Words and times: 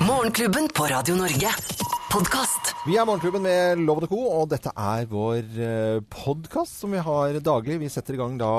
Morgenklubben 0.00 0.68
på 0.68 0.84
Radio 0.84 1.14
Norge. 1.14 1.54
Podkast. 2.14 2.68
Vi 2.86 2.94
er 2.94 3.06
Morgenklubben 3.08 3.42
med 3.42 3.80
Loven 3.82 4.04
og 4.06 4.10
Co., 4.12 4.18
og 4.36 4.50
dette 4.52 4.70
er 4.78 5.06
vår 5.10 5.48
podkast 6.12 6.76
som 6.84 6.92
vi 6.94 7.00
har 7.02 7.40
daglig. 7.42 7.80
Vi 7.82 7.88
setter 7.90 8.14
i 8.14 8.20
gang 8.20 8.36
da 8.38 8.50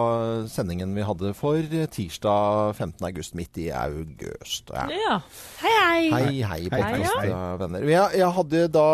sendingen 0.51 0.91
vi 0.97 1.05
hadde 1.07 1.31
for 1.37 1.61
tirsdag 1.95 2.73
15. 2.75 2.99
august, 3.07 3.37
midt 3.39 3.61
i 3.63 3.69
august. 3.71 4.73
Ja. 4.75 4.89
Ja. 4.91 5.15
Hei, 5.63 6.09
hei. 6.11 6.25
Hei, 6.43 6.43
hei, 6.43 6.59
podkastvenner. 6.73 7.87
Jeg, 7.93 8.19
jeg 8.19 8.33
hadde 8.41 8.65
da 8.75 8.85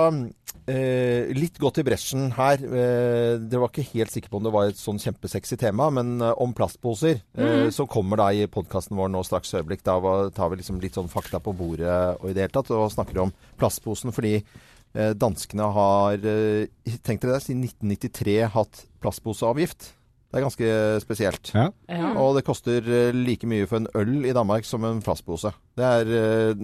eh, 0.69 1.31
litt 1.33 1.57
gått 1.61 1.81
i 1.81 1.85
bresjen 1.87 2.29
her. 2.37 2.61
Eh, 2.61 3.41
Dere 3.41 3.63
var 3.65 3.73
ikke 3.73 3.87
helt 3.95 4.13
sikre 4.13 4.29
på 4.35 4.41
om 4.43 4.45
det 4.45 4.53
var 4.53 4.69
et 4.69 4.79
sånn 4.79 5.01
kjempesexy 5.01 5.57
tema, 5.63 5.89
men 5.95 6.19
eh, 6.21 6.35
om 6.43 6.53
plastposer, 6.57 7.23
eh, 7.33 7.65
som 7.73 7.89
kommer 7.89 8.21
da 8.21 8.29
i 8.35 8.45
podkasten 8.51 8.99
vår 8.99 9.09
nå 9.15 9.25
straks 9.25 9.55
øyeblikk. 9.57 9.81
Da 9.89 9.97
var- 10.03 10.29
tar 10.37 10.53
vi 10.53 10.61
liksom 10.61 10.77
litt 10.83 10.99
sånn 11.01 11.09
fakta 11.09 11.41
på 11.41 11.55
bordet 11.57 11.97
og 12.21 12.29
i 12.29 12.35
det 12.37 12.45
hele 12.45 12.55
tatt, 12.59 12.69
og 12.77 12.91
snakker 12.93 13.25
om 13.25 13.33
plastposen. 13.57 14.13
Fordi 14.13 14.35
eh, 14.41 14.50
danskene 14.93 15.69
har, 15.73 16.13
eh, 16.19 16.67
tenk 17.03 17.21
dere 17.23 17.37
det, 17.37 17.43
siden 17.45 17.63
1993 17.63 18.49
hatt 18.51 18.85
plastposeavgift. 19.01 19.93
Det 20.31 20.39
er 20.39 20.45
ganske 20.45 20.67
spesielt. 21.03 21.49
Ja. 21.53 21.65
Ja. 21.91 22.13
Og 22.21 22.37
det 22.37 22.45
koster 22.47 22.79
eh, 22.87 23.11
like 23.11 23.43
mye 23.51 23.65
for 23.67 23.81
en 23.81 23.89
øl 23.99 24.25
i 24.29 24.31
Danmark 24.35 24.63
som 24.63 24.83
en 24.87 25.01
plastpose. 25.03 25.51
Det 25.75 25.83
er 25.83 26.07
eh, 26.07 26.61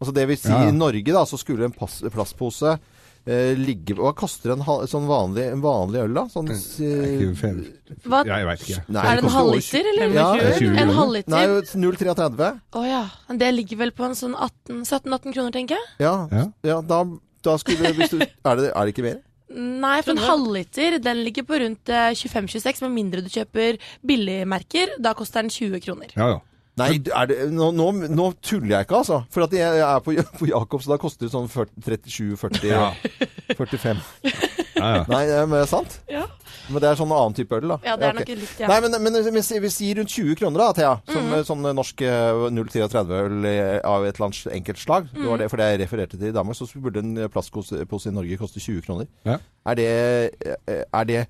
Altså 0.00 0.12
det 0.12 0.26
vil 0.28 0.36
si 0.36 0.50
Ja, 0.52 0.66
i 0.68 0.74
Norge 0.76 1.14
da, 1.16 1.22
så 1.24 1.38
skulle 1.40 1.64
en 1.64 1.72
plastpose 1.72 2.74
eh, 3.24 3.54
ligge 3.56 3.96
Hva 3.96 4.12
koster 4.16 4.52
en, 4.52 4.60
sånn 4.88 5.08
vanlig, 5.08 5.46
en 5.48 5.64
vanlig 5.64 6.02
øl, 6.04 6.12
da? 6.12 6.26
Sånn 6.28 6.52
eh, 6.52 6.60
Ikke 7.16 7.32
fem- 7.40 7.64
Hva, 8.04 8.20
Ja, 8.28 8.36
jeg 8.42 8.50
veit 8.50 8.66
ikke. 8.66 8.84
Nei, 8.92 9.06
er 9.08 9.16
det 9.16 9.24
en 9.24 9.34
halvliter, 9.38 9.90
eller? 9.94 10.14
Ja, 10.20 10.28
20 10.60 10.80
en 10.84 10.94
halvliter? 11.00 11.32
Nei, 11.32 11.46
0,33. 11.88 12.52
Å 12.76 12.84
ja. 12.84 13.02
Det 13.40 13.52
ligger 13.56 13.80
vel 13.86 13.96
på 13.96 14.04
en 14.10 14.18
sånn 14.18 14.36
17-18 14.36 15.32
kroner, 15.32 15.52
tenker 15.56 15.80
jeg? 15.80 15.88
Ja, 16.04 16.14
Ja. 16.30 16.44
ja 16.68 16.82
da, 16.84 17.00
da 17.46 17.56
skulle 17.62 17.94
hvis 17.96 18.12
du, 18.12 18.20
er, 18.50 18.60
det, 18.60 18.68
er 18.72 18.80
det 18.82 18.94
ikke 18.94 19.06
mer? 19.06 19.22
Nei, 19.56 20.00
for 20.02 20.16
en 20.16 20.24
halvliter 20.26 20.98
den 20.98 21.22
ligger 21.22 21.46
på 21.46 21.60
rundt 21.62 21.88
eh, 21.94 22.10
25-26, 22.18 22.82
med 22.82 22.94
mindre 22.96 23.22
du 23.22 23.30
kjøper 23.30 23.78
billigmerker. 24.06 24.96
Da 25.02 25.14
koster 25.16 25.46
den 25.46 25.52
20 25.54 25.82
kroner. 25.84 26.12
Ja, 26.18 26.34
ja. 26.34 26.44
Nei, 26.76 26.90
er 27.00 27.28
det, 27.30 27.36
nå, 27.56 27.70
nå, 27.72 27.86
nå 28.12 28.26
tuller 28.44 28.74
jeg 28.74 28.84
ikke, 28.84 28.98
altså. 28.98 29.22
For 29.32 29.46
at 29.46 29.54
jeg, 29.56 29.78
jeg 29.78 29.86
er 29.86 30.02
på, 30.04 30.12
på 30.42 30.48
Jacobs, 30.50 30.84
så 30.84 30.92
da 30.92 30.98
koster 31.00 31.24
det 31.28 31.32
sånn 31.32 31.48
37-40 31.48 32.66
Ja. 32.68 32.90
45. 33.56 34.02
ja, 34.76 34.90
ja. 34.98 35.06
Nei, 35.08 35.22
er 35.30 35.46
det 35.54 35.62
sant? 35.70 36.00
Ja. 36.12 36.26
Men 36.68 36.82
det 36.82 36.88
er 36.90 36.98
sånn 36.98 37.12
annen 37.14 37.36
type 37.36 37.56
øl, 37.58 37.68
da. 37.72 37.78
Ja, 37.86 37.96
det 38.00 38.08
er 38.08 38.14
ok. 38.14 38.20
nok 38.20 38.30
litt, 38.42 38.60
ja. 38.62 38.68
Nei, 38.70 38.78
men, 38.84 38.96
men 39.06 39.18
vi, 39.22 39.70
sier- 39.70 39.98
rundt 40.00 40.14
20 40.14 40.38
kroner 40.40 40.62
da, 40.64 40.68
Thea. 40.76 40.92
Som 41.12 41.32
eh, 41.36 41.42
sånn 41.46 41.66
norsk 41.78 42.04
eh, 42.06 42.44
0,33-øl 42.56 43.50
eh, 43.50 43.74
av 43.86 44.06
et 44.06 44.16
eller 44.16 44.28
annet 44.28 44.54
enkelt 44.60 44.82
slag. 44.82 45.10
Det 45.14 45.26
var 45.30 45.42
det, 45.42 45.50
for 45.52 45.62
det 45.62 45.68
jeg 45.72 45.82
refererte 45.84 46.18
til 46.20 46.30
i 46.32 46.36
Danmark. 46.36 46.58
Så 46.58 46.82
burde 46.82 47.04
en 47.04 47.26
plastpose 47.32 48.10
i 48.10 48.14
Norge 48.16 48.40
koste 48.40 48.62
20 48.62 48.86
kroner. 48.88 49.10
Ja. 49.28 49.38
Er 49.66 49.78
det, 49.78 49.90
eh, 50.46 50.82
er 50.86 51.12
det 51.12 51.26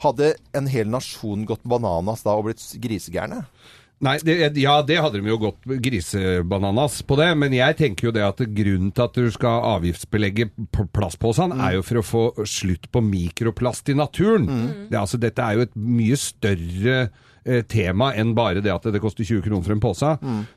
Hadde 0.00 0.30
en 0.56 0.64
hel 0.72 0.88
nasjon 0.88 1.42
gått 1.44 1.60
bananas 1.68 2.22
da 2.24 2.32
og 2.32 2.46
blitt 2.46 2.62
grisegærne? 2.80 3.42
Nei, 4.00 4.14
det, 4.24 4.34
ja, 4.56 4.78
det 4.86 4.96
hadde 4.96 5.20
de 5.20 5.28
jo 5.28 5.36
gått 5.42 5.66
grisebananas 5.84 7.02
på 7.04 7.18
det, 7.20 7.28
men 7.36 7.52
jeg 7.52 7.76
tenker 7.76 8.08
jo 8.08 8.12
det 8.16 8.22
at 8.24 8.38
grunnen 8.40 8.94
til 8.96 9.04
at 9.04 9.18
du 9.18 9.28
skal 9.34 9.66
avgiftsbelegge 9.74 10.48
plastposene, 10.96 11.58
mm. 11.58 11.64
er 11.66 11.74
jo 11.76 11.82
for 11.84 12.00
å 12.00 12.06
få 12.06 12.22
slutt 12.48 12.88
på 12.88 13.02
mikroplast 13.04 13.92
i 13.92 13.98
naturen. 14.00 14.48
Det, 14.88 14.94
er 14.94 15.02
altså, 15.02 15.20
dette 15.20 15.44
er 15.44 15.58
jo 15.58 15.66
et 15.68 15.76
mye 15.76 16.16
større 16.20 16.96
eh, 17.44 17.62
tema 17.68 18.10
enn 18.18 18.34
bare 18.36 18.62
det 18.64 18.72
at 18.72 18.88
det 18.92 19.00
koster 19.02 19.24
20 19.26 19.42
kroner 19.46 19.64
for 19.66 19.74
en 19.76 19.82
pose. 19.82 20.12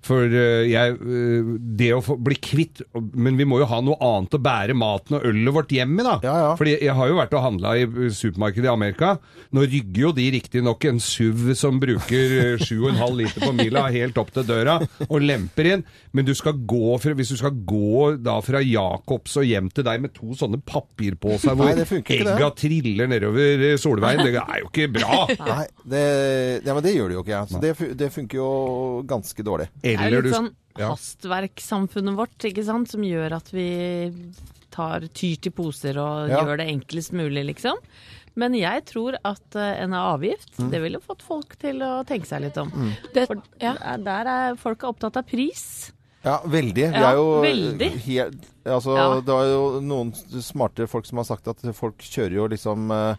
For 0.05 0.27
eh, 0.27 0.65
jeg, 0.71 0.97
eh, 0.99 1.51
det 1.79 1.91
å 1.95 2.01
få 2.03 2.17
bli 2.21 2.35
kvitt 2.43 2.81
Men 3.17 3.37
vi 3.39 3.45
må 3.47 3.59
jo 3.61 3.67
ha 3.69 3.79
noe 3.83 3.97
annet 4.03 4.35
å 4.37 4.41
bære 4.43 4.75
maten 4.77 5.17
og 5.17 5.25
ølet 5.29 5.55
vårt 5.55 5.73
hjem 5.75 5.95
i, 5.99 6.03
da. 6.05 6.15
Ja, 6.25 6.35
ja. 6.47 6.51
Fordi 6.59 6.75
jeg 6.77 6.95
har 6.97 7.09
jo 7.11 7.17
vært 7.19 7.35
og 7.37 7.43
handla 7.45 7.75
i 7.79 7.85
supermarkedet 8.13 8.67
i 8.67 8.71
Amerika. 8.73 9.13
Nå 9.53 9.65
rygger 9.67 10.07
jo 10.07 10.11
de 10.17 10.27
riktignok 10.37 10.87
en 10.89 11.01
SUV 11.03 11.53
som 11.57 11.79
bruker 11.81 12.35
eh, 12.39 12.63
7,5 12.63 13.17
liter 13.19 13.43
på 13.45 13.53
mila 13.57 13.85
helt 13.93 14.17
opp 14.21 14.31
til 14.35 14.47
døra 14.47 14.79
og 15.07 15.17
lemper 15.23 15.69
inn, 15.73 15.83
men 16.13 16.27
du 16.27 16.33
skal 16.37 16.57
gå 16.69 16.97
fra, 17.01 17.13
hvis 17.17 17.33
du 17.33 17.37
skal 17.39 17.55
gå 17.67 18.13
da 18.23 18.37
fra 18.45 18.61
Jacobs 18.63 19.37
og 19.39 19.47
hjem 19.47 19.69
til 19.73 19.85
deg 19.87 20.01
med 20.03 20.13
to 20.15 20.33
sånne 20.37 20.59
papirposer 20.65 21.55
hvor 21.57 21.69
Nei, 21.69 21.75
det 21.81 21.87
det. 21.89 22.19
egga 22.19 22.49
triller 22.57 23.09
nedover 23.11 23.65
Solveien, 23.81 24.23
det 24.25 24.35
er 24.39 24.61
jo 24.61 24.69
ikke 24.69 24.89
bra! 24.95 25.19
Nei, 25.43 25.65
det, 25.93 26.03
ja, 26.73 26.79
men 26.79 26.83
det 26.87 26.95
gjør 26.97 27.13
det 27.13 27.17
jo 27.19 27.23
ikke. 27.23 27.41
Så 27.53 27.61
det, 27.61 27.73
det 28.01 28.09
funker 28.17 28.39
jo 28.41 28.49
ganske 29.07 29.45
dårlig. 29.45 29.69
Det 29.83 29.93
er 29.93 29.99
jo 29.99 30.07
Eller 30.07 30.25
litt 30.25 30.33
du 30.33 30.37
sånn 30.37 30.49
ja. 30.81 30.89
hastverkssamfunnet 30.89 32.17
vårt, 32.17 32.37
ikke 32.49 32.65
sant, 32.65 32.89
som 32.91 33.03
gjør 33.05 33.35
at 33.37 33.51
vi 33.53 33.67
tar 34.73 35.05
tyr 35.13 35.37
til 35.45 35.53
poser 35.53 35.99
og 36.01 36.29
Ja. 36.31 36.41
gjør 36.43 36.57
det 36.63 36.67
enklest 36.73 37.13
mulig, 37.13 37.45
liksom. 37.53 37.77
Men 38.35 38.55
jeg 38.57 38.85
tror 38.89 39.13
at 39.23 39.55
eh, 39.55 39.83
en 39.83 39.93
avgift, 39.93 40.55
Mm. 40.57 40.71
det 40.71 40.81
ville 40.81 40.99
fått 40.99 41.21
folk 41.21 41.55
til 41.61 41.77
å 41.85 42.03
tenke 42.03 42.25
seg 42.25 42.41
litt 42.41 42.57
om. 42.57 42.71
Det, 43.13 43.27
For 43.27 43.37
ja. 43.61 43.75
der 43.97 44.25
er 44.25 44.55
folk 44.55 44.81
er 44.81 44.87
opptatt 44.89 45.17
av 45.17 45.23
pris. 45.29 45.91
Ja, 46.25 46.39
veldig. 46.41 46.87
Ja, 46.93 47.11
er 47.11 47.15
jo 47.19 47.41
veldig. 47.43 47.91
Helt, 48.07 48.41
altså, 48.65 48.95
Ja. 48.97 49.21
Det 49.21 49.29
er 49.29 49.51
jo 49.53 49.81
noen 49.81 50.13
smarte 50.41 50.87
folk 50.89 51.05
som 51.05 51.17
har 51.17 51.25
sagt 51.25 51.47
at 51.47 51.61
folk 51.75 51.97
kjører 51.99 52.33
jo 52.33 52.47
liksom 52.47 52.89
eh, 52.91 53.15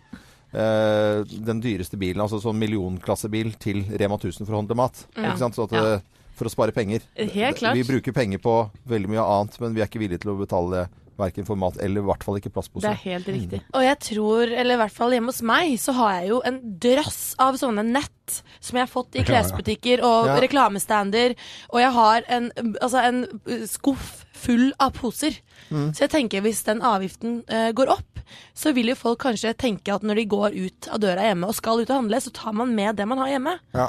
den 0.54 1.60
dyreste 1.60 1.98
bilen, 1.98 2.20
altså 2.22 2.38
sånn 2.42 2.58
millionklassebil, 2.60 3.54
til 3.58 3.82
Rema 3.98 4.16
1000 4.20 4.46
for 4.46 4.54
å 4.54 4.60
handle 4.62 4.76
mat. 4.78 5.06
Ja. 5.16 5.30
Ikke 5.32 5.38
sant? 5.38 5.54
Så 5.58 5.64
at, 5.68 5.72
Ja. 5.72 5.94
eh, 5.96 6.00
For 6.34 6.46
å 6.46 6.50
spare 6.50 6.72
penger. 6.74 7.00
Helt 7.16 7.58
klart. 7.58 7.74
Vi 7.76 7.84
bruker 7.84 8.12
penger 8.12 8.38
på 8.42 8.68
veldig 8.88 9.08
mye 9.08 9.22
annet, 9.22 9.60
men 9.60 9.72
vi 9.72 9.80
er 9.82 9.86
ikke 9.86 10.00
villige 10.00 10.18
til 10.24 10.32
å 10.32 10.38
betale 10.40 10.88
verken 11.16 11.46
for 11.46 11.54
mat 11.54 11.76
eller 11.78 12.00
i 12.00 12.04
hvert 12.04 12.24
fall 12.24 12.34
ikke 12.40 12.50
Det 12.50 12.90
er 12.90 12.94
helt 13.04 13.26
riktig. 13.26 13.60
Og 13.72 13.82
jeg 13.84 13.98
tror, 14.00 14.42
eller 14.50 14.74
i 14.74 14.78
hvert 14.78 14.90
fall 14.96 15.12
hjemme 15.12 15.26
hos 15.30 15.42
meg, 15.42 15.78
så 15.78 15.92
har 15.94 16.20
jeg 16.20 16.28
jo 16.30 16.40
en 16.44 16.58
drøss 16.80 17.36
av 17.38 17.54
sånne 17.54 17.84
nett 17.86 18.42
som 18.58 18.76
jeg 18.76 18.82
har 18.88 18.90
fått 18.90 19.14
i 19.14 19.22
klesbutikker 19.22 20.02
og 20.02 20.26
Ja. 20.26 20.40
reklamestander. 20.40 21.36
Og 21.70 21.78
jeg 21.80 21.92
har 21.92 22.22
en, 22.28 22.50
altså 22.82 22.98
en 23.04 23.66
skuff 23.68 24.24
full 24.32 24.72
av 24.80 24.90
poser. 24.92 25.38
Så 25.70 25.98
jeg 26.00 26.10
tenker 26.10 26.40
hvis 26.42 26.64
den 26.64 26.80
avgiften 26.80 27.44
uh, 27.48 27.70
går 27.70 27.90
opp, 27.90 28.13
så 28.56 28.74
vil 28.76 28.92
jo 28.92 28.98
folk 28.98 29.22
kanskje 29.24 29.54
tenke 29.58 29.94
at 29.94 30.04
når 30.06 30.20
de 30.20 30.26
går 30.34 30.56
ut 30.56 30.88
av 30.92 31.02
døra 31.02 31.28
hjemme 31.28 31.50
og 31.50 31.58
skal 31.58 31.82
ut 31.82 31.90
og 31.90 31.98
handle, 32.02 32.20
så 32.22 32.32
tar 32.34 32.56
man 32.56 32.74
med 32.76 32.98
det 32.98 33.08
man 33.10 33.22
har 33.22 33.34
hjemme. 33.34 33.56
Ja. 33.76 33.88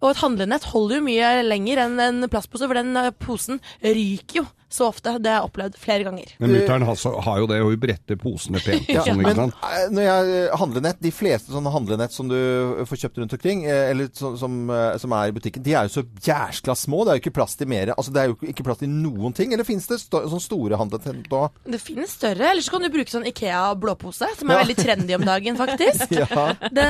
Og 0.00 0.12
et 0.12 0.22
handlenett 0.22 0.70
holder 0.72 0.98
jo 0.98 1.06
mye 1.10 1.32
lenger 1.44 1.84
enn 1.84 2.00
en 2.00 2.30
plastpose, 2.32 2.64
for 2.64 2.78
den 2.78 2.96
eh, 2.96 3.12
posen 3.20 3.60
ryker 3.84 4.42
jo 4.42 4.46
så 4.72 4.86
ofte. 4.88 5.16
Det 5.18 5.30
har 5.30 5.40
jeg 5.42 5.48
opplevd 5.50 5.76
flere 5.82 6.04
ganger. 6.06 6.32
Men 6.38 6.52
mutter'n 6.54 6.84
har, 6.86 6.98
har 7.26 7.38
jo 7.42 7.46
det, 7.50 7.58
hun 7.66 7.76
bretter 7.82 8.18
posene 8.20 8.60
pent. 8.62 8.88
Ja, 8.90 9.02
sånn, 9.06 9.20
ikke 9.20 9.32
men 9.34 9.40
sant? 9.40 9.64
eh, 9.66 9.86
når 9.90 10.06
jeg 10.06 10.48
handlenett, 10.60 11.00
de 11.02 11.10
fleste 11.14 11.52
sånne 11.54 11.72
handlenett 11.74 12.14
som 12.14 12.28
du 12.30 12.36
får 12.86 13.00
kjøpt 13.04 13.18
rundt 13.22 13.34
omkring, 13.38 13.64
eh, 13.66 13.90
eller 13.90 14.10
som, 14.14 14.36
som, 14.40 14.56
eh, 14.70 14.96
som 15.02 15.12
er 15.18 15.30
i 15.32 15.34
butikken, 15.36 15.64
de 15.66 15.74
er 15.74 15.88
jo 15.88 15.94
så 16.00 16.04
jæskla 16.26 16.76
små. 16.78 17.04
Det 17.04 17.12
er 17.14 17.18
jo 17.20 17.24
ikke 17.24 17.34
plass 17.40 17.56
til 17.58 17.70
mer. 17.70 17.92
Altså, 17.96 18.14
det 18.14 18.22
er 18.22 18.30
jo 18.32 18.38
ikke 18.54 18.64
plass 18.66 18.78
til 18.84 18.90
noen 18.92 19.34
ting. 19.36 19.52
Eller 19.54 19.66
finnes 19.68 19.86
det 19.90 19.98
sånne 20.04 20.40
store 20.44 20.78
handlenett 20.80 21.26
da? 21.30 21.42
Det 21.66 21.80
finnes 21.82 22.14
større, 22.16 22.50
eller 22.52 22.62
så 22.64 22.76
kan 22.76 22.86
du 22.86 22.90
bruke 22.94 23.10
sånn 23.12 23.26
Ikea 23.30 23.74
blåpose, 23.80 24.28
som 24.38 24.50
er 24.50 24.60
Ja. 24.60 24.64
veldig 24.64 24.76
trendy 24.80 25.14
om 25.18 25.26
dagen, 25.26 25.58
faktisk. 25.60 26.06
Ja. 26.20 26.52
Det, 26.70 26.86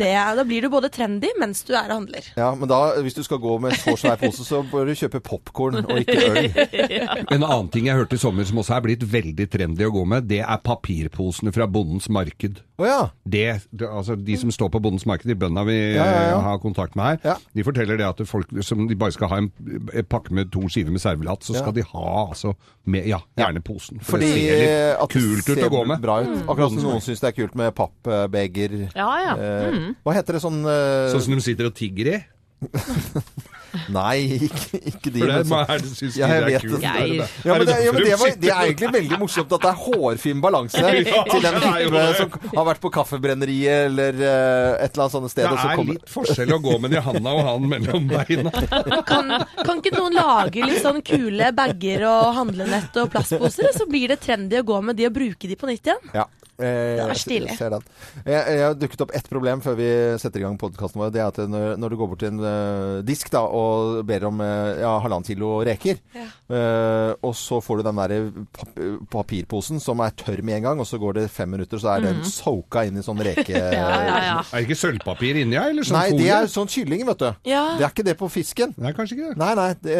det, 0.00 0.10
da 0.38 0.42
blir 0.48 0.62
du 0.64 0.70
både 0.72 0.88
trendy 0.92 1.28
mens 1.38 1.60
du 1.68 1.74
er 1.76 1.90
og 1.92 2.00
handler. 2.00 2.24
ja, 2.36 2.48
men 2.58 2.68
da, 2.70 2.78
hvis 3.04 3.14
du 3.14 3.22
skal 3.26 3.38
gå 3.42 3.58
med 3.62 3.74
så 3.78 3.92
svær 3.98 4.16
pose, 4.20 4.44
så 4.46 4.62
bør 4.70 4.88
du 4.88 4.94
kjøpe 4.98 5.20
popkorn 5.24 5.80
og 5.84 5.92
ikke 6.00 6.16
øl. 6.30 6.48
En 7.28 7.42
annen 7.44 7.68
ting 7.72 7.86
jeg 7.86 7.96
hørte 7.98 8.16
i 8.16 8.20
sommer 8.22 8.46
som 8.48 8.58
også 8.62 8.74
er 8.76 8.84
blitt 8.84 9.02
veldig 9.12 9.46
trendy 9.52 9.84
å 9.86 9.92
gå 9.92 10.04
med, 10.08 10.26
det 10.30 10.40
er 10.40 10.60
papirposene 10.64 11.52
fra 11.54 11.66
Bondens 11.70 12.08
Marked. 12.12 12.62
Oh, 12.80 12.86
ja. 12.88 13.00
Det, 13.28 13.44
det, 13.76 13.84
altså 13.88 14.14
De 14.16 14.36
som 14.40 14.48
står 14.54 14.70
på 14.72 14.80
Bondens 14.80 15.04
Marked, 15.08 15.28
de 15.28 15.36
bøndene 15.36 15.66
vi 15.68 15.76
Ja, 15.98 16.06
ja, 16.06 16.22
ja. 16.30 16.38
eh, 16.38 16.44
har 16.46 16.58
kontakt 16.62 16.96
med 16.96 17.04
her, 17.04 17.18
Ja. 17.32 17.36
de 17.54 17.64
forteller 17.66 18.00
det 18.00 18.06
at 18.08 18.22
folk 18.28 18.48
som 18.64 18.86
de 18.88 18.96
bare 18.96 19.12
skal 19.12 19.28
ha 19.28 19.40
en, 19.42 19.50
en 19.92 20.08
pakke 20.08 20.32
med 20.32 20.50
to 20.54 20.64
skiver 20.72 20.90
med 20.94 21.02
servelat, 21.04 21.44
så 21.44 21.54
Ja. 21.54 21.60
skal 21.60 21.76
de 21.76 21.84
ha 21.92 22.06
altså 22.30 22.54
med, 22.86 23.06
ja, 23.06 23.20
gjerne 23.36 23.60
posen. 23.62 24.00
For 24.00 24.16
Fordi 24.16 24.30
det 24.32 24.40
ser 24.40 24.58
litt 24.60 24.70
eh, 24.70 24.96
det 24.96 25.08
kult 25.12 25.48
ut 25.52 25.64
å 25.66 25.70
gå 25.76 25.84
med. 25.92 26.00
Bra 26.00 26.20
ut. 26.24 26.34
Akkurat 26.48 26.72
som 26.72 26.82
noen 26.88 27.04
syns 27.04 27.20
det 27.20 27.28
er 27.28 27.36
kult 27.36 27.54
med 27.60 27.74
pappbeger. 27.76 28.78
Ja, 28.96 29.10
ja. 29.28 29.36
Mm. 29.70 29.94
Hva 30.02 30.16
heter 30.16 30.38
det 30.38 30.42
sånn 30.42 30.62
uh... 30.64 31.10
Sånn 31.12 31.26
som 31.28 31.36
de 31.36 31.44
sitter 31.44 31.68
og 31.68 31.76
tigger 31.76 32.14
i. 32.16 32.18
Nei, 33.92 34.38
ikke, 34.48 34.78
ikke 34.90 35.10
de. 35.14 35.20
For 35.20 35.30
det 35.30 35.36
er 35.60 35.82
det 35.84 35.90
syns 35.96 36.16
Ja, 36.20 36.28
jeg 36.32 36.44
vet 36.46 36.64
er 36.64 36.68
det. 36.68 36.80
Jeg- 36.82 37.28
Ja, 37.44 37.54
men, 37.56 37.66
det, 37.66 37.76
ja, 37.84 37.92
men 37.92 38.02
det, 38.04 38.16
var, 38.20 38.32
det 38.42 38.50
er 38.50 38.62
egentlig 38.66 38.90
veldig 38.96 39.18
morsomt 39.20 39.52
at 39.56 39.64
det 39.64 39.70
er 39.70 39.78
hårfin 39.84 40.40
balanse 40.44 40.80
Ja, 40.84 41.22
til 41.30 41.44
den 41.44 41.58
er 41.60 41.66
type 41.66 42.02
som 42.18 42.56
har 42.56 42.66
vært 42.70 42.80
på 42.82 42.90
Kaffebrenneriet 42.96 43.86
eller 43.90 44.20
eh, 44.20 44.84
et 44.84 44.92
eller 44.94 45.04
annet 45.06 45.14
sånt 45.16 45.30
sted. 45.32 45.44
Det 45.44 45.52
og 45.52 45.58
så 45.62 45.68
er 45.70 45.76
kommer- 45.80 45.98
litt 45.98 46.10
forskjell 46.16 46.54
å 46.56 46.60
gå 46.66 46.76
med 46.84 46.96
Johanna 46.98 47.34
og 47.38 47.42
han 47.50 47.68
mellom 47.74 48.08
beina. 48.10 48.50
Kan, 49.10 49.30
kan 49.64 49.78
ikke 49.80 49.94
noen 49.96 50.14
lage 50.18 50.64
litt 50.66 50.82
sånn 50.84 51.00
kule 51.06 51.50
bager 51.56 52.04
og 52.10 52.34
handlenett 52.36 52.96
og 53.02 53.10
plastposer, 53.12 53.70
så 53.76 53.86
blir 53.90 54.08
det 54.12 54.20
trendy 54.22 54.58
å 54.60 54.66
gå 54.66 54.80
med 54.84 54.96
de 54.98 55.06
og 55.08 55.14
bruke 55.16 55.48
de 55.50 55.56
på 55.58 55.68
nytt 55.70 55.88
igjen? 55.90 56.02
Ja. 56.14 56.26
Eh, 56.60 56.96
Det 56.96 57.02
var 57.02 57.14
jeg- 57.14 57.22
stilig. 57.24 57.56
Jeg, 57.58 57.82
jeg, 58.26 58.42
jeg 58.58 58.64
har 58.66 58.74
dukket 58.78 59.00
opp 59.06 59.14
ett 59.16 59.28
problem 59.30 59.60
før 59.64 59.76
vi 59.78 59.88
setter 60.20 60.40
i 60.40 60.44
gang 60.44 60.58
podkasten 60.60 61.00
vår. 61.00 61.12
Det 61.14 61.20
er 61.22 61.28
at 61.32 61.40
når, 61.50 61.76
når 61.80 61.90
du 61.90 61.96
går 62.00 62.08
bort 62.12 62.20
til 62.22 62.32
en 62.34 62.40
uh, 62.44 63.00
disk 63.06 63.30
da, 63.32 63.42
og 63.46 64.04
ber 64.08 64.26
om 64.28 64.40
uh, 64.44 64.76
ja, 64.80 64.92
halvannen 65.02 65.26
kilo 65.26 65.60
reker, 65.66 65.98
Ja. 66.14 66.26
uh, 66.50 67.12
og 67.26 67.34
så 67.38 67.60
får 67.64 67.80
du 67.80 67.86
den 67.88 68.00
der 68.00 68.14
pap 68.52 68.80
papirposen 69.10 69.80
som 69.82 70.00
er 70.04 70.12
tørr 70.16 70.42
med 70.44 70.58
en 70.60 70.62
gang, 70.68 70.80
og 70.82 70.86
så 70.88 70.98
går 71.00 71.14
det 71.20 71.26
fem 71.32 71.50
minutter, 71.50 71.78
så 71.80 71.96
er 71.96 72.04
den 72.06 72.22
soaka 72.24 72.84
inn 72.88 72.98
i 73.00 73.04
sånn 73.06 73.20
reke... 73.24 73.48
Ja, 73.70 73.88
ja, 73.88 74.16
ja. 74.24 74.36
Er 74.52 74.60
det 74.60 74.66
ikke 74.68 74.78
sølvpapir 74.80 75.38
inni 75.40 75.56
her, 75.58 75.70
eller 75.72 75.86
sånn 75.86 75.96
Nei, 75.98 76.10
det 76.18 76.28
er 76.34 76.48
sånn 76.50 76.68
kylling, 76.70 77.04
vet 77.08 77.20
du. 77.22 77.28
Ja. 77.48 77.62
Det 77.78 77.84
er 77.86 77.92
ikke 77.92 78.04
det 78.06 78.14
på 78.20 78.28
fisken. 78.32 78.74
Nei, 78.80 78.92
kanskje 78.96 79.16
ikke 79.16 79.28
det. 79.32 79.36
Nei, 79.40 79.50
nei. 79.58 79.68
Det, 79.84 79.96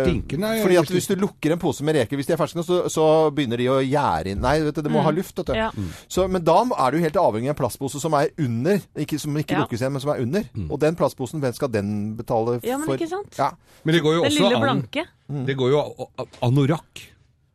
Stinker, 0.00 0.40
nei, 0.42 0.52
Fordi 0.64 0.78
at 0.80 0.90
hvis 0.94 1.08
du 1.10 1.14
lukker 1.20 1.54
en 1.54 1.60
pose 1.62 1.84
med 1.86 1.96
reker, 1.98 2.18
hvis 2.18 2.28
de 2.28 2.34
er 2.36 2.40
ferske, 2.40 2.58
nå, 2.58 2.64
så, 2.66 2.80
så 2.92 3.04
begynner 3.34 3.60
de 3.60 3.68
å 3.72 3.78
gjære 3.84 4.34
inn 4.34 4.42
Nei, 4.44 4.56
vet 4.66 4.76
du, 4.76 4.82
det 4.84 4.92
må 4.92 5.02
ha 5.06 5.12
luft, 5.14 5.36
vet 5.40 5.52
du. 5.52 5.54
Ja. 5.56 5.70
Så, 6.08 6.28
men 6.30 6.44
da 6.44 6.56
er 6.78 6.90
du 6.90 6.98
helt 6.98 7.16
avhengig 7.16 7.48
av 7.50 7.56
en 7.56 7.60
plastpose 7.62 8.00
som 8.00 8.12
er 8.18 8.28
under, 8.38 8.80
ikke, 8.96 9.18
som 9.20 9.36
ikke 9.36 9.54
Ja. 9.56 9.62
lukkes 9.64 9.80
igjen, 9.80 9.92
men 9.92 10.00
som 10.00 10.10
er 10.14 10.20
under. 10.22 10.44
Og 10.70 10.78
den 10.80 10.96
plastposen, 10.96 11.40
hvem 11.40 11.52
skal 11.54 11.68
den 11.68 12.16
betale 12.16 12.60
for? 12.60 12.66
Ja, 12.68 12.76
men 12.78 12.88
ikke 12.98 13.08
sant? 13.08 13.34
Ja. 13.38 13.50
Men 13.84 13.94
det 13.94 14.02
går 14.02 14.14
jo 14.14 14.22
Den 14.22 14.30
også 14.32 14.42
lille 14.42 14.56
an 14.56 14.62
blanke. 14.62 15.06
Det 15.46 15.56
går 15.56 15.70
jo 15.70 15.78
a- 15.80 16.08
a- 16.22 16.26
anorakk. 16.42 17.10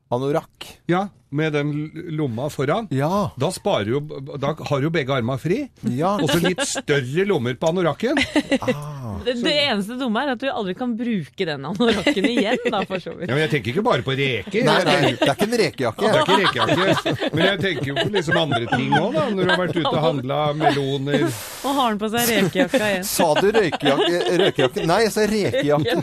Anorakk. 0.10 0.66
Ja, 0.90 1.08
med 1.30 1.54
den 1.54 1.92
lomma 2.18 2.50
foran. 2.50 2.88
Ja. 2.90 3.32
Da 3.38 3.52
sparer 3.54 3.86
jo 3.92 4.00
Da 4.42 4.56
har 4.70 4.82
jo 4.82 4.90
begge 4.90 5.14
armene 5.14 5.38
fri. 5.38 5.60
Ja. 5.94 6.16
Og 6.18 6.32
så 6.32 6.40
litt 6.42 6.64
større 6.66 7.26
lommer 7.30 7.54
på 7.60 7.70
anorakken. 7.70 8.18
Det, 8.18 9.36
det 9.44 9.54
eneste 9.68 9.98
dumme 10.00 10.24
er 10.24 10.32
at 10.34 10.42
du 10.42 10.48
aldri 10.50 10.74
kan 10.80 10.96
bruke 10.98 11.46
den 11.46 11.66
anorakken 11.70 12.26
igjen, 12.30 12.58
da, 12.72 12.82
for 12.88 13.04
så 13.04 13.14
vidt. 13.18 13.28
Ja, 13.30 13.36
men 13.36 13.44
jeg 13.44 13.52
tenker 13.54 13.74
ikke 13.74 13.84
bare 13.86 14.06
på 14.06 14.16
reker. 14.18 14.64
Nei, 14.66 14.78
Jeg 14.80 14.88
nei, 14.88 15.12
det 15.20 15.28
er 15.28 15.36
ikke 15.36 15.48
en 15.50 15.56
rekejakke. 15.62 16.02
Det 16.02 16.10
er 16.10 16.24
ikke 16.24 16.40
rekejakke. 16.40 17.14
Men 17.36 17.44
jeg 17.46 17.62
tenker 17.66 17.92
jo 17.92 17.98
på 18.00 18.08
liksom 18.16 18.40
andre 18.42 18.64
ting 18.72 18.96
òg, 18.98 19.10
da. 19.20 19.26
Når 19.36 19.44
du 19.44 19.54
har 19.54 19.62
vært 19.62 19.78
ute 19.78 19.92
og 19.92 20.00
handla 20.08 20.40
meloner. 20.64 21.28
Og 21.28 21.78
har 21.82 21.94
den 21.94 22.02
på 22.02 22.12
seg 22.16 22.32
rekejakka 22.34 22.82
igjen. 22.94 23.08
Sa 23.12 23.30
du 23.38 23.50
røykejakke? 23.60 24.24
røykejakke? 24.46 24.88
Nei, 24.90 25.00
jeg 25.06 25.14
sa 25.14 25.28
rekejakke. 25.36 25.94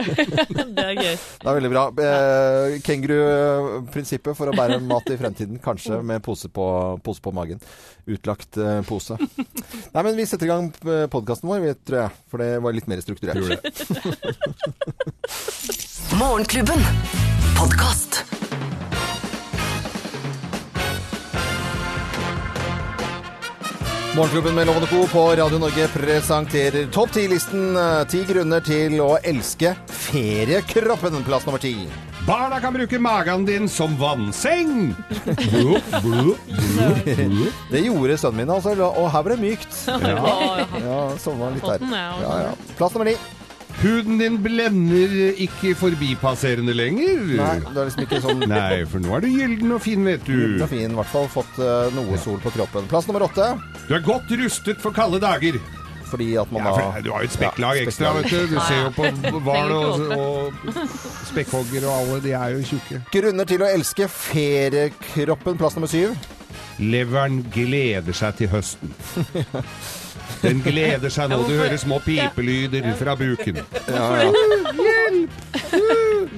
Det 0.80 0.84
er 0.84 0.94
gøy. 0.98 1.14
Det 1.14 1.46
er 1.46 1.56
veldig 1.56 1.70
bra. 1.72 1.86
Eh, 2.10 2.76
Kenguruprinsippet 3.30 4.36
for 4.36 4.50
å 4.50 4.54
bære 4.56 4.78
mat 4.82 5.10
i 5.12 5.16
fremtiden, 5.20 5.58
kanskje 5.62 6.00
med 6.06 6.22
pose 6.24 6.48
på, 6.52 6.64
pose 7.04 7.22
på 7.22 7.32
magen. 7.36 7.60
Utlagt 8.10 8.58
uh, 8.60 8.80
pose. 8.88 9.16
Nei, 9.18 10.02
men 10.02 10.16
vi 10.18 10.26
setter 10.28 10.48
i 10.48 10.50
gang 10.50 10.70
podkasten 11.12 11.50
vår, 11.50 11.62
vi, 11.64 11.74
tror 11.86 12.02
jeg. 12.04 12.10
For 12.30 12.42
det 12.42 12.50
var 12.64 12.76
litt 12.76 12.90
mer 12.90 13.02
strukturert. 13.04 13.38
Tror 13.38 13.48
det. 13.54 13.60
Morgenklubben. 16.20 16.82
Podcast. 17.58 18.24
Morgenklubben 24.16 24.54
med 24.54 24.66
Lovende 24.66 24.88
Co. 24.90 25.06
på 25.06 25.30
Radio 25.36 25.58
Norge 25.58 25.88
presenterer 25.88 26.86
topp 26.92 27.10
10-listen. 27.14 27.76
eh, 27.76 28.04
Ti 28.10 28.24
grunner 28.26 28.60
til 28.60 28.98
å 29.00 29.14
elske 29.22 29.74
feriekroppen. 29.86 31.22
Plass 31.24 31.46
nummer 31.46 31.62
ti. 31.62 31.76
Barna 32.26 32.60
kan 32.60 32.72
bruke 32.74 32.98
magen 32.98 33.44
din 33.48 33.68
som 33.68 33.96
vannseng. 33.98 34.94
Det 37.70 37.80
gjorde 37.84 38.16
sønnen 38.20 38.36
min, 38.44 38.50
altså. 38.54 38.74
Og 38.86 39.10
her 39.10 39.22
ble 39.26 39.34
det 39.36 39.42
mykt. 39.42 39.74
Ja, 39.88 40.66
Ja, 40.84 41.00
sovna 41.18 41.50
litt 41.54 41.66
der. 41.66 41.78
ja, 41.90 42.08
og 42.14 42.40
Ja. 42.44 42.52
Plass 42.78 42.94
nummer 42.94 43.10
ni. 43.10 43.16
Huden 43.80 44.18
din 44.20 44.34
blender 44.44 45.12
ikke 45.40 45.72
forbipasserende 45.78 46.74
lenger. 46.76 47.16
Nei, 47.38 47.54
det 47.64 47.78
er 47.80 47.86
liksom 47.88 48.02
ikke 48.04 48.18
sånn 48.20 48.42
Nei, 48.50 48.82
for 48.84 49.00
nå 49.00 49.14
er 49.16 49.20
du 49.24 49.28
gyllen 49.32 49.72
og 49.72 49.80
fin, 49.80 50.04
vet 50.04 50.24
du. 50.26 50.58
du. 50.58 50.62
er 50.66 50.68
fin, 50.68 50.90
i 50.90 50.94
hvert 50.98 51.08
fall 51.08 51.28
fått 51.32 51.56
eh, 51.62 51.88
noe 51.96 52.18
sol 52.20 52.36
på 52.44 52.52
kroppen. 52.52 52.84
Plass 52.90 53.06
nummer 53.08 53.24
åtte. 53.24 53.54
Du 53.88 53.94
er 53.96 54.04
godt 54.04 54.28
rustet 54.36 54.82
for 54.84 54.92
kalde 54.92 55.16
dager. 55.22 55.56
Fordi 56.10 56.28
at 56.40 56.50
man 56.52 56.64
Ja, 56.64 56.72
har 56.74 56.92
for 56.96 57.06
du 57.06 57.10
har 57.14 57.22
jo 57.24 57.28
et 57.30 57.34
spekklag 57.36 57.76
Ja, 57.80 57.86
ekstra, 57.86 58.12
vet 58.16 58.30
du. 58.30 58.40
Du 58.50 58.58
ser 58.66 58.82
jo 58.82 58.90
på 58.96 59.40
hval 59.46 59.72
og, 59.76 60.04
og 60.16 60.52
spekkhogger 61.30 61.86
og 61.86 61.94
alle, 62.00 62.20
de 62.24 62.32
er 62.34 62.56
jo 62.56 62.64
tjukke. 62.72 63.02
Grunner 63.14 63.48
til 63.50 63.62
å 63.62 63.70
elske 63.70 64.08
feriekroppen. 64.10 65.58
Plass 65.60 65.78
nummer 65.78 65.90
syv. 65.92 66.16
Leveren 66.80 67.42
gleder 67.52 68.16
seg 68.16 68.38
til 68.40 68.48
høsten. 68.54 68.94
Den 70.40 70.60
gleder 70.64 71.12
seg 71.12 71.28
nå. 71.32 71.38
Du 71.48 71.52
hører 71.58 71.76
små 71.80 71.98
pipelyder 72.04 72.86
fra 72.98 73.14
buken. 73.20 73.58
Hjelp! 73.60 75.30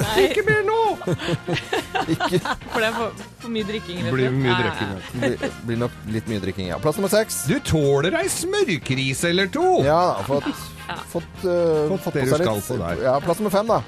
Nei, 0.03 0.25
Ikke 0.27 0.43
mer 0.47 0.63
nå! 0.67 0.79
Ikke 1.03 2.41
for 2.41 2.79
det 2.83 2.89
er 2.89 2.97
for, 2.97 3.23
for 3.43 3.53
mye 3.55 3.67
drikking. 3.69 4.01
Blir 4.13 4.33
mye 4.35 4.51
Ja, 4.51 4.57
ja, 4.57 4.63
drikking. 4.63 4.91
ja. 4.91 4.97
ja. 4.97 5.21
blir, 5.23 5.55
blir 5.69 5.81
nok 5.85 5.97
litt 6.17 6.31
mye 6.31 6.43
drikking, 6.43 6.69
ja. 6.73 6.79
Plass 6.83 6.99
nummer 6.99 7.13
seks. 7.13 7.43
Du 7.51 7.57
tåler 7.67 8.17
ei 8.21 8.27
smørkrise 8.33 9.31
eller 9.33 9.51
to. 9.55 9.67
Ja 9.87 10.01
da, 10.13 10.25
fått, 10.27 10.51
fått, 11.13 11.47
uh, 11.47 11.87
Fått 11.93 12.07
fått 12.09 12.19
det 12.19 12.25
på 12.25 12.27
du 12.27 12.35
seg 12.35 12.43
skal 12.43 12.59
litt. 12.59 12.73
der. 12.87 13.05
Ja, 13.09 13.17
plass 13.25 13.43
nummer 13.43 13.55
fem, 13.55 13.71
da. 13.71 13.83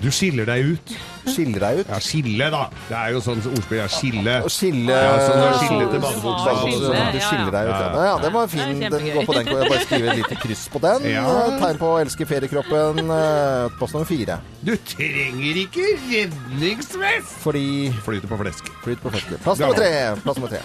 Du 0.00 0.10
skiller 0.12 0.48
deg 0.48 0.74
ut. 0.76 0.96
Skiller 1.26 1.60
deg 1.66 1.80
ut. 1.80 1.88
Ja, 1.90 1.98
skille, 2.02 2.50
da. 2.54 2.62
Det 2.88 2.96
er 2.96 3.14
jo 3.16 3.20
sånn 3.24 3.40
ordspill. 3.50 3.78
Ja, 3.80 3.86
skille. 3.90 4.36
Å 4.46 4.50
skille 4.52 4.94
Ja, 4.94 5.16
sånn 5.26 5.58
skille 5.62 5.88
til 5.90 6.02
badebuksa. 6.04 6.52
Altså, 6.52 6.66
skille, 6.66 6.86
Du 6.86 6.94
ja, 6.94 7.06
ja. 7.10 7.24
skiller 7.26 7.52
deg 7.56 7.70
ut. 7.70 7.76
Ja, 7.76 8.04
Ja, 8.06 8.14
det 8.22 8.32
var 8.36 8.46
fint 8.52 8.62
fin. 8.62 8.80
Den 8.96 9.08
går 9.16 9.26
på 9.26 9.34
den. 9.36 9.46
Jeg 9.46 9.70
bare 9.72 9.84
skriver 9.86 10.10
et 10.12 10.20
lite 10.22 10.40
kryss 10.44 10.64
på 10.72 10.82
den. 10.86 11.08
Ja. 11.10 11.24
Eh, 11.26 11.58
Tegn 11.64 11.78
på 11.82 11.92
å 11.92 11.98
elske 12.04 12.26
feriekroppen. 12.28 13.02
Post 13.06 13.86
Plass 13.86 13.92
nummer 13.94 14.08
fire. 14.08 14.38
Du 14.66 14.72
trenger 14.76 15.60
ikke 15.62 15.84
redningsvest! 16.10 17.36
Fordi 17.44 17.92
Flyter 18.06 18.28
på 18.30 18.38
flesk. 18.40 18.70
Flyt 18.84 19.02
på 19.02 19.12
flesk. 19.14 19.36
Plass 19.44 19.58
nummer 19.62 19.78
tre. 19.78 19.92
Plass 20.24 20.36
nummer 20.40 20.50
tre. 20.50 20.60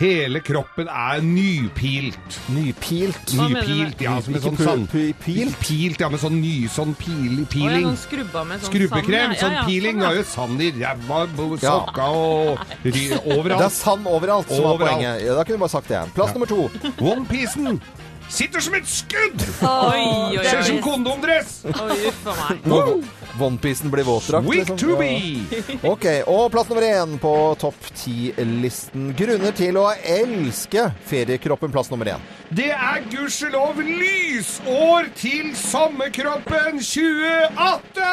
Hele 0.00 0.40
kroppen 0.40 0.88
er 0.88 1.20
nypilt. 1.20 2.36
Nypilt. 2.48 3.34
Hva 3.36 3.48
mener 3.50 3.66
du? 3.68 3.72
Nypilt, 3.74 4.00
ja, 4.00 4.14
som 4.24 4.32
en 4.32 4.38
Ikke 4.38 4.46
sånn 4.46 4.56
pu- 4.56 4.64
sand... 4.64 4.86
pu- 4.88 5.14
pilt? 5.20 5.58
Pilt, 5.60 6.00
ja, 6.00 6.08
med 6.08 6.22
sånn 6.22 6.38
ny 6.40 6.54
sånn 6.72 6.94
pil, 6.96 7.34
Å, 7.34 7.42
ja, 7.42 7.48
peeling. 7.52 7.84
sånn 7.90 7.98
skrubba 8.06 8.44
med 8.48 8.62
sånn 8.64 8.70
Skrubbekrem, 8.72 9.34
sand, 9.34 9.36
ja. 9.36 9.40
sånn 9.42 9.56
Ja, 9.58 9.64
peeling. 9.68 10.00
sånn, 10.00 10.06
ja. 10.08 10.16
jo 10.16 10.24
sand 10.32 10.64
i 10.64 10.70
ræva, 10.80 11.20
bo- 11.36 11.58
Ja. 11.60 11.74
sokka 11.76 12.08
og 12.16 12.58
ry, 12.82 12.90
Det 12.90 13.12
er 13.12 13.36
overalt. 13.36 13.72
sand 13.76 14.06
overalt 14.06 14.48
som 14.48 14.64
var 14.64 14.74
Overalt. 14.78 14.96
poenget. 14.96 15.22
Ja, 15.26 15.34
da 15.34 15.44
kunne 15.44 15.58
du 15.60 15.64
bare 15.66 15.74
sagt 15.76 15.88
det. 15.92 16.02
Plass 16.14 16.32
nummer 16.32 16.46
to. 16.46 16.70
Onepiecen 16.98 17.80
sitter 18.30 18.60
som 18.60 18.74
et 18.74 18.86
skudd! 18.88 19.42
Oi, 19.60 20.38
oi, 20.38 20.44
Ser 20.46 20.60
ut 20.60 20.64
som 20.64 20.76
oi. 20.76 20.82
kondomdress! 20.82 21.64
Oi, 21.66 21.96
uff 22.08 22.26
a 22.26 22.34
meg. 22.48 22.64
Onepiecen 23.38 23.90
blir 23.90 24.04
våtdrakt. 24.04 24.46
Week 24.48 24.58
liksom. 24.58 24.78
to 24.78 24.96
be! 24.96 25.88
Ok, 25.88 26.06
og 26.26 26.50
plass 26.52 26.68
nummer 26.68 26.82
én 26.82 27.16
på 27.22 27.34
topp 27.60 27.90
ti-listen. 27.94 29.10
Grunner 29.16 29.54
til 29.56 29.78
å 29.80 29.86
elske 29.94 30.88
feriekroppen. 31.10 31.72
Plass 31.72 31.90
nummer 31.92 32.10
én. 32.14 32.30
Det 32.50 32.70
er 32.74 33.04
gudskjelov 33.12 33.78
lysår 33.86 35.12
til 35.18 35.52
sommerkroppen 35.56 36.80
2018! 36.82 38.08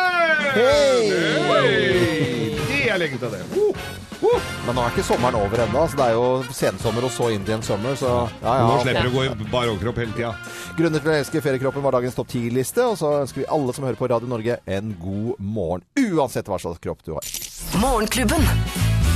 Hey! 0.57 1.15
Hei! 1.47 2.51
Det 2.67 2.83
er 2.91 3.01
lenge 3.01 3.23
til 3.23 3.33
det. 3.33 3.47
Uh. 3.57 4.06
Men 4.21 4.75
nå 4.75 4.83
er 4.83 4.93
ikke 4.95 5.05
sommeren 5.05 5.37
over 5.39 5.61
ennå, 5.63 5.83
så 5.91 5.99
det 5.99 6.07
er 6.07 6.15
jo 6.17 6.27
sensommer 6.55 7.05
og 7.07 7.13
så 7.13 7.29
Indian 7.35 7.63
summer, 7.65 7.95
så 7.99 8.13
ja 8.41 8.55
Nå 8.65 8.79
slipper 8.81 9.07
du 9.07 9.11
å 9.11 9.15
gå 9.17 9.25
i 9.27 9.49
bar 9.51 9.69
overkropp 9.71 10.01
hele 10.01 10.15
tida. 10.17 10.33
Grunner 10.77 11.03
til 11.03 11.13
å 11.13 11.17
elske 11.19 11.43
feriekroppen 11.45 11.85
var 11.85 11.97
dagens 11.99 12.17
topp 12.17 12.31
ti-liste, 12.33 12.83
og 12.85 12.97
så 12.99 13.13
ønsker 13.21 13.43
vi 13.43 13.49
alle 13.53 13.75
som 13.77 13.87
hører 13.87 13.99
på 13.99 14.09
Radio 14.11 14.31
Norge 14.31 14.59
en 14.77 14.95
god 15.01 15.37
morgen. 15.37 15.85
Uansett 16.01 16.49
hva 16.49 16.59
slags 16.61 16.81
kropp 16.83 17.05
du 17.05 17.13
har. 17.17 17.31
Morgenklubben. 17.81 18.45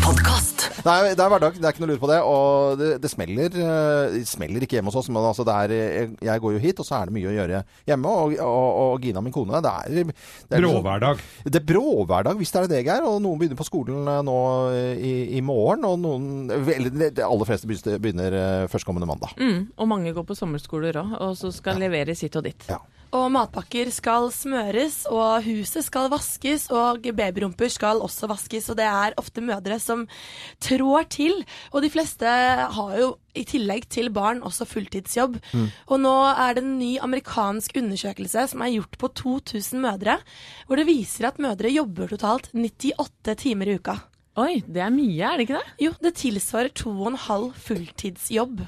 Podkast. 0.06 0.61
Er, 0.86 1.12
det 1.16 1.20
er 1.22 1.30
hverdag, 1.32 1.54
det 1.58 1.66
er 1.68 1.74
ikke 1.76 1.84
noe 1.84 1.92
lurt 1.92 2.02
på 2.02 2.10
det. 2.12 2.20
Og 2.26 2.78
det, 2.80 2.90
det 3.04 3.12
smeller. 3.12 3.50
eh, 3.54 4.16
Det 4.16 4.28
smeller 4.30 4.66
ikke 4.66 4.78
hjemme 4.80 4.92
hos 4.92 5.00
oss, 5.02 5.10
men 5.14 5.22
altså 5.24 5.46
det 5.48 5.56
er, 5.56 5.74
jeg, 5.76 6.12
jeg 6.28 6.42
går 6.44 6.56
jo 6.56 6.62
hit, 6.64 6.80
og 6.82 6.88
så 6.88 6.98
er 7.02 7.10
det 7.12 7.16
mye 7.18 7.30
å 7.32 7.36
gjøre 7.36 7.64
hjemme. 7.90 8.14
Og, 8.22 8.36
og, 8.42 8.70
og 8.86 9.02
Gina, 9.06 9.22
min 9.26 9.34
kone, 9.36 9.62
det 9.62 9.72
er, 9.72 9.90
det 9.92 10.06
er 10.06 10.64
liksom- 10.64 10.80
Bråhverdag. 10.82 11.22
Det 11.46 11.62
er 11.62 11.68
bråhverdag, 11.74 12.40
hvis 12.42 12.52
det 12.56 12.62
er 12.64 12.72
det, 12.76 12.82
Geir. 12.88 13.06
Og 13.08 13.20
noen 13.22 13.40
begynner 13.42 13.60
på 13.60 13.68
skolen 13.70 14.08
eh, 14.08 14.22
nå 14.28 14.38
i, 14.98 15.14
i 15.38 15.44
morgen, 15.46 15.86
og 15.86 16.00
noen 16.02 16.66
vel, 16.66 16.90
De 17.12 17.24
aller 17.26 17.46
fleste 17.50 17.68
begynner, 17.72 18.34
eh, 18.34 18.68
førstkommende 18.72 19.10
mandag. 19.10 19.36
Mm, 19.42 19.70
og 19.78 19.88
mange 19.92 20.14
går 20.16 20.26
på 20.30 20.38
sommerskoler 20.40 21.02
òg, 21.04 21.14
og 21.22 21.38
så 21.40 21.52
skal 21.54 21.80
levere 21.82 22.16
sitt 22.18 22.36
og 22.40 22.48
ditt. 22.50 22.66
Ja. 22.70 22.80
Og 23.12 23.26
matpakker 23.28 23.90
skal 23.92 24.30
smøres, 24.32 25.02
og 25.12 25.44
huset 25.44 25.84
skal 25.84 26.08
vaskes, 26.14 26.70
og 26.72 27.04
babyrumper 27.18 27.68
skal 27.68 28.00
også 28.00 28.30
vaskes. 28.32 28.70
Og 28.72 28.78
det 28.80 28.86
er 28.88 29.18
ofte 29.20 29.44
mødre 29.44 29.76
som 29.84 30.06
trår 30.72 31.08
til. 31.14 31.42
Og 31.76 31.84
de 31.86 31.92
fleste 31.94 32.28
har 32.78 32.94
jo 33.00 33.12
i 33.38 33.46
tillegg 33.48 33.88
til 33.92 34.10
barn 34.16 34.42
også 34.48 34.68
fulltidsjobb. 34.68 35.38
Og 35.88 35.98
nå 36.04 36.16
er 36.32 36.58
det 36.58 36.64
en 36.66 36.78
ny 36.80 36.94
amerikansk 37.04 37.78
undersøkelse 37.84 38.48
som 38.52 38.64
er 38.66 38.74
gjort 38.78 38.98
på 39.00 39.12
2000 39.22 39.84
mødre, 39.84 40.18
hvor 40.68 40.80
det 40.80 40.88
viser 40.90 41.30
at 41.30 41.40
mødre 41.44 41.72
jobber 41.72 42.12
totalt 42.12 42.52
98 42.56 43.38
timer 43.44 43.72
i 43.72 43.78
uka. 43.80 43.98
Oi, 44.40 44.62
det 44.64 44.80
er 44.80 44.94
mye, 44.96 45.20
er 45.28 45.40
det 45.40 45.44
ikke 45.48 45.60
det? 45.60 45.74
Jo, 45.84 45.92
det 46.00 46.14
tilsvarer 46.16 46.72
to 46.72 46.92
og 46.94 47.10
en 47.12 47.20
halv 47.20 47.50
fulltidsjobb. 47.60 48.62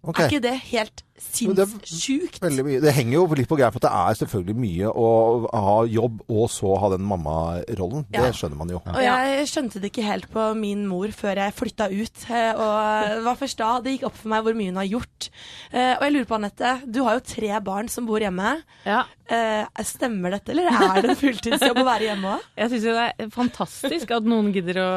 Ok. 0.00 0.18
Er 0.22 0.30
ikke 0.30 0.40
det 0.48 0.54
helt 0.70 1.02
Men 1.44 1.56
det 1.58 1.64
sinnssykt. 1.68 2.38
Det 2.80 2.92
henger 2.96 3.12
jo 3.18 3.24
litt 3.36 3.48
på 3.50 3.56
greia 3.58 3.68
for 3.68 3.82
at 3.82 3.84
det 3.84 3.90
er 3.92 4.14
selvfølgelig 4.22 4.54
mye 4.56 4.88
å 4.96 5.08
ha 5.52 5.74
jobb 5.92 6.22
og 6.32 6.46
så 6.48 6.70
ha 6.80 6.88
den 6.94 7.04
mammarollen. 7.04 8.06
Ja. 8.08 8.22
Det 8.24 8.30
skjønner 8.38 8.56
man 8.56 8.72
jo. 8.72 8.80
Og 8.86 9.02
jeg 9.04 9.44
skjønte 9.50 9.82
det 9.82 9.90
ikke 9.92 10.06
helt 10.06 10.30
på 10.32 10.46
min 10.56 10.86
mor 10.88 11.12
før 11.12 11.42
jeg 11.42 11.52
flytta 11.58 11.90
ut. 11.92 12.24
eh, 12.32 12.54
Og 12.56 13.12
det 13.18 13.24
var 13.26 13.36
først 13.42 13.60
da 13.60 13.74
det 13.84 13.92
gikk 13.98 14.06
opp 14.08 14.16
for 14.22 14.32
meg 14.32 14.46
hvor 14.48 14.56
mye 14.56 14.72
hun 14.72 14.80
har 14.80 14.88
gjort. 14.88 15.28
Eh, 15.74 15.92
Og 15.98 16.06
jeg 16.08 16.12
lurer 16.16 16.30
på, 16.32 16.38
Anette, 16.40 16.72
du 16.88 17.02
har 17.04 17.20
jo 17.20 17.26
tre 17.34 17.60
barn 17.68 17.92
som 17.92 18.08
bor 18.08 18.24
hjemme. 18.24 18.54
Ja. 18.88 19.04
Eh, 19.28 19.84
Stemmer 19.84 20.32
dette, 20.38 20.56
eller 20.56 20.72
er 20.72 21.02
det 21.04 21.10
en 21.12 21.20
fulltidsjobb 21.20 21.76
å 21.84 21.88
være 21.92 22.08
hjemme 22.08 22.36
òg? 22.38 22.48
Jeg 22.56 22.72
syns 22.72 22.88
det 22.88 22.96
er 23.04 23.28
fantastisk 23.36 24.16
at 24.16 24.24
noen 24.24 24.48
gidder 24.56 24.80
å 24.80 24.90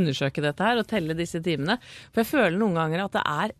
undersøke 0.00 0.42
dette 0.42 0.66
her 0.66 0.82
og 0.82 0.90
telle 0.90 1.14
disse 1.14 1.38
timene. 1.44 1.78
For 2.10 2.24
jeg 2.24 2.32
føler 2.34 2.58
noen 2.58 2.74
ganger 2.82 3.06
at 3.06 3.14
det 3.20 3.22
er 3.24 3.54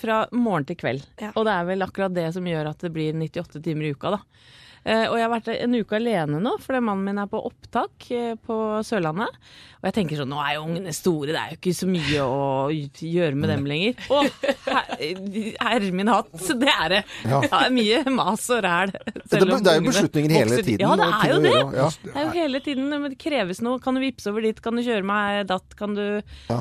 fra 0.00 0.20
morgen 0.32 0.66
til 0.68 0.76
kveld. 0.80 1.06
Ja. 1.22 1.32
Og 1.36 1.44
det 1.48 1.56
er 1.56 1.68
vel 1.72 1.86
akkurat 1.86 2.14
det 2.16 2.28
som 2.36 2.46
gjør 2.46 2.72
at 2.74 2.86
det 2.86 2.92
blir 2.94 3.12
98 3.16 3.62
timer 3.64 3.88
i 3.90 3.96
uka, 3.96 4.16
da. 4.18 4.22
Eh, 4.86 5.08
Og 5.10 5.16
jeg 5.18 5.24
har 5.26 5.32
vært 5.32 5.48
en 5.50 5.72
uke 5.74 5.96
alene 5.98 6.38
nå, 6.38 6.50
fordi 6.62 6.78
mannen 6.86 7.02
min 7.08 7.18
er 7.18 7.26
på 7.26 7.40
opptak 7.48 8.04
eh, 8.14 8.36
på 8.38 8.56
Sørlandet. 8.86 9.32
Og 9.80 9.88
jeg 9.88 9.96
tenker 9.96 10.20
sånn, 10.20 10.30
nå 10.30 10.38
er 10.38 10.52
jo 10.54 10.60
ungene 10.68 10.92
store, 10.94 11.32
det 11.34 11.40
er 11.40 11.54
jo 11.54 11.58
ikke 11.58 11.72
så 11.74 11.88
mye 11.90 12.22
å 12.22 12.68
gjøre 12.70 13.34
med 13.34 13.50
dem 13.50 13.66
lenger. 13.66 13.98
Å, 14.14 14.20
her- 14.68 15.56
herre 15.58 15.90
min 15.90 16.06
hatt, 16.12 16.30
det 16.62 16.70
er 16.70 16.94
det. 16.94 17.00
Ja. 17.26 17.40
Det 17.42 17.50
er 17.58 17.74
mye 17.74 18.14
mas 18.14 18.46
og 18.54 18.62
ræl. 18.66 18.94
Det, 18.94 19.24
selv 19.34 19.56
om 19.56 19.64
det 19.66 19.72
er 19.74 19.80
jo 19.82 19.88
beslutninger 19.90 20.36
hele 20.38 20.60
tiden. 20.62 20.84
Ja, 20.86 20.94
det 21.02 21.08
er 21.10 21.32
jo 21.34 21.40
det. 21.42 21.54
gjøre, 21.56 21.74
Ja. 21.82 21.88
Det 22.06 22.14
er 22.14 22.22
jo 22.28 22.36
hele 22.38 22.60
tiden, 22.68 22.86
men 22.94 23.08
det 23.10 23.18
kreves 23.26 23.62
noe. 23.66 23.82
Kan 23.82 23.98
du 23.98 24.04
vippse 24.06 24.30
over 24.30 24.46
dit? 24.46 24.62
Kan 24.62 24.78
du 24.78 24.84
kjøre 24.86 25.02
meg 25.10 25.48
datt? 25.50 25.74
Kan 25.82 25.98
du 25.98 26.04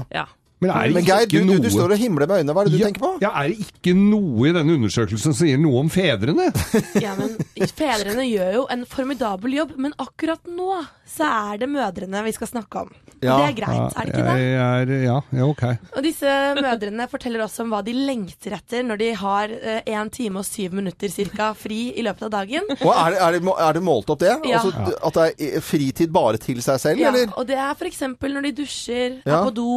Ja. 0.09 0.25
Ja. 0.65 0.73
Men 0.73 0.81
er 0.81 0.87
det 0.91 0.95
Men 0.99 1.05
Geir, 1.09 1.25
du, 1.25 1.35
ikke 1.35 1.43
du, 1.45 1.51
noe 1.53 1.63
du 1.65 1.69
står 1.73 1.95
og 1.95 2.01
himler 2.01 2.27
med 2.31 2.41
øynene. 2.41 2.55
Hva 2.57 2.65
er 2.65 2.69
det 2.69 2.75
du 2.75 2.81
ja, 2.81 2.89
tenker 2.89 3.05
på? 3.05 3.13
Ja, 3.23 3.31
Er 3.41 3.53
det 3.53 3.67
ikke 3.69 3.95
noe 3.97 4.49
i 4.49 4.53
denne 4.57 4.77
undersøkelsen 4.79 5.31
som 5.31 5.39
sier 5.39 5.61
noe 5.61 5.79
om 5.85 5.89
fedrene? 5.93 6.49
Ja, 7.05 7.15
men 7.19 7.35
fedrene 7.75 8.25
gjør 8.27 8.53
jo 8.59 8.67
en 8.73 8.85
formidabel 8.89 9.57
jobb, 9.59 9.75
men 9.81 9.93
akkurat 10.01 10.45
nå 10.49 10.83
så 11.15 11.27
er 11.51 11.59
det 11.61 11.67
mødrene 11.69 12.23
vi 12.25 12.31
skal 12.35 12.49
snakke 12.49 12.85
om. 12.85 12.93
Ja. 13.23 13.37
det 13.39 13.45
er 13.47 13.53
greit, 13.57 13.93
er 13.95 14.05
det 14.05 14.11
ikke 14.11 14.23
det? 14.27 14.41
Jeg 14.43 14.57
er, 14.59 14.89
ja, 15.05 15.13
ja, 15.39 15.45
ok. 15.47 15.61
Og 15.95 16.03
disse 16.05 16.31
mødrene 16.59 17.05
forteller 17.09 17.43
også 17.45 17.63
om 17.63 17.71
hva 17.73 17.79
de 17.85 17.93
lengter 17.95 18.53
etter 18.57 18.83
når 18.85 18.99
de 19.01 19.07
har 19.17 19.53
én 19.87 20.11
time 20.13 20.41
og 20.41 20.45
syv 20.45 20.75
minutter 20.77 21.09
cirka 21.13 21.47
fri 21.57 21.93
i 21.95 22.03
løpet 22.05 22.27
av 22.27 22.33
dagen. 22.35 22.67
Og 22.75 22.91
er, 22.91 23.15
det, 23.15 23.21
er, 23.23 23.37
det, 23.37 23.55
er 23.69 23.77
det 23.79 23.83
målt 23.87 24.11
opp 24.13 24.21
det? 24.21 24.33
Ja. 24.49 24.59
Altså, 24.59 24.97
At 25.07 25.17
det 25.39 25.47
er 25.55 25.63
fritid 25.65 26.11
bare 26.13 26.41
til 26.43 26.59
seg 26.65 26.81
selv, 26.83 27.01
Ja, 27.01 27.13
eller? 27.13 27.31
og 27.39 27.47
det 27.49 27.57
er 27.57 27.71
f.eks. 27.79 28.03
når 28.19 28.49
de 28.49 28.53
dusjer, 28.61 29.17
Ja. 29.25 29.39
er 29.39 29.47
på 29.47 29.55
do. 29.57 29.69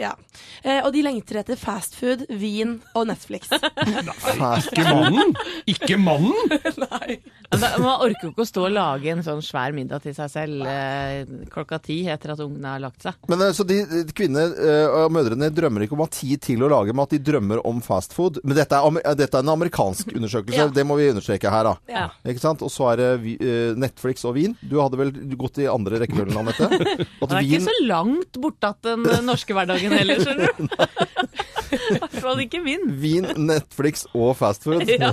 Ja. 0.00 0.14
Eh, 0.62 0.80
og 0.84 0.92
de 0.94 1.02
lengter 1.06 1.40
etter 1.42 1.56
fastfood, 1.60 2.26
vin 2.40 2.76
og 2.96 3.06
Netflix. 3.10 3.48
Ikke 4.66 4.84
mannen! 4.86 5.34
Ikke 5.70 5.98
mannen! 6.00 6.56
Nei. 6.86 7.18
Man 7.52 7.86
orker 8.02 8.26
jo 8.26 8.30
ikke 8.32 8.42
å 8.44 8.48
stå 8.48 8.64
og 8.66 8.72
lage 8.74 9.10
en 9.12 9.22
sånn 9.24 9.42
svær 9.44 9.74
middag 9.76 10.02
til 10.04 10.14
seg 10.16 10.30
selv 10.32 10.66
eh, 10.66 11.22
klokka 11.52 11.78
ti 11.84 12.00
etter 12.10 12.32
at 12.34 12.40
ungene 12.42 12.72
har 12.74 12.82
lagt 12.82 13.04
seg. 13.06 13.16
Men 13.30 13.44
eh, 13.46 13.52
så 13.56 13.64
de 13.68 13.78
de 13.86 14.02
kvinnene 14.16 14.50
eh, 14.58 14.96
og 15.04 15.12
mødrene 15.14 15.48
drømmer 15.54 15.84
ikke 15.86 15.94
om 15.96 16.02
å 16.04 16.08
ha 16.08 16.12
tid 16.16 16.42
til 16.44 16.64
å 16.66 16.70
lage 16.72 16.94
mat, 16.96 17.12
de 17.14 17.20
drømmer 17.22 17.62
om 17.68 17.78
fast 17.84 18.16
food. 18.16 18.40
Men 18.44 18.58
dette 18.58 18.74
er, 18.76 18.86
amer- 18.88 19.04
eh, 19.06 19.14
dette 19.18 19.38
er 19.38 19.46
en 19.46 19.52
amerikansk 19.54 20.10
undersøkelse, 20.16 20.58
Ja. 20.66 20.66
det 20.74 20.84
må 20.88 20.96
vi 20.98 21.08
understreke 21.12 21.52
her, 21.52 21.70
da. 21.70 21.74
Ja. 21.92 22.04
Ikke 22.26 22.42
sant? 22.42 22.64
Og 22.66 22.72
så 22.74 22.90
er 22.92 23.00
det 23.02 23.10
vi- 23.22 23.36
eh, 23.40 23.76
Netflix 23.78 24.26
og 24.26 24.34
vin. 24.36 24.56
Du 24.60 24.76
hadde 24.82 24.98
vel 25.00 25.12
gått 25.38 25.62
i 25.62 25.68
andre 25.70 26.02
rekkefølgen, 26.02 26.36
Anette? 26.42 26.66
At 27.22 27.30
Det 27.30 27.38
er 27.38 27.46
vin 27.46 27.54
ikke 27.60 27.68
så 27.70 27.76
langt 27.86 28.40
bortatt 28.42 28.82
den 28.86 29.06
eh, 29.06 29.22
norske 29.24 29.54
hverdagen 29.56 29.94
heller, 30.06 30.24
skjønner 30.24 30.54
du. 30.56 30.62
I 31.96 31.98
hvert 31.98 32.16
fall 32.22 32.42
ikke 32.46 32.62
min. 32.64 32.88
Vin, 33.02 33.28
Netflix 33.36 34.06
og 34.14 34.34
fastfood. 34.38 34.86
Ja, 34.96 35.12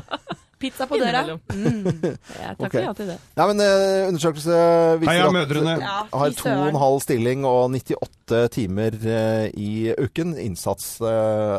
Pizza 0.64 0.86
på 0.88 0.96
døra. 0.96 1.26
Mm. 1.52 1.84
Jeg 1.84 2.54
takker 2.56 2.86
ja 2.86 2.92
til 2.96 3.10
det. 3.12 3.18
Nei, 3.36 3.48
men 3.50 3.60
uh, 3.60 4.08
undersøkelse 4.08 4.60
viser 5.02 5.12
Heia 5.12 5.26
at 5.28 5.36
mødrene. 5.36 5.74
Ja, 5.82 5.96
har 6.08 6.36
to 6.40 6.48
og 6.54 6.70
en 6.70 6.80
halv 6.80 7.02
stilling 7.04 7.44
og 7.50 7.66
98 7.74 8.40
timer 8.54 8.96
uh, 9.04 9.50
i 9.60 9.92
uken. 10.00 10.38
Innsats 10.40 10.94
uh, 11.04 11.10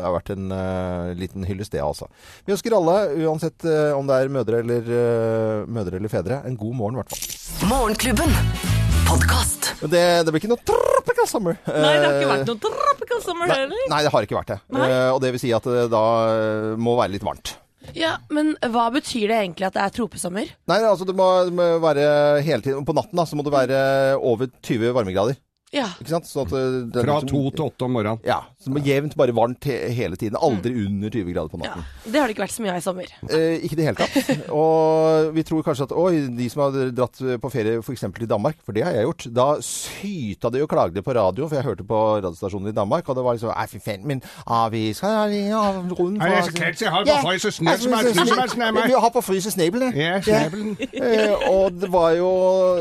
har 0.01 0.15
vært 0.15 0.33
en 0.33 0.49
eh, 0.55 1.11
liten 1.19 1.45
hyllest, 1.45 1.75
det 1.75 1.83
altså. 1.85 2.09
Vi 2.47 2.55
ønsker 2.55 2.73
alle, 2.77 2.97
uansett 3.25 3.67
eh, 3.69 3.91
om 3.93 4.09
det 4.09 4.17
er 4.17 4.33
mødre 4.33 4.63
eller, 4.63 4.89
eh, 5.01 5.67
mødre 5.69 6.01
eller 6.01 6.11
fedre, 6.11 6.41
en 6.47 6.57
god 6.57 6.73
morgen 6.81 6.97
i 6.97 7.03
hvert 7.03 7.13
fall. 7.13 7.69
Morgenklubben. 7.69 8.74
Podkast. 9.07 9.73
Det, 9.85 10.01
det 10.25 10.31
blir 10.33 10.41
ikke 10.41 10.49
noe 10.51 10.63
tropical 10.67 11.27
summer. 11.29 11.57
Nei, 11.67 11.93
det 11.99 12.07
har 12.07 12.15
ikke 12.15 12.25
Eh, 12.25 12.31
vært 12.31 12.49
noe 12.49 12.61
tropical 12.63 13.21
summer 13.23 13.49
Nei, 13.51 13.57
heller. 13.61 13.83
nei, 13.91 13.99
det 14.05 14.11
har 14.13 14.25
ikke 14.27 14.37
vært 14.37 14.51
det. 14.53 14.57
Eh, 14.79 15.09
og 15.13 15.19
det 15.23 15.31
vil 15.35 15.41
si 15.43 15.51
at 15.55 15.67
det 15.69 15.85
da 15.93 16.03
eh, 16.31 16.71
må 16.81 16.95
være 16.99 17.13
litt 17.15 17.25
varmt. 17.25 17.55
Ja, 17.95 18.15
men 18.33 18.55
hva 18.73 18.87
betyr 18.93 19.29
det 19.29 19.37
egentlig 19.43 19.67
at 19.67 19.75
det 19.77 19.83
er 19.85 19.93
tropesommer? 19.93 20.49
Nei, 20.71 20.79
altså 20.81 21.05
det 21.05 21.13
må, 21.17 21.27
det 21.45 21.53
må 21.53 21.67
være 21.83 22.05
hele 22.41 22.65
tiden 22.65 22.81
På 22.87 22.95
natten 22.97 23.19
da, 23.19 23.27
så 23.29 23.37
må 23.37 23.45
det 23.45 23.53
være 23.53 23.81
over 24.17 24.49
20 24.65 24.95
varmegrader. 24.97 25.37
Ja. 25.75 25.89
Ikke 26.01 26.15
sant? 26.15 26.29
At 26.41 26.55
eh, 26.55 26.79
det 26.95 27.03
Fra 27.05 27.19
to 27.21 27.43
til 27.53 27.65
åtte 27.67 27.85
om 27.87 27.93
morgenen. 27.99 28.21
Ja. 28.25 28.41
Så 28.65 28.71
det 28.71 28.79
må 28.79 28.81
jevnt 28.81 29.13
bare 29.13 29.33
varmt 29.37 29.67
he 29.69 29.75
hele 29.93 30.17
tiden. 30.17 30.39
Aldri 30.41 30.71
under 30.87 31.13
20 31.13 31.33
grader 31.35 31.51
på 31.53 31.59
natten. 31.61 31.83
ja. 31.85 32.11
Det 32.11 32.17
har 32.17 32.25
det 32.25 32.33
ikke 32.33 32.45
vært 32.47 32.55
så 32.55 32.63
mye 32.65 32.73
av 32.73 32.79
i 32.79 32.85
sommer. 32.85 33.11
Eh, 33.29 33.61
ikke 33.61 33.75
i 33.75 33.77
det 33.77 33.85
hele 33.85 33.99
tatt. 33.99 34.31
Og 34.63 35.29
vi 35.35 35.43
tror 35.45 35.61
kanskje 35.67 35.85
at 35.85 35.93
oi, 35.93 36.23
de 36.33 36.47
som 36.49 36.63
har 36.65 36.79
dratt 36.97 37.21
på 37.43 37.51
ferie 37.53 37.77
f.eks. 37.83 38.07
i 38.09 38.29
Danmark, 38.31 38.57
for 38.65 38.73
det 38.73 38.87
har 38.87 38.97
jeg 38.97 39.05
gjort, 39.05 39.27
da 39.35 39.47
syta 39.61 40.49
de 40.49 40.63
og 40.65 40.71
klagde 40.71 41.05
på 41.05 41.13
radio, 41.13 41.45
for 41.45 41.59
jeg 41.59 41.67
hørte 41.67 41.85
på 41.85 42.01
radiostasjonen 42.25 42.73
i 42.73 42.75
Danmark, 42.75 43.05
og 43.05 43.19
det 43.19 43.27
var 43.27 43.37
liksom 43.37 43.53
Nei, 43.55 43.67
fy 43.69 43.79
faen, 43.79 44.01
men 44.09 44.23
ah, 44.49 44.65
vi 44.73 44.81
skal 44.97 45.31
ja, 45.31 45.61
rundt 45.77 46.17
Nei, 46.17 46.31
jeg 46.33 46.49
skal 46.49 46.73
ikke 46.73 46.91
holde 46.91 47.13
på 47.13 47.21
fryse 47.29 47.53
snø 47.53 47.69
er. 47.69 48.81
Vi 48.89 48.97
har 49.05 49.13
på 49.13 49.23
fryse 49.29 49.53
snabelen. 49.53 49.93
Ja. 49.95 50.17
Eh, 50.95 51.49
og 51.49 51.75
det 51.75 51.87
var 51.91 52.13
jo 52.15 52.27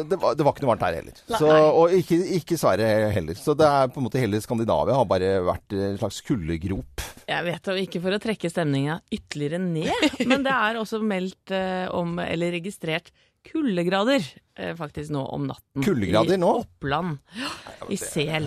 det 0.09 0.17
var, 0.21 0.37
det 0.38 0.45
var 0.47 0.55
ikke 0.55 0.64
noe 0.64 0.71
varmt 0.71 0.85
her 0.87 0.97
heller. 0.99 1.17
Så, 1.26 1.49
og 1.50 1.93
ikke, 1.97 2.19
ikke 2.38 2.59
Sverige 2.61 3.11
heller. 3.14 3.37
Så 3.38 3.57
det 3.59 3.67
er 3.67 3.91
på 3.93 4.00
en 4.00 4.07
måte 4.07 4.21
hele 4.23 4.41
Skandinavia 4.43 4.97
har 4.97 5.09
bare 5.09 5.31
vært 5.45 5.74
en 5.75 5.99
slags 6.00 6.21
kuldegrop. 6.26 7.04
Jeg 7.28 7.47
vet 7.47 7.69
det, 7.69 7.76
ikke 7.87 8.02
for 8.04 8.16
å 8.16 8.21
trekke 8.23 8.50
stemninga 8.52 8.99
ytterligere 9.14 9.61
ned, 9.62 10.09
men 10.31 10.45
det 10.47 10.54
er 10.54 10.81
også 10.81 11.00
meldt 11.04 11.54
eh, 11.54 11.87
om, 11.95 12.19
eller 12.23 12.54
registrert, 12.59 13.12
kuldegrader 13.44 14.24
eh, 14.56 14.72
faktisk 14.78 15.12
nå 15.14 15.22
om 15.34 15.46
natten. 15.48 15.82
Kuldegrader 15.84 16.36
I 16.36 16.40
nå? 16.40 16.50
Oppland. 16.62 17.18
I 17.92 17.96
Sel. 18.00 18.46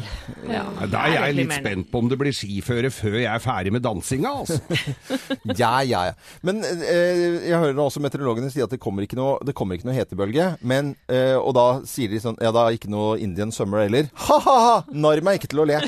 Ja, 0.49 0.63
Da 0.89 1.03
er 1.05 1.27
jeg 1.27 1.35
litt 1.37 1.53
spent 1.59 1.89
på 1.91 2.01
om 2.01 2.09
det 2.09 2.17
blir 2.19 2.33
skiføre 2.35 2.89
før 2.93 3.17
jeg 3.19 3.29
er 3.29 3.43
ferdig 3.43 3.73
med 3.75 3.83
dansinga, 3.85 4.31
altså. 4.41 4.57
Ja, 5.61 5.75
ja, 5.85 6.01
ja. 6.09 6.15
Men 6.45 6.63
eh, 6.65 7.47
jeg 7.49 7.61
hører 7.61 7.81
også 7.83 8.01
meteorologene 8.03 8.49
si 8.53 8.63
at 8.63 8.73
det 8.73 8.79
kommer 8.83 9.05
ikke 9.05 9.19
noe, 9.19 9.37
det 9.45 9.55
kommer 9.57 9.77
ikke 9.77 9.89
noe 9.89 9.97
hetebølge. 9.97 10.49
Men, 10.67 10.95
eh, 11.11 11.35
og 11.37 11.53
da 11.57 11.67
sier 11.87 12.11
de 12.11 12.21
sånn 12.23 12.39
Ja, 12.43 12.53
da 12.55 12.67
er 12.67 12.77
ikke 12.79 12.91
noe 12.91 13.17
Indian 13.21 13.53
summer 13.53 13.85
heller. 13.85 14.09
Ha-ha-ha! 14.27 14.81
Narr 14.93 15.21
meg 15.25 15.41
ikke 15.41 15.51
til 15.53 15.63
å 15.63 15.67
le. 15.69 15.81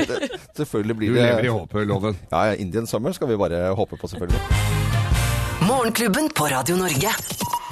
Selvfølgelig 0.58 0.98
blir 1.00 1.12
det 1.14 1.20
Du 1.20 1.26
lever 1.26 1.50
i 1.50 1.52
håpet, 1.58 1.88
Loven. 1.90 2.16
Ja, 2.32 2.46
ja, 2.52 2.56
Indian 2.64 2.88
summer 2.90 3.12
skal 3.16 3.30
vi 3.32 3.40
bare 3.40 3.66
håpe 3.76 4.00
på, 4.00 4.08
selvfølgelig. 4.10 4.40
Morgenklubben 5.64 6.30
på 6.36 6.48
Radio 6.52 6.76
Norge. 6.76 7.12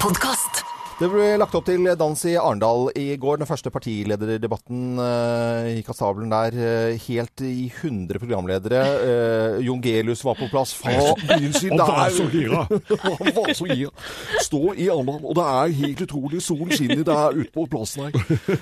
Podkast. 0.01 0.72
Det 1.03 1.09
ble 1.11 1.33
lagt 1.35 1.55
opp 1.57 1.65
til 1.67 1.83
dans 1.99 2.21
i 2.29 2.37
Arendal 2.39 2.85
i 2.95 3.17
går. 3.19 3.41
Den 3.41 3.47
første 3.49 3.67
partilederdebatten 3.73 5.01
uh, 5.01 5.65
gikk 5.67 5.89
av 5.91 5.97
stabelen 5.97 6.29
der. 6.31 6.55
uh, 6.55 7.01
helt 7.03 7.41
i 7.43 7.65
100 7.67 8.21
programledere. 8.21 8.83
Uh, 9.03 9.57
Jon 9.65 9.81
Gelius 9.83 10.23
var 10.23 10.37
på 10.39 10.47
plass 10.47 10.71
fra. 10.71 10.93
Han 11.33 11.81
var 11.81 12.13
så 12.15 12.27
gira. 12.31 12.61
Han 12.69 13.33
var 13.35 13.51
så 13.51 13.67
gira. 13.67 13.91
Står 14.45 14.79
i 14.79 14.87
Arendal, 14.93 15.19
og 15.27 15.35
det 15.35 15.47
er 15.49 15.73
helt 15.81 16.05
utrolig. 16.05 16.39
Solen 16.45 16.71
skinner 16.71 17.03
der 17.03 17.35
ute 17.41 17.51
på 17.51 17.67
plassen 17.73 18.05
her. 18.05 18.15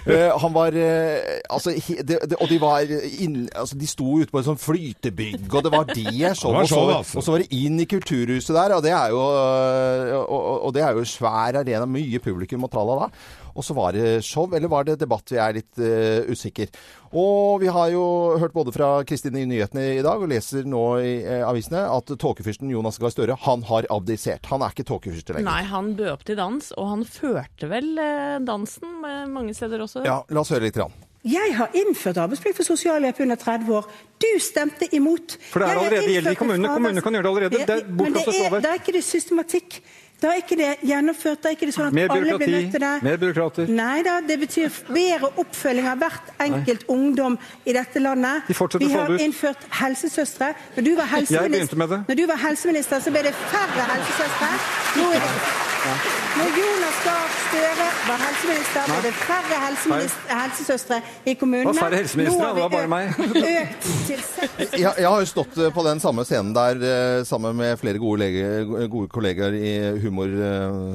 Uh, 0.10 0.42
han 0.42 0.56
var 0.56 0.74
eh, 0.74 1.38
Altså, 1.52 1.76
he, 1.76 2.00
de, 2.02 2.18
de, 2.26 2.36
og 2.40 2.50
de 2.50 2.58
var 2.62 2.90
inn, 3.22 3.44
altså, 3.54 3.78
De 3.78 3.88
sto 3.90 4.18
ute 4.18 4.32
på 4.32 4.42
et 4.42 4.48
sånt 4.48 4.64
flytebygg, 4.64 5.46
og 5.52 5.66
det 5.68 5.74
var 5.76 5.86
det 5.92 6.34
show. 6.40 6.56
Og, 6.56 6.66
så, 6.66 6.82
altså. 6.98 7.20
og 7.20 7.24
så 7.24 7.36
var 7.36 7.46
det 7.46 7.54
inn 7.54 7.78
i 7.84 7.86
Kulturhuset 7.86 8.56
der, 8.56 8.78
og 8.80 8.82
det 8.82 8.96
er 8.98 9.14
jo, 9.14 9.22
og, 10.26 10.52
og 10.66 10.74
det 10.74 10.88
er 10.88 10.98
jo 10.98 11.06
svær 11.06 11.62
arena. 11.62 11.86
Mye 11.86 12.18
publikum 12.18 12.31
og 12.32 12.72
tralla 12.72 12.98
da. 13.04 13.10
Og 13.56 13.66
så 13.66 13.76
var 13.78 13.94
det 13.94 14.24
show, 14.26 14.48
eller 14.54 14.72
var 14.72 14.88
det 14.88 15.00
debatt? 15.02 15.32
Vi 15.32 15.40
er 15.42 15.58
litt 15.60 15.82
uh, 15.82 16.32
usikker. 16.32 16.72
Og 17.12 17.60
vi 17.60 17.68
har 17.68 17.90
jo 17.92 18.04
hørt 18.40 18.54
både 18.56 18.72
fra 18.72 18.90
Kristin 19.08 19.36
i 19.36 19.44
nyhetene 19.50 19.84
i 19.98 20.04
dag, 20.04 20.22
og 20.22 20.32
leser 20.32 20.68
nå 20.70 20.84
i 21.04 21.12
eh, 21.20 21.44
avisene, 21.44 21.84
at 21.92 22.08
tåkefyrsten 22.08 22.72
Jonas 22.72 23.02
Gahr 23.04 23.12
Støre, 23.12 23.36
han 23.48 23.66
har 23.68 23.88
abdisert. 23.92 24.48
Han 24.52 24.64
er 24.64 24.72
ikke 24.72 24.88
tåkefyrste 24.88 25.36
lenger. 25.36 25.50
Nei, 25.50 25.66
han 25.68 25.92
bød 26.00 26.12
opp 26.14 26.24
til 26.28 26.40
dans, 26.40 26.72
og 26.80 26.92
han 26.94 27.04
førte 27.04 27.68
vel 27.72 27.92
eh, 28.00 28.40
dansen 28.48 29.04
eh, 29.04 29.24
mange 29.28 29.56
steder 29.58 29.84
også. 29.84 30.06
Ja, 30.08 30.22
la 30.32 30.46
oss 30.46 30.54
høre 30.56 30.70
litt. 30.70 30.80
Rann. 30.80 30.96
Jeg 31.28 31.52
har 31.54 31.76
innført 31.78 32.18
arbeidsplikt 32.18 32.58
for 32.58 32.66
sosialhjelp 32.66 33.20
under 33.28 33.38
30 33.38 33.76
år. 33.78 33.90
Du 34.24 34.30
stemte 34.42 34.88
imot. 34.96 35.36
For 35.52 35.62
det 35.62 35.68
er 35.68 35.82
allerede 35.82 36.14
gjelder 36.16 36.34
i 36.34 36.40
kommunene. 36.40 36.72
Kommunene 36.72 37.04
kan 37.04 37.18
gjøre 37.18 37.28
det 37.28 37.34
allerede. 37.34 37.60
Det 37.60 37.76
er 37.76 37.92
Men 37.92 38.16
det 38.16 38.24
er, 38.26 38.56
det 38.56 38.72
er 38.72 38.80
ikke 38.80 38.96
det 38.96 39.04
systematikk. 39.06 39.78
Da 40.22 40.28
er 40.36 40.42
ikke 40.44 40.58
det 40.60 40.70
gjennomført. 40.86 41.42
Da 41.42 41.50
er 41.50 41.56
ikke 41.58 41.66
det 41.66 41.74
sånn 41.74 41.88
at 41.90 41.96
Mer 41.98 42.12
alle 42.14 42.38
blir 42.38 42.52
nødt 42.54 42.76
til 42.76 42.84
det. 42.84 42.92
mer 43.04 43.18
byråkrater. 43.24 43.72
Nei 43.74 44.04
da, 44.06 44.20
det 44.28 44.38
betyr 44.44 44.70
bedre 44.92 45.32
oppfølging 45.42 45.88
av 45.90 45.98
hvert 46.04 46.30
enkelt 46.46 46.86
ungdom 46.94 47.40
i 47.66 47.74
dette 47.74 48.00
landet. 48.00 48.46
De 48.48 48.54
Vi 48.80 48.92
har 48.94 49.16
innført 49.18 49.66
helsesøstre. 49.82 50.54
Når 50.76 50.84
du 50.84 50.92
når 50.92 52.16
du 52.16 52.26
var 52.28 52.38
helseminister 52.38 53.00
så 53.00 53.12
ble 53.12 53.24
det 53.24 53.34
færre 53.34 53.90
helsesøstre. 53.96 54.54
Nå 55.02 55.12
er 55.12 55.20
det 55.20 55.71
når 55.82 56.50
Jonas 56.62 56.98
Gahr 57.06 57.28
Støre 57.52 57.88
var 58.08 58.20
helseminister, 58.22 58.82
ble 58.88 59.00
det 59.04 59.14
færre 59.18 59.58
helsesøstre 59.66 60.98
i 61.28 61.34
kommunene. 61.40 61.72
Det 61.74 61.82
var 61.82 61.88
færre 61.90 61.98
helseministre, 62.02 62.38
Nå 62.40 62.46
har 62.46 62.54
det 62.54 62.62
var 62.62 62.70
vi 62.70 62.76
bare 62.76 62.88
meg. 62.88 63.06
økt- 63.10 63.20
Økt 63.52 63.82
til 64.08 64.22
seks. 64.22 64.72
Jeg, 64.78 64.94
jeg 65.02 65.08
har 65.10 65.20
jo 65.20 65.26
stått 65.32 65.58
eh, 65.58 65.72
på 65.76 65.84
den 65.88 66.00
samme 66.04 66.24
scenen 66.28 66.54
der 66.56 66.76
eh, 66.92 67.24
sammen 67.28 67.56
med 67.58 67.78
flere 67.82 68.00
gode, 68.00 68.20
lege, 68.24 68.88
gode 68.94 69.10
kollegaer 69.12 69.54
i 69.58 69.74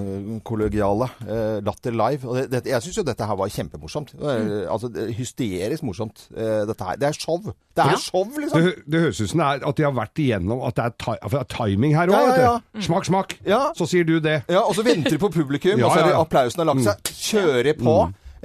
humorkollegialet. 0.06 1.10
Uh, 1.26 1.58
Latter 1.66 1.90
Live. 1.94 2.22
Og 2.28 2.38
det, 2.50 2.62
jeg 2.70 2.82
syns 2.86 2.96
jo 3.00 3.04
dette 3.06 3.26
her 3.28 3.36
var 3.38 3.50
kjempemorsomt. 3.52 4.14
Eh, 4.16 4.64
altså, 4.72 4.90
er 4.94 5.10
hysterisk 5.16 5.82
morsomt. 5.86 6.28
eh, 6.36 6.62
dette 6.68 6.84
her. 6.84 6.96
Det 7.02 7.08
er 7.10 7.12
show. 7.18 7.38
Det 7.42 7.82
er 7.84 7.90
Ja. 7.92 7.96
show, 8.00 8.24
liksom. 8.38 8.62
Det, 8.62 8.74
det 8.86 9.00
høres 9.00 9.20
ut 9.20 9.30
som 9.30 9.38
det 9.42 9.46
er 9.46 9.68
at 9.68 9.76
de 9.76 9.82
har 9.84 9.92
vært 9.92 10.16
igjennom 10.24 10.62
at 10.66 10.74
det 10.78 10.84
er, 10.86 10.94
ti 11.02 11.10
at 11.22 11.30
det 11.30 11.40
er 11.42 11.48
timing 11.56 11.92
her 11.96 12.06
òg. 12.08 12.12
Ja, 12.14 12.36
ja, 12.36 12.52
ja. 12.74 12.80
Smak, 12.80 13.04
smak. 13.04 13.34
Ja. 13.46 13.62
Så 13.76 13.86
sier 13.90 14.04
du 14.08 14.18
det. 14.20 14.42
Ja, 14.48 14.62
og 14.64 14.74
så 14.76 14.84
venter 14.86 15.16
de 15.16 15.18
på 15.22 15.32
publikum, 15.34 15.78
Ja, 15.82 15.88
og 15.88 15.96
så 15.96 16.04
er 16.04 16.12
det 16.12 16.20
applausen 16.20 16.62
har 16.62 16.70
lagt 16.74 16.86
seg. 16.86 17.10
Kjører 17.26 17.74
på. 17.80 17.96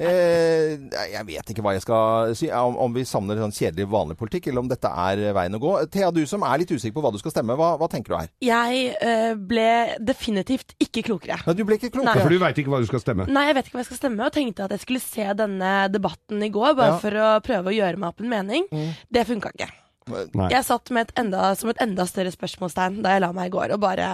Eh, 0.01 0.79
jeg 1.11 1.25
vet 1.27 1.49
ikke 1.51 1.61
hva 1.61 1.73
jeg 1.75 1.83
skal 1.83 2.31
si, 2.39 2.47
om, 2.55 2.77
om 2.79 2.93
vi 2.95 3.03
savner 3.05 3.37
sånn 3.37 3.51
kjedelig 3.53 3.85
vanlig 3.91 4.15
politikk, 4.17 4.47
eller 4.49 4.63
om 4.63 4.69
dette 4.71 4.89
er 4.89 5.19
veien 5.35 5.57
å 5.57 5.59
gå. 5.61 5.73
Thea, 5.93 6.09
du 6.15 6.23
som 6.25 6.45
er 6.47 6.61
litt 6.63 6.71
usikker 6.73 6.95
på 6.95 7.03
hva 7.03 7.11
du 7.13 7.19
skal 7.21 7.33
stemme, 7.35 7.57
hva, 7.59 7.73
hva 7.77 7.89
tenker 7.91 8.13
du 8.13 8.17
her? 8.17 8.31
Jeg 8.41 8.95
eh, 8.97 9.33
ble 9.37 9.67
definitivt 10.01 10.73
ikke 10.81 11.03
klokere. 11.11 11.37
Ja, 11.45 11.53
du 11.53 11.61
ble 11.67 11.77
ikke 11.77 11.91
klokere? 11.93 12.15
Nei. 12.15 12.23
For 12.23 12.33
du 12.33 12.41
veit 12.41 12.63
ikke 12.63 12.73
hva 12.73 12.79
du 12.81 12.89
skal 12.89 13.03
stemme. 13.03 13.27
Nei, 13.29 13.45
jeg 13.51 13.59
vet 13.59 13.69
ikke 13.69 13.77
hva 13.77 13.83
jeg 13.83 13.91
skal 13.91 14.01
stemme, 14.01 14.25
og 14.25 14.33
tenkte 14.39 14.65
at 14.65 14.73
jeg 14.77 14.85
skulle 14.87 15.03
se 15.03 15.27
denne 15.43 15.75
debatten 15.93 16.47
i 16.47 16.51
går, 16.55 16.73
bare 16.79 16.95
Ja. 16.95 16.97
for 17.03 17.21
å 17.21 17.29
prøve 17.45 17.69
å 17.69 17.77
gjøre 17.77 18.01
meg 18.01 18.09
opp 18.15 18.25
en 18.25 18.31
mening. 18.31 18.67
Det 19.11 19.27
funka 19.29 19.53
ikke. 19.53 19.69
Nei. 20.09 20.49
Jeg 20.49 20.65
satt 20.65 20.89
med 20.95 21.11
et 21.11 21.19
enda, 21.21 21.51
som 21.59 21.69
et 21.69 21.83
enda 21.83 22.07
større 22.09 22.31
spørsmålstegn 22.33 23.03
da 23.05 23.13
jeg 23.13 23.21
la 23.27 23.29
meg 23.37 23.51
i 23.51 23.53
går, 23.53 23.75
og 23.75 23.83
bare 23.85 24.07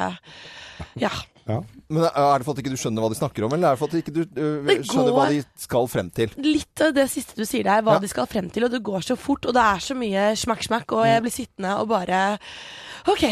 Ja. 1.00 1.14
Ja. 1.48 1.62
Men 1.88 2.04
Er 2.04 2.40
det 2.42 2.46
for 2.46 2.52
at 2.52 2.60
ikke 2.60 2.74
du 2.74 2.80
skjønner 2.80 3.00
hva 3.06 3.10
de 3.14 3.16
snakker 3.20 3.46
om, 3.48 3.54
eller 3.56 3.70
er 3.70 3.78
det 3.78 3.80
for 3.80 3.88
at 3.88 4.00
ikke 4.02 4.12
du 4.12 4.22
ikke 4.26 4.48
Det 4.68 4.76
skjønner 4.90 5.14
hva 5.16 5.28
de 5.32 5.38
skal 5.64 5.88
frem 5.88 6.10
til? 6.12 6.34
Litt 6.44 6.82
av 6.84 6.92
det 6.98 7.06
siste 7.10 7.38
du 7.40 7.46
sier 7.48 7.64
der, 7.64 7.82
hva 7.88 7.94
Ja. 7.96 8.00
de 8.04 8.10
skal 8.12 8.28
frem 8.28 8.50
til, 8.52 8.66
og 8.68 8.72
det 8.74 8.82
går 8.84 9.06
så 9.08 9.16
fort, 9.16 9.46
og 9.48 9.54
det 9.56 9.64
er 9.64 9.80
så 9.80 9.96
mye 9.96 10.26
smakk-smakk, 10.36 10.92
og 10.92 11.06
jeg 11.08 11.22
blir 11.24 11.32
sittende 11.32 11.78
og 11.80 11.88
bare 11.88 12.38
OK. 13.08 13.24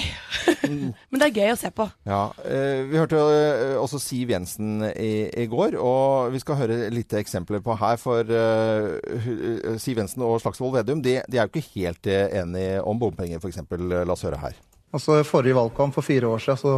Men 1.12 1.20
det 1.20 1.28
er 1.28 1.36
gøy 1.36 1.52
å 1.52 1.58
se 1.60 1.72
på. 1.76 1.90
Ja, 2.08 2.22
eh, 2.48 2.86
Vi 2.88 2.96
hørte 3.02 3.20
øh, 3.20 3.76
også 3.82 4.00
Siv 4.00 4.30
Jensen 4.32 4.86
i, 4.96 5.28
i 5.36 5.46
går, 5.52 5.76
og 5.76 6.32
vi 6.32 6.40
skal 6.40 6.56
høre 6.62 6.78
litt 6.96 7.12
eksempler 7.20 7.60
på 7.66 7.76
her. 7.82 7.98
For 8.00 8.24
øh, 8.24 9.00
øh, 9.12 9.76
Siv 9.84 10.00
Jensen 10.00 10.24
og 10.24 10.40
Slagsvold 10.40 10.78
Vedum 10.78 11.04
de, 11.04 11.18
de 11.28 11.38
er 11.42 11.50
jo 11.50 11.52
ikke 11.52 11.68
helt 11.76 12.08
enige 12.08 12.80
om 12.88 13.00
bompenger, 13.02 13.44
f.eks. 13.44 13.60
La 13.76 14.06
oss 14.16 14.24
høre 14.24 14.40
her. 14.40 14.56
Altså, 14.96 15.20
forrige 15.28 15.58
valgkamp 15.58 15.94
for 15.98 16.02
fire 16.08 16.28
år 16.32 16.40
siden 16.40 16.62
så 16.62 16.78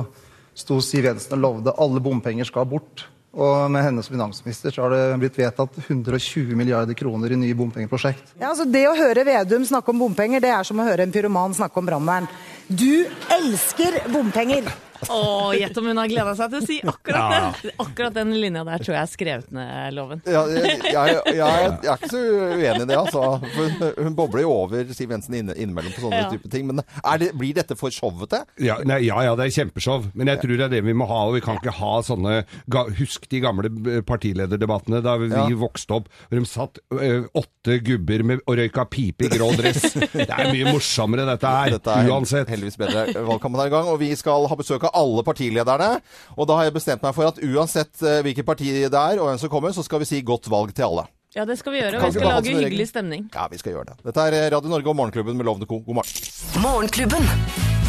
sto 0.57 0.79
Siv 0.81 1.05
Jensen 1.05 1.37
og 1.37 1.43
lovde 1.43 1.75
alle 1.77 2.01
bompenger 2.03 2.47
skal 2.49 2.67
bort. 2.69 3.05
Og 3.37 3.69
med 3.69 3.83
henne 3.85 4.01
som 4.01 4.15
finansminister 4.15 4.73
så 4.73 4.87
har 4.87 4.95
det 4.95 5.19
blitt 5.21 5.37
vedtatt 5.37 5.75
120 5.83 6.57
milliarder 6.57 6.97
kroner 6.97 7.35
i 7.35 7.37
nye 7.37 7.57
bompengeprosjekt. 7.57 8.33
Ja, 8.39 8.49
altså 8.49 8.65
Det 8.65 8.87
å 8.89 8.95
høre 8.97 9.27
Vedum 9.27 9.67
snakke 9.67 9.93
om 9.93 10.01
bompenger, 10.01 10.41
det 10.41 10.49
er 10.55 10.65
som 10.65 10.81
å 10.81 10.87
høre 10.87 11.05
en 11.05 11.13
pyroman 11.13 11.53
snakke 11.53 11.77
om 11.77 11.91
brannvern. 11.91 12.29
Du 12.67 13.05
elsker 13.37 14.01
bompenger! 14.09 14.71
Å, 15.11 15.19
gjett 15.57 15.77
om 15.79 15.85
hun 15.91 15.99
har 16.01 16.09
gleda 16.11 16.33
seg 16.37 16.51
til 16.53 16.59
å 16.61 16.65
si 16.67 16.77
akkurat 16.87 17.53
det! 17.63 17.73
Akkurat 17.83 18.15
den 18.17 18.31
linja 18.41 18.63
der 18.67 18.81
tror 18.83 18.95
jeg 18.97 19.01
er 19.03 19.11
skrevet 19.11 19.51
ned, 19.55 19.93
Loven. 19.95 20.21
Ja, 20.27 20.41
jeg, 20.49 20.77
jeg, 20.87 20.93
jeg, 20.93 21.37
jeg 21.37 21.91
er 21.91 21.99
ikke 21.99 22.09
så 22.11 22.21
uenig 22.57 22.83
i 22.83 22.87
det, 22.89 22.97
altså. 22.97 23.23
For 23.53 23.77
hun, 23.77 23.93
hun 24.07 24.15
bobler 24.17 24.43
jo 24.45 24.53
over 24.55 24.91
Siv 24.97 25.13
Jensen 25.13 25.37
inne, 25.39 25.55
innimellom 25.57 25.93
på 25.95 26.05
sånne 26.07 26.23
Ja. 26.23 26.29
type 26.33 26.49
ting. 26.51 26.65
Men 26.71 26.81
er 27.03 27.21
det, 27.21 27.31
blir 27.37 27.53
dette 27.57 27.77
for 27.79 27.93
showete? 27.93 28.41
Ja, 28.63 28.79
nei, 28.87 28.99
ja, 29.05 29.19
ja, 29.27 29.35
det 29.37 29.47
er 29.49 29.55
kjempeshow, 29.59 30.07
men 30.17 30.31
jeg 30.33 30.41
tror 30.43 30.55
det 30.57 30.65
er 30.67 30.73
det 30.77 30.83
vi 30.87 30.95
må 30.97 31.07
ha. 31.09 31.21
og 31.29 31.35
Vi 31.37 31.43
kan 31.45 31.59
ikke 31.61 31.75
ha 31.77 31.93
sånne 32.05 32.39
ga, 32.73 32.85
Husk 32.97 33.27
de 33.31 33.41
gamle 33.43 33.69
eh, 33.91 34.01
partilederdebattene 34.07 35.01
da 35.05 35.17
vi 35.21 35.29
Ja. 35.33 35.45
vokste 35.57 35.97
opp, 35.99 36.07
hvor 36.29 36.39
de 36.39 36.45
satt 36.49 36.79
ø, 36.93 37.27
åtte 37.37 37.77
gubber 37.85 38.23
med, 38.25 38.41
og 38.47 38.57
røyka 38.57 38.85
pipe 38.89 39.27
i 39.27 39.31
grå 39.33 39.49
dress. 39.57 39.83
Det 40.17 40.27
er 40.29 40.49
mye 40.53 40.71
morsommere, 40.73 41.25
dette 41.27 41.49
her. 41.51 41.73
Dette 41.77 41.93
er 41.99 42.09
uansett. 42.11 42.49
heldigvis 42.51 42.77
bedre. 42.79 43.05
Valgkampen 43.27 43.61
er 43.63 43.69
i 43.69 43.73
gang, 43.73 43.87
og 43.91 43.99
vi 44.01 44.09
skal 44.17 44.47
ha 44.49 44.55
besøk 44.59 44.85
av 44.86 44.86
alle 44.93 45.23
partilederne. 45.27 45.89
Og 46.37 46.47
da 46.47 46.57
har 46.59 46.67
jeg 46.69 46.77
bestemt 46.77 47.03
meg 47.03 47.15
for 47.17 47.27
at 47.31 47.39
uansett 47.43 48.01
eh, 48.03 48.21
hvilket 48.25 48.45
parti 48.47 48.71
det 48.77 48.91
er, 48.93 49.19
og 49.19 49.27
hvem 49.31 49.37
som 49.41 49.49
kommer, 49.51 49.71
så 49.75 49.83
skal 49.85 49.99
vi 50.03 50.09
si 50.09 50.21
godt 50.21 50.49
valg 50.51 50.73
til 50.77 50.87
alle. 50.89 51.07
Ja, 51.35 51.43
det 51.45 51.57
skal 51.59 51.73
vi 51.75 51.81
gjøre. 51.83 51.99
Og 51.99 52.07
Vi 52.07 52.17
skal 52.17 52.31
lage 52.31 52.55
hyggelig 52.57 52.87
stemning. 52.89 53.27
Ja, 53.35 53.47
vi 53.51 53.59
skal 53.61 53.75
gjøre 53.75 53.91
det. 53.91 53.97
Dette 54.07 54.23
er 54.31 54.49
Radio 54.55 54.71
Norge 54.71 54.89
og 54.89 54.95
Morgenklubben 54.97 55.37
med 55.37 55.45
Lovende 55.45 55.67
Co. 55.69 55.81
God 55.85 55.99
morgen. 55.99 56.61
Morgenklubben. 56.63 57.27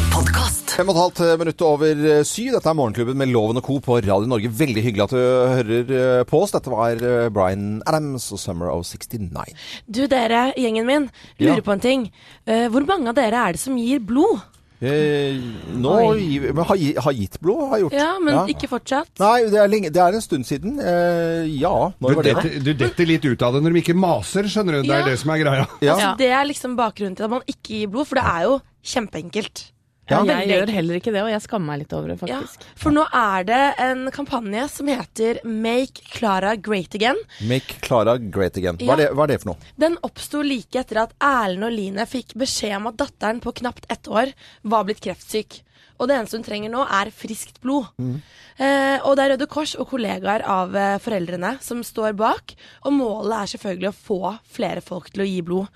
Podkast. 0.09 0.73
Fem 0.75 0.89
og 0.89 0.95
et 0.97 0.99
halvt 1.21 1.39
minutt 1.39 1.61
over 1.65 1.99
eh, 2.11 2.21
syv. 2.27 2.51
Dette 2.57 2.69
er 2.71 2.75
Morgenklubben 2.77 3.17
med 3.17 3.29
Loven 3.31 3.57
og 3.61 3.65
Co. 3.65 3.77
på 3.83 3.97
Radio 4.01 4.27
Norge. 4.29 4.51
Veldig 4.59 4.83
hyggelig 4.83 5.05
at 5.05 5.13
du 5.15 5.19
hører 5.55 5.93
eh, 5.95 6.23
på 6.29 6.41
oss. 6.43 6.53
Dette 6.55 6.71
var 6.73 6.99
Brian 6.99 7.31
Bryan 7.33 7.65
Adams 7.89 8.27
og 8.35 8.41
Summer 8.41 8.71
of 8.73 8.83
69. 8.89 9.55
Du 9.87 10.03
dere, 10.11 10.49
gjengen 10.59 10.85
min, 10.89 11.09
lurer 11.39 11.61
Ja. 11.61 11.65
på 11.65 11.75
en 11.77 11.83
ting. 11.83 12.07
Eh, 12.45 12.67
hvor 12.73 12.85
mange 12.89 13.09
av 13.13 13.17
dere 13.17 13.47
er 13.47 13.55
det 13.57 13.61
som 13.63 13.77
gir 13.79 14.01
blod? 14.03 14.41
Eh, 14.81 15.35
nå 15.75 15.93
gi- 16.15 16.39
men 16.55 16.63
har, 16.63 16.77
har 17.03 17.11
gitt 17.17 17.33
blod, 17.43 17.65
har 17.73 17.81
gjort. 17.83 17.95
Ja, 17.99 18.13
men 18.23 18.37
ikke 18.53 18.69
fortsatt. 18.71 19.09
Nei, 19.19 19.41
det 19.51 19.59
er, 19.59 19.67
lenge, 19.67 19.89
det 19.91 19.99
er 19.99 20.15
en 20.15 20.23
stund 20.23 20.47
siden. 20.47 20.77
Eh, 20.79 21.49
ja, 21.59 21.73
Du 21.99 22.07
var 22.15 22.23
det? 22.23 22.35
detter, 22.37 22.59
du 22.63 22.71
detter 22.79 23.09
litt 23.09 23.25
ut 23.27 23.41
av 23.43 23.57
det 23.57 23.63
når 23.65 23.75
de 23.75 23.81
ikke 23.83 23.97
maser, 23.99 24.47
skjønner 24.47 24.79
du. 24.79 24.87
Det 24.87 24.95
er 25.01 25.09
det 25.09 25.17
som 25.19 25.33
er 25.35 25.41
greia. 25.43 25.65
Ja. 25.83 25.95
Altså, 25.97 26.13
det 26.21 26.29
er 26.31 26.47
liksom 26.47 26.77
bakgrunnen 26.79 27.17
til 27.19 27.27
at 27.27 27.33
man 27.35 27.43
ikke 27.45 27.75
gir 27.81 27.91
blod, 27.91 28.07
for 28.07 28.21
det 28.21 28.23
er 28.31 28.47
jo 28.47 28.55
kjempeenkelt. 28.93 29.65
Ja, 30.09 30.19
Veldig 30.23 30.35
jeg 30.35 30.49
gjør 30.49 30.71
heller 30.73 30.99
ikke 30.99 31.11
det, 31.13 31.21
og 31.21 31.29
jeg 31.29 31.41
skammer 31.45 31.67
meg 31.71 31.79
litt 31.83 31.93
over 31.93 32.07
det, 32.09 32.17
Ja, 32.27 32.39
faktisk. 32.41 32.63
for 32.81 32.91
nå 32.95 33.03
er 33.13 33.43
det 33.45 33.61
en 33.85 34.05
kampanje 34.15 34.63
som 34.73 34.87
heter 34.89 35.39
Make 35.45 36.01
Clara 36.15 36.55
Great 36.55 36.95
Again. 36.95 37.15
Make 37.47 37.79
Clara 37.85 38.17
great 38.17 38.57
again. 38.57 38.77
Hva, 38.77 38.85
Ja. 38.87 38.93
er 38.93 38.97
det, 38.97 39.09
hva 39.15 39.23
er 39.23 39.27
det 39.27 39.41
for 39.43 39.51
noe? 39.53 39.57
Den 39.77 39.97
oppsto 40.03 40.41
like 40.43 40.73
etter 40.81 41.03
at 41.03 41.13
Erlend 41.21 41.63
og 41.63 41.71
Line 41.77 42.05
fikk 42.09 42.33
beskjed 42.35 42.75
om 42.77 42.87
at 42.87 42.97
datteren 42.97 43.39
på 43.39 43.53
knapt 43.61 43.85
ett 43.89 44.07
år 44.07 44.33
var 44.63 44.83
blitt 44.85 45.01
kreftsyk. 45.01 45.61
Og 45.99 46.07
det 46.07 46.15
eneste 46.15 46.37
hun 46.39 46.43
trenger 46.45 46.71
nå, 46.71 46.85
er 46.89 47.11
friskt 47.11 47.59
blod. 47.61 47.87
Eh, 47.99 48.99
og 49.03 49.15
det 49.15 49.23
er 49.25 49.29
Røde 49.35 49.47
Kors 49.51 49.75
og 49.79 49.89
kollegaer 49.91 50.43
av 50.47 50.73
eh, 50.75 50.97
foreldrene 51.03 51.57
som 51.61 51.81
står 51.83 52.13
bak. 52.15 52.55
Og 52.87 52.93
målet 52.95 53.35
er 53.43 53.51
selvfølgelig 53.57 53.89
å 53.91 53.97
få 54.07 54.39
flere 54.49 54.81
folk 54.81 55.09
til 55.11 55.23
å 55.23 55.27
gi 55.27 55.41
blod. 55.41 55.67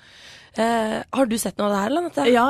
Eh, 0.53 0.99
har 1.09 1.25
du 1.25 1.33
sett 1.41 1.57
noe 1.57 1.65
av 1.65 1.71
det 1.73 1.77
her, 1.81 1.89
eller? 1.89 2.03
Anette? 2.03 2.25
Ja, 2.29 2.43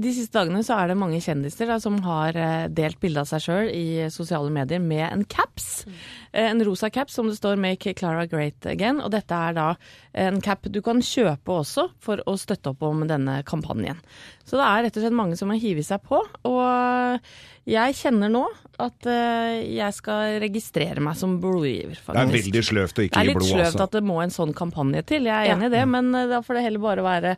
De 0.00 0.12
siste 0.16 0.38
dagene 0.38 0.62
så 0.64 0.78
er 0.78 0.88
det 0.88 0.96
mange 0.96 1.20
kjendiser 1.20 1.68
da, 1.68 1.76
som 1.82 1.98
har 2.06 2.36
eh, 2.40 2.68
delt 2.72 2.96
bilde 3.02 3.20
av 3.20 3.28
seg 3.28 3.44
sjøl 3.44 3.68
i 3.68 4.06
sosiale 4.12 4.48
medier 4.54 4.80
med 4.80 5.04
en 5.10 5.26
caps. 5.28 5.84
Mm. 5.84 5.98
En 6.44 6.64
rosa 6.64 6.88
caps 6.90 7.18
som 7.18 7.28
det 7.28 7.36
står 7.36 7.60
'Make 7.60 7.94
Clara 8.00 8.24
Great 8.26 8.64
Again'. 8.64 9.02
Og 9.04 9.12
dette 9.12 9.34
er 9.34 9.52
da 9.52 9.74
en 10.14 10.40
cap 10.40 10.64
du 10.64 10.80
kan 10.80 11.02
kjøpe 11.04 11.52
også 11.60 11.90
for 12.00 12.22
å 12.26 12.38
støtte 12.40 12.72
opp 12.72 12.82
om 12.82 13.04
denne 13.06 13.42
kampanjen. 13.44 14.00
Så 14.44 14.56
det 14.56 14.64
er 14.64 14.82
rett 14.84 14.96
og 14.96 15.04
slett 15.04 15.20
mange 15.20 15.36
som 15.36 15.50
har 15.52 15.60
hivet 15.60 15.84
seg 15.84 16.00
på. 16.00 16.24
Og 16.48 17.20
jeg 17.66 17.96
kjenner 17.96 18.28
nå 18.32 18.44
at 18.82 19.06
uh, 19.08 19.54
jeg 19.62 19.94
skal 19.96 20.38
registrere 20.42 21.00
meg 21.04 21.16
som 21.16 21.38
blodgiver, 21.40 21.96
Det 21.96 22.20
er 22.20 22.32
veldig 22.32 22.62
sløvt 22.66 22.98
å 23.00 23.04
ikke 23.06 23.14
gi 23.14 23.14
blod. 23.14 23.14
Det 23.14 23.20
er 23.20 23.28
litt 23.30 23.50
sløvt 23.52 23.68
altså. 23.70 23.86
at 23.86 23.96
det 23.96 24.02
må 24.04 24.20
en 24.22 24.34
sånn 24.34 24.54
kampanje 24.56 25.04
til. 25.14 25.28
Jeg 25.30 25.34
er 25.34 25.50
Ja. 25.52 25.56
enig 25.56 25.70
i 25.70 25.74
det, 25.76 25.84
men 25.88 26.10
uh, 26.14 26.26
da 26.28 26.42
får 26.44 26.58
det 26.58 26.64
heller 26.66 26.82
bare 26.82 27.06
være, 27.06 27.36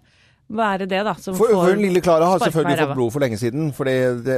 være 0.49 0.87
det, 0.87 1.01
da. 1.07 1.15
Som 1.19 1.35
For, 1.35 1.51
for 1.51 1.67
får 1.73 1.81
lille 1.81 2.01
Klara 2.05 2.29
har 2.31 2.39
selvfølgelig 2.45 2.79
fått 2.85 2.95
blod 2.99 3.13
for 3.15 3.25
lenge 3.25 3.39
siden. 3.41 3.73
For 3.75 3.89
det, 3.89 3.97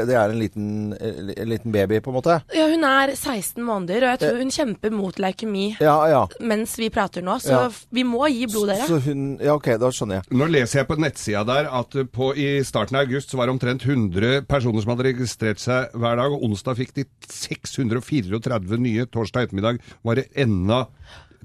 det 0.09 0.15
er 0.17 0.33
en 0.33 0.39
liten, 0.41 0.69
en 0.97 1.49
liten 1.51 1.73
baby, 1.75 2.01
på 2.01 2.11
en 2.13 2.17
måte. 2.17 2.39
Ja, 2.57 2.69
hun 2.71 2.85
er 2.89 3.13
16 3.15 3.63
måneder, 3.65 4.07
og 4.07 4.15
jeg 4.15 4.23
tror 4.23 4.39
hun 4.41 4.51
kjemper 4.55 4.95
mot 4.95 5.19
leukemi 5.21 5.67
Ja, 5.83 5.97
ja. 6.09 6.23
mens 6.41 6.77
vi 6.81 6.89
prater 6.95 7.25
nå. 7.25 7.37
Så 7.45 7.53
Ja. 7.53 7.69
vi 7.93 8.05
må 8.09 8.25
gi 8.33 8.47
blod, 8.47 8.69
dere. 8.73 8.87
Så 8.89 9.01
hun 9.05 9.39
Ja, 9.43 9.55
OK, 9.55 9.69
da 9.79 9.91
skjønner 9.93 10.21
jeg. 10.23 10.39
Nå 10.39 10.49
leser 10.51 10.81
jeg 10.81 10.89
på 10.89 10.97
nettsida 10.99 11.45
der 11.47 11.69
at 11.71 11.91
på, 12.13 12.33
i 12.37 12.63
starten 12.65 12.97
av 12.97 13.05
august 13.07 13.31
så 13.31 13.37
var 13.39 13.47
det 13.47 13.57
omtrent 13.59 13.85
100 13.85 14.43
personer 14.49 14.81
som 14.83 14.95
hadde 14.97 15.09
registrert 15.13 15.61
seg 15.61 15.93
hver 15.93 16.17
dag. 16.17 16.33
og 16.33 16.43
Onsdag 16.49 16.77
fikk 16.81 16.95
de 16.97 17.05
634 17.29 18.79
nye. 18.81 19.07
Torsdag 19.07 19.49
ettermiddag 19.49 19.81
var 20.05 20.19
det 20.21 20.29
enda 20.39 20.87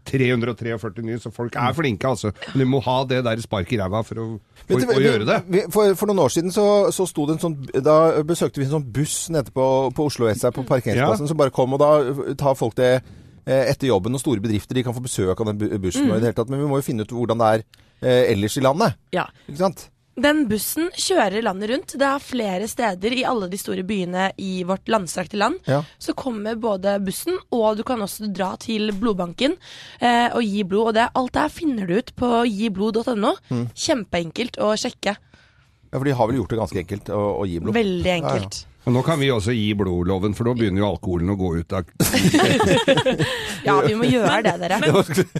343 0.05 1.03
nye. 1.07 1.19
Så 1.21 1.31
folk 1.33 1.55
er 1.55 1.73
flinke, 1.77 2.07
altså. 2.09 2.31
Men 2.53 2.59
de 2.63 2.69
må 2.69 2.81
ha 2.85 2.97
det 3.09 3.21
der 3.25 3.41
sparket 3.43 3.77
i 3.77 3.81
ræva 3.81 4.03
for 4.05 4.15
å, 4.21 4.27
for, 4.67 4.79
du, 4.79 4.85
å 4.87 4.97
vi- 4.97 5.05
gjøre 5.07 5.25
det. 5.29 5.37
vi- 5.47 5.65
For, 5.73 5.95
for 5.95 6.07
noen 6.11 6.19
år 6.25 6.33
siden 6.35 6.51
så, 6.51 6.65
så 6.93 7.07
sto 7.07 7.25
det 7.29 7.37
en 7.37 7.43
sånn 7.43 7.83
Da 7.83 8.21
besøkte 8.23 8.59
vi 8.61 8.65
en 8.67 8.75
sånn 8.77 8.91
buss 8.93 9.29
nede 9.33 9.51
på, 9.55 9.67
på 9.95 10.05
Oslo 10.09 10.27
S 10.31 10.43
her 10.43 10.51
på 10.55 10.65
parkeringsplassen 10.67 11.27
som 11.31 11.37
bare 11.37 11.51
kom, 11.55 11.73
og 11.73 11.79
da 11.79 12.33
tar 12.35 12.55
folk 12.59 12.75
det 12.75 12.91
eh, 13.45 13.69
etter 13.71 13.87
jobben. 13.87 14.13
Og 14.13 14.21
store 14.23 14.41
bedrifter 14.43 14.75
de 14.75 14.83
kan 14.83 14.93
få 14.95 15.03
besøk 15.03 15.39
av 15.39 15.49
den 15.53 15.57
bussen. 15.57 15.81
bussen. 15.81 16.09
Og 16.11 16.17
i 16.17 16.19
det 16.21 16.29
hele 16.31 16.39
tatt, 16.41 16.49
men 16.53 16.59
vi 16.63 16.67
må 16.69 16.79
jo 16.81 16.87
finne 16.89 17.03
ut 17.07 17.11
hvordan 17.15 17.39
det 17.43 17.49
er 17.53 17.63
eh, 18.03 18.31
ellers 18.33 18.57
i 18.57 18.63
landet. 18.65 18.95
Ja. 19.15 19.27
Ikke 19.47 19.63
sant? 19.65 19.89
Den 20.13 20.43
bussen 20.45 20.91
kjører 20.93 21.41
landet 21.41 21.71
rundt. 21.71 21.93
Det 21.97 22.05
er 22.05 22.21
flere 22.21 22.67
steder 22.69 23.15
i 23.17 23.23
alle 23.25 23.47
de 23.49 23.57
store 23.57 23.81
byene 23.87 24.27
i 24.37 24.61
vårt 24.67 24.89
landstrakte 24.91 25.39
land. 25.41 25.57
Ja. 25.65 25.81
Så 25.97 26.13
kommer 26.17 26.59
både 26.59 26.99
bussen, 27.01 27.39
og 27.49 27.79
du 27.79 27.83
kan 27.87 28.01
også 28.05 28.29
dra 28.29 28.51
til 28.61 28.93
blodbanken 28.93 29.57
eh, 29.99 30.29
og 30.29 30.43
gi 30.45 30.61
blod. 30.69 30.91
Og 30.91 30.97
det, 30.99 31.07
alt 31.17 31.33
det 31.33 31.45
her 31.47 31.55
finner 31.55 31.89
du 31.89 31.95
ut 31.97 32.13
på 32.19 32.29
giblod.no. 32.45 33.33
Mm. 33.49 33.65
Kjempeenkelt 33.73 34.61
å 34.61 34.75
sjekke. 34.77 35.15
Ja, 35.17 35.97
for 35.97 36.05
de 36.05 36.13
har 36.17 36.29
vel 36.29 36.39
gjort 36.41 36.53
det 36.53 36.61
ganske 36.61 36.83
enkelt 36.85 37.09
å, 37.13 37.23
å 37.41 37.49
gi 37.49 37.57
blod. 37.61 37.77
Veldig 37.77 38.13
enkelt. 38.19 38.61
Og 38.83 38.91
nå 38.91 39.01
kan 39.05 39.15
vi 39.21 39.29
også 39.31 39.53
gi 39.55 39.69
blodloven, 39.79 40.33
for 40.35 40.43
nå 40.49 40.53
begynner 40.59 40.81
jo 40.83 40.87
alkoholen 40.89 41.29
å 41.31 41.37
gå 41.39 41.49
ut 41.61 41.71
av 41.77 41.87
Ja, 43.67 43.77
vi 43.85 43.93
må 43.95 44.07
gjøre 44.09 44.41
det, 44.43 44.53
dere. 44.59 44.79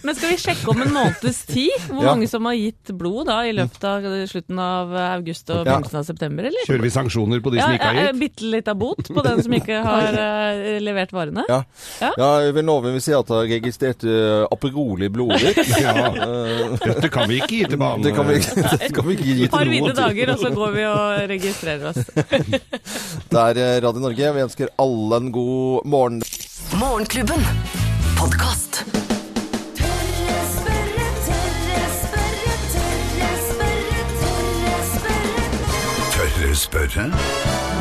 Men 0.04 0.16
skal 0.16 0.30
vi 0.32 0.38
sjekke 0.40 0.70
om 0.72 0.80
en 0.86 0.94
måneds 0.96 1.42
tid 1.50 1.74
hvor 1.90 2.04
Ja. 2.06 2.14
mange 2.14 2.28
som 2.32 2.46
har 2.48 2.56
gitt 2.56 2.94
blod 3.00 3.28
da 3.28 3.42
i 3.48 3.52
løpet 3.56 3.84
av 3.90 4.06
slutten 4.32 4.60
av 4.64 4.94
august 5.18 5.52
og 5.52 5.66
begynnelsen 5.68 6.00
av 6.00 6.06
september, 6.08 6.48
eller? 6.48 6.64
Kjører 6.70 6.86
vi 6.88 6.92
sanksjoner 6.96 7.44
på 7.44 7.52
de 7.54 7.60
som 7.60 7.76
ikke 7.76 7.90
har 7.92 8.00
gitt? 8.00 8.20
Bitte 8.24 8.48
litt 8.54 8.72
av 8.72 8.80
bot 8.80 9.12
på 9.12 9.26
den 9.28 9.44
som 9.44 9.56
ikke 9.60 9.82
har 9.90 10.16
uh, 10.16 10.80
levert 10.84 11.12
varene. 11.16 11.44
Ja. 11.52 11.60
Ja. 12.00 12.14
ja, 12.18 12.30
jeg 12.48 12.56
vil 12.58 12.68
love 12.70 12.94
vi 12.96 13.04
sier 13.04 13.20
at 13.20 13.28
jeg 13.34 13.42
har 13.44 13.52
registrert 13.58 14.08
uh, 14.08 14.48
Aperol 14.56 15.04
i 15.04 15.12
blodet. 15.12 15.52
Ja. 15.84 15.94
Dette 16.80 17.10
kan 17.12 17.28
vi 17.28 17.42
ikke 17.42 17.58
gi 17.58 17.64
til 17.74 17.80
banen. 17.82 18.04
Det 18.06 18.14
kan 18.16 18.28
vi, 18.30 18.38
det 18.40 18.92
kan 18.96 19.04
vi 19.08 19.16
ikke 19.18 19.26
gi 19.26 19.34
til 19.36 19.46
Et 19.50 19.52
par 19.52 19.68
hvite 19.68 19.90
noen. 19.90 19.98
dager, 20.00 20.32
og 20.34 20.40
så 20.46 20.52
går 20.56 20.72
vi 20.78 20.84
og 20.88 21.24
registrerer 21.34 21.90
oss. 21.92 22.00
Det 23.34 23.42
er 23.42 23.58
eh, 23.58 23.80
Radio 23.82 24.02
Norge. 24.04 24.28
Vi 24.36 24.42
ønsker 24.46 24.70
alle 24.78 25.18
en 25.18 25.32
god 25.34 25.88
morgen. 25.90 26.20
Morgenklubben. 26.78 27.42
Podcast. 28.20 28.84
Tørre 29.80 30.38
spørre, 30.52 31.08
tørre 31.26 31.88
spørre, 31.98 32.54
tørre 32.76 33.34
spørre, 33.50 34.06
tørre 34.22 34.78
spørre. 34.94 36.14
Tørre 36.14 36.56
spørre? 36.56 37.73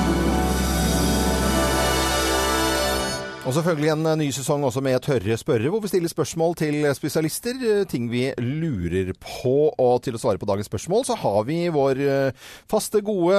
Og 3.43 3.51
selvfølgelig 3.57 3.89
en 3.91 4.07
eh, 4.07 4.19
ny 4.21 4.27
sesong 4.31 4.63
også 4.69 4.79
med 4.87 5.01
Tørre 5.03 5.35
spørre, 5.35 5.67
hvor 5.73 5.81
vi 5.83 5.89
stiller 5.91 6.07
spørsmål 6.13 6.53
til 6.61 6.77
spesialister. 6.95 7.57
eh, 7.67 7.81
Ting 7.91 8.05
vi 8.07 8.29
lurer 8.39 9.09
på. 9.19 9.55
Og 9.83 9.97
til 10.05 10.15
å 10.15 10.21
svare 10.23 10.39
på 10.39 10.47
dagens 10.47 10.69
spørsmål 10.71 11.03
så 11.09 11.17
har 11.19 11.41
vi 11.49 11.57
vår 11.75 12.03
eh, 12.07 12.45
faste, 12.71 13.01
gode, 13.03 13.35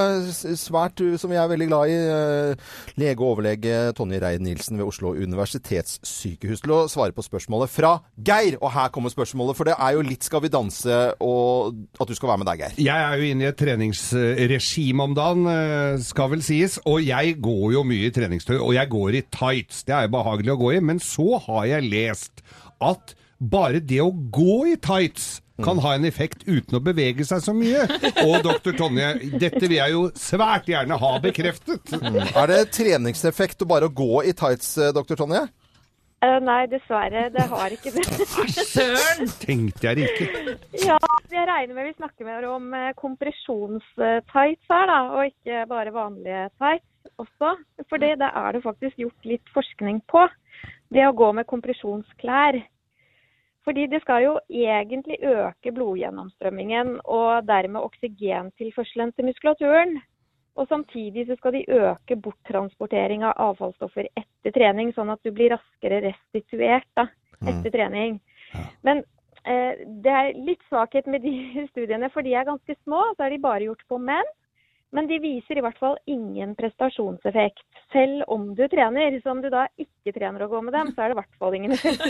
svært, 0.60 1.00
eh, 1.00 1.16
som 1.22 1.32
vi 1.32 1.38
er 1.40 1.48
veldig 1.48 1.68
glad 1.70 1.94
i, 1.94 1.96
eh, 1.96 2.74
lege 3.00 3.16
og 3.24 3.38
overlege 3.38 3.78
Tonje 3.96 4.20
Rein-Nilsen 4.26 4.76
ved 4.82 4.90
Oslo 4.90 5.14
universitetssykehus 5.16 6.66
til 6.66 6.76
å 6.76 6.82
svare 6.92 7.16
på 7.16 7.24
spørsmålet 7.24 7.72
fra 7.72 7.94
Geir. 8.20 8.60
Og 8.60 8.74
her 8.76 8.92
kommer 8.92 9.14
spørsmålet, 9.14 9.56
for 9.56 9.72
det 9.72 9.78
er 9.80 9.96
jo 9.96 10.04
litt 10.04 10.28
Skal 10.28 10.44
vi 10.44 10.52
danse 10.52 11.00
og 11.24 11.80
at 12.04 12.12
du 12.12 12.16
skal 12.20 12.34
være 12.34 12.44
med 12.44 12.52
deg, 12.52 12.66
Geir. 12.66 12.76
Jeg 12.90 13.08
er 13.08 13.16
jo 13.24 13.32
inne 13.32 13.48
i 13.48 13.50
et 13.54 13.60
treningsregime 13.64 15.08
om 15.08 15.16
dagen, 15.16 15.48
eh, 15.48 16.04
skal 16.04 16.30
vel 16.36 16.44
sies. 16.44 16.76
Og 16.92 17.00
jeg 17.08 17.40
går 17.40 17.66
jo 17.80 17.88
mye 17.88 18.12
i 18.12 18.14
treningstøy, 18.20 18.60
og 18.60 18.76
jeg 18.76 18.92
går 18.92 19.20
i 19.22 19.26
tights. 19.32 19.84
Det 19.88 19.93
er 19.96 20.08
jo 20.08 20.16
behagelig 20.18 20.56
å 20.56 20.60
gå 20.62 20.74
i. 20.76 20.82
Men 20.92 21.02
så 21.04 21.40
har 21.48 21.70
jeg 21.72 21.90
lest 21.92 22.44
at 22.84 23.16
bare 23.44 23.82
det 23.84 24.02
å 24.04 24.12
gå 24.12 24.64
i 24.72 24.78
tights 24.80 25.40
kan 25.64 25.78
ha 25.84 25.94
en 25.96 26.06
effekt 26.08 26.48
uten 26.48 26.80
å 26.80 26.82
bevege 26.84 27.26
seg 27.28 27.44
så 27.46 27.54
mye. 27.56 27.86
Og 28.26 28.40
dr. 28.46 28.74
Tonje, 28.78 29.10
dette 29.38 29.62
vil 29.68 29.78
jeg 29.78 29.96
jo 29.96 30.06
svært 30.18 30.70
gjerne 30.72 30.98
ha 31.00 31.12
bekreftet. 31.24 31.94
Er 31.94 32.48
det 32.50 32.62
treningseffekt 32.74 33.66
å 33.66 33.70
bare 33.70 33.92
gå 33.92 34.24
i 34.26 34.34
tights, 34.38 34.76
doktor 34.96 35.16
dr. 35.16 35.26
Tonje? 35.26 35.44
Uh, 36.24 36.38
nei, 36.40 36.62
dessverre. 36.72 37.26
Det 37.36 37.46
har 37.52 37.74
ikke 37.76 37.92
det. 37.92 38.06
Søren! 38.74 39.28
Tenkte 39.42 39.92
jeg 39.92 40.08
ikke. 40.08 40.56
ja, 40.86 40.96
jeg 41.34 41.48
regner 41.50 41.76
med 41.76 41.90
vi 41.90 41.98
snakker 41.98 42.30
mer 42.30 42.48
om 42.48 42.70
eh, 42.78 42.94
kompresjonstights 42.96 44.72
her, 44.72 44.88
da, 44.88 45.00
og 45.18 45.34
ikke 45.34 45.66
bare 45.68 45.92
vanlige 45.92 46.46
tights 46.62 46.88
også. 47.22 47.56
For 47.90 48.02
det, 48.02 48.18
det 48.22 48.30
er 48.30 48.56
det 48.56 48.64
faktisk 48.64 49.00
gjort 49.00 49.28
litt 49.28 49.54
forskning 49.56 50.02
på. 50.12 50.28
Det 50.94 51.06
å 51.08 51.16
gå 51.18 51.32
med 51.34 51.50
kompresjonsklær. 51.50 52.62
Fordi 53.64 53.86
det 53.88 54.02
skal 54.04 54.26
jo 54.26 54.34
egentlig 54.52 55.22
øke 55.24 55.72
blodgjennomstrømmingen 55.72 56.98
og 57.04 57.46
dermed 57.48 57.86
oksygentilførselen 57.88 59.14
til 59.16 59.30
muskulaturen. 59.30 60.02
Og 60.60 60.68
samtidig 60.70 61.26
så 61.28 61.38
skal 61.40 61.56
de 61.56 61.66
øke 61.72 62.18
borttransportering 62.22 63.24
av 63.26 63.40
avfallsstoffer 63.48 64.10
etter 64.20 64.54
trening, 64.54 64.92
sånn 64.94 65.10
at 65.10 65.24
du 65.26 65.32
blir 65.34 65.56
raskere 65.56 66.04
restituert 66.04 66.90
da, 67.00 67.08
etter 67.42 67.74
trening. 67.74 68.20
Men 68.86 69.02
eh, 69.48 69.82
det 70.04 70.14
er 70.14 70.38
litt 70.38 70.62
svakhet 70.68 71.08
med 71.10 71.26
de 71.26 71.34
studiene, 71.72 72.12
for 72.14 72.26
de 72.26 72.36
er 72.36 72.50
ganske 72.52 72.78
små. 72.84 73.02
Så 73.16 73.26
er 73.26 73.34
de 73.34 73.42
bare 73.48 73.66
gjort 73.66 73.88
på 73.90 73.98
menn. 74.12 74.30
Men 74.94 75.08
de 75.10 75.18
viser 75.18 75.58
i 75.58 75.62
hvert 75.66 75.80
fall 75.82 75.96
ingen 76.06 76.52
prestasjonseffekt. 76.58 77.64
Selv 77.94 78.24
om 78.32 78.54
du 78.54 78.62
trener. 78.70 79.20
Så 79.24 79.32
om 79.34 79.42
du 79.42 79.50
da 79.54 79.66
ikke 79.82 80.14
trener 80.14 80.44
å 80.46 80.52
gå 80.52 80.62
med 80.66 80.74
dem, 80.76 80.88
så 80.94 81.02
er 81.02 81.08
det 81.12 81.16
i 81.16 81.22
hvert 81.22 81.38
fall 81.42 81.54
ingen 81.58 81.74
effekt. 81.74 82.02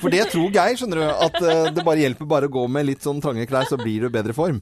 For 0.00 0.08
det 0.12 0.24
tror 0.32 0.48
Geir, 0.54 0.76
skjønner 0.80 0.98
du, 1.02 1.06
at 1.26 1.36
eh, 1.44 1.68
det 1.76 1.82
bare 1.84 2.00
hjelper 2.00 2.26
bare 2.28 2.48
å 2.48 2.56
gå 2.56 2.64
med 2.72 2.82
litt 2.88 3.02
sånn 3.04 3.20
trange 3.20 3.44
klær, 3.48 3.66
så 3.68 3.76
blir 3.80 4.00
du 4.00 4.06
i 4.08 4.16
bedre 4.16 4.34
form. 4.36 4.58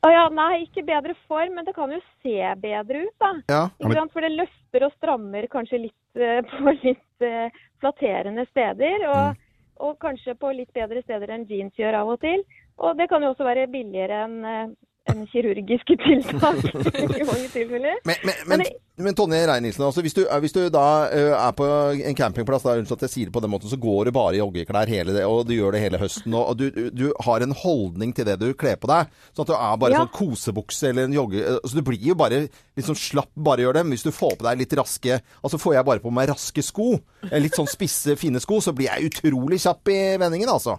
Å 0.00 0.08
ja, 0.08 0.24
nei, 0.32 0.64
ikke 0.64 0.88
bedre 0.88 1.12
form, 1.28 1.52
men 1.58 1.64
det 1.68 1.74
kan 1.76 1.92
jo 1.92 2.00
se 2.24 2.40
bedre 2.62 2.96
ut, 3.04 3.16
da. 3.20 3.32
Ja. 3.52 3.62
Ikke 3.76 3.98
sant? 3.98 4.12
For 4.14 4.20
det 4.24 4.32
løfter 4.32 4.80
og 4.86 4.92
strammer 4.96 5.44
kanskje 5.52 5.84
litt 5.84 6.10
eh, 6.16 6.40
på 6.48 6.72
litt 6.80 7.18
eh, 7.28 7.52
flatterende 7.84 8.44
steder. 8.48 8.96
Og, 9.12 9.36
og 9.84 9.92
kanskje 10.00 10.32
på 10.40 10.48
litt 10.56 10.72
bedre 10.76 11.00
steder 11.04 11.28
enn 11.36 11.44
jeans 11.48 11.76
gjør 11.76 11.94
av 12.00 12.08
og 12.14 12.18
til. 12.24 12.40
Og 12.80 12.96
det 12.96 13.12
kan 13.12 13.20
jo 13.20 13.28
også 13.34 13.44
være 13.44 13.68
billigere 13.68 14.24
enn 14.24 14.72
enn 15.08 15.24
kirurgiske 15.32 15.96
tiltak 16.04 16.60
i 17.20 17.24
mange 17.24 17.48
tilfeller. 17.52 18.00
Men, 18.04 18.24
men, 18.24 18.34
Men 18.46 18.64
men, 19.00 19.14
Tonje 19.16 19.38
Rein-Nielsen, 19.48 19.80
altså, 19.86 20.02
hvis, 20.04 20.12
du, 20.12 20.26
eh, 20.26 20.40
hvis 20.44 20.52
du 20.52 20.60
da 20.72 21.08
eh, 21.08 21.30
er 21.32 21.54
på 21.56 21.64
en 22.04 22.16
campingplass, 22.18 22.66
da, 22.66 22.74
unnskyld 22.76 22.98
at 22.98 23.04
jeg 23.06 23.12
sier 23.14 23.30
det 23.30 23.34
på 23.34 23.40
den 23.40 23.52
måten, 23.52 23.70
så 23.72 23.78
går 23.80 24.10
du 24.10 24.12
bare 24.12 24.36
i 24.36 24.42
joggeklær 24.42 24.90
hele 24.92 25.14
det, 25.16 25.24
og 25.24 25.46
du 25.48 25.54
gjør 25.56 25.72
det 25.76 25.80
hele 25.86 26.00
høsten. 26.02 26.34
Og, 26.36 26.50
og 26.52 26.58
du, 26.60 26.90
du, 26.92 27.06
har 27.24 27.46
en 27.46 27.56
holdning 27.62 28.12
til 28.16 28.28
det 28.28 28.36
du 28.42 28.50
kler 28.60 28.76
på 28.80 28.90
deg. 28.92 29.08
Sånn 29.32 29.46
at 29.46 29.52
du 29.52 29.56
er 29.56 29.80
bare 29.80 29.96
Ja. 29.96 30.04
sånn 30.04 30.12
kosebukse 30.18 30.92
eller 30.92 31.08
en 31.08 31.16
jogge... 31.16 31.40
eh, 31.40 31.58
Så 31.64 31.80
du 31.80 31.82
blir 31.86 32.04
jo 32.12 32.18
bare 32.20 32.42
litt 32.50 32.86
sånn 32.86 32.98
slapp, 32.98 33.32
bare 33.40 33.64
gjør 33.64 33.80
det. 33.80 33.86
Men 33.88 33.96
hvis 33.96 34.04
du 34.04 34.12
får 34.12 34.36
på 34.36 34.46
deg 34.50 34.60
litt 34.60 34.76
raske 34.76 35.16
Altså 35.40 35.58
får 35.60 35.78
jeg 35.78 35.88
bare 35.88 36.04
på 36.04 36.12
meg 36.14 36.28
raske 36.30 36.62
sko, 36.64 36.92
litt 37.32 37.56
sånn 37.56 37.68
spisse, 37.70 38.14
fine 38.20 38.40
sko, 38.42 38.60
så 38.60 38.74
blir 38.76 38.90
jeg 38.90 39.08
utrolig 39.10 39.62
kjapp 39.64 39.88
i 39.92 39.98
vendingen, 40.20 40.52
altså. 40.52 40.76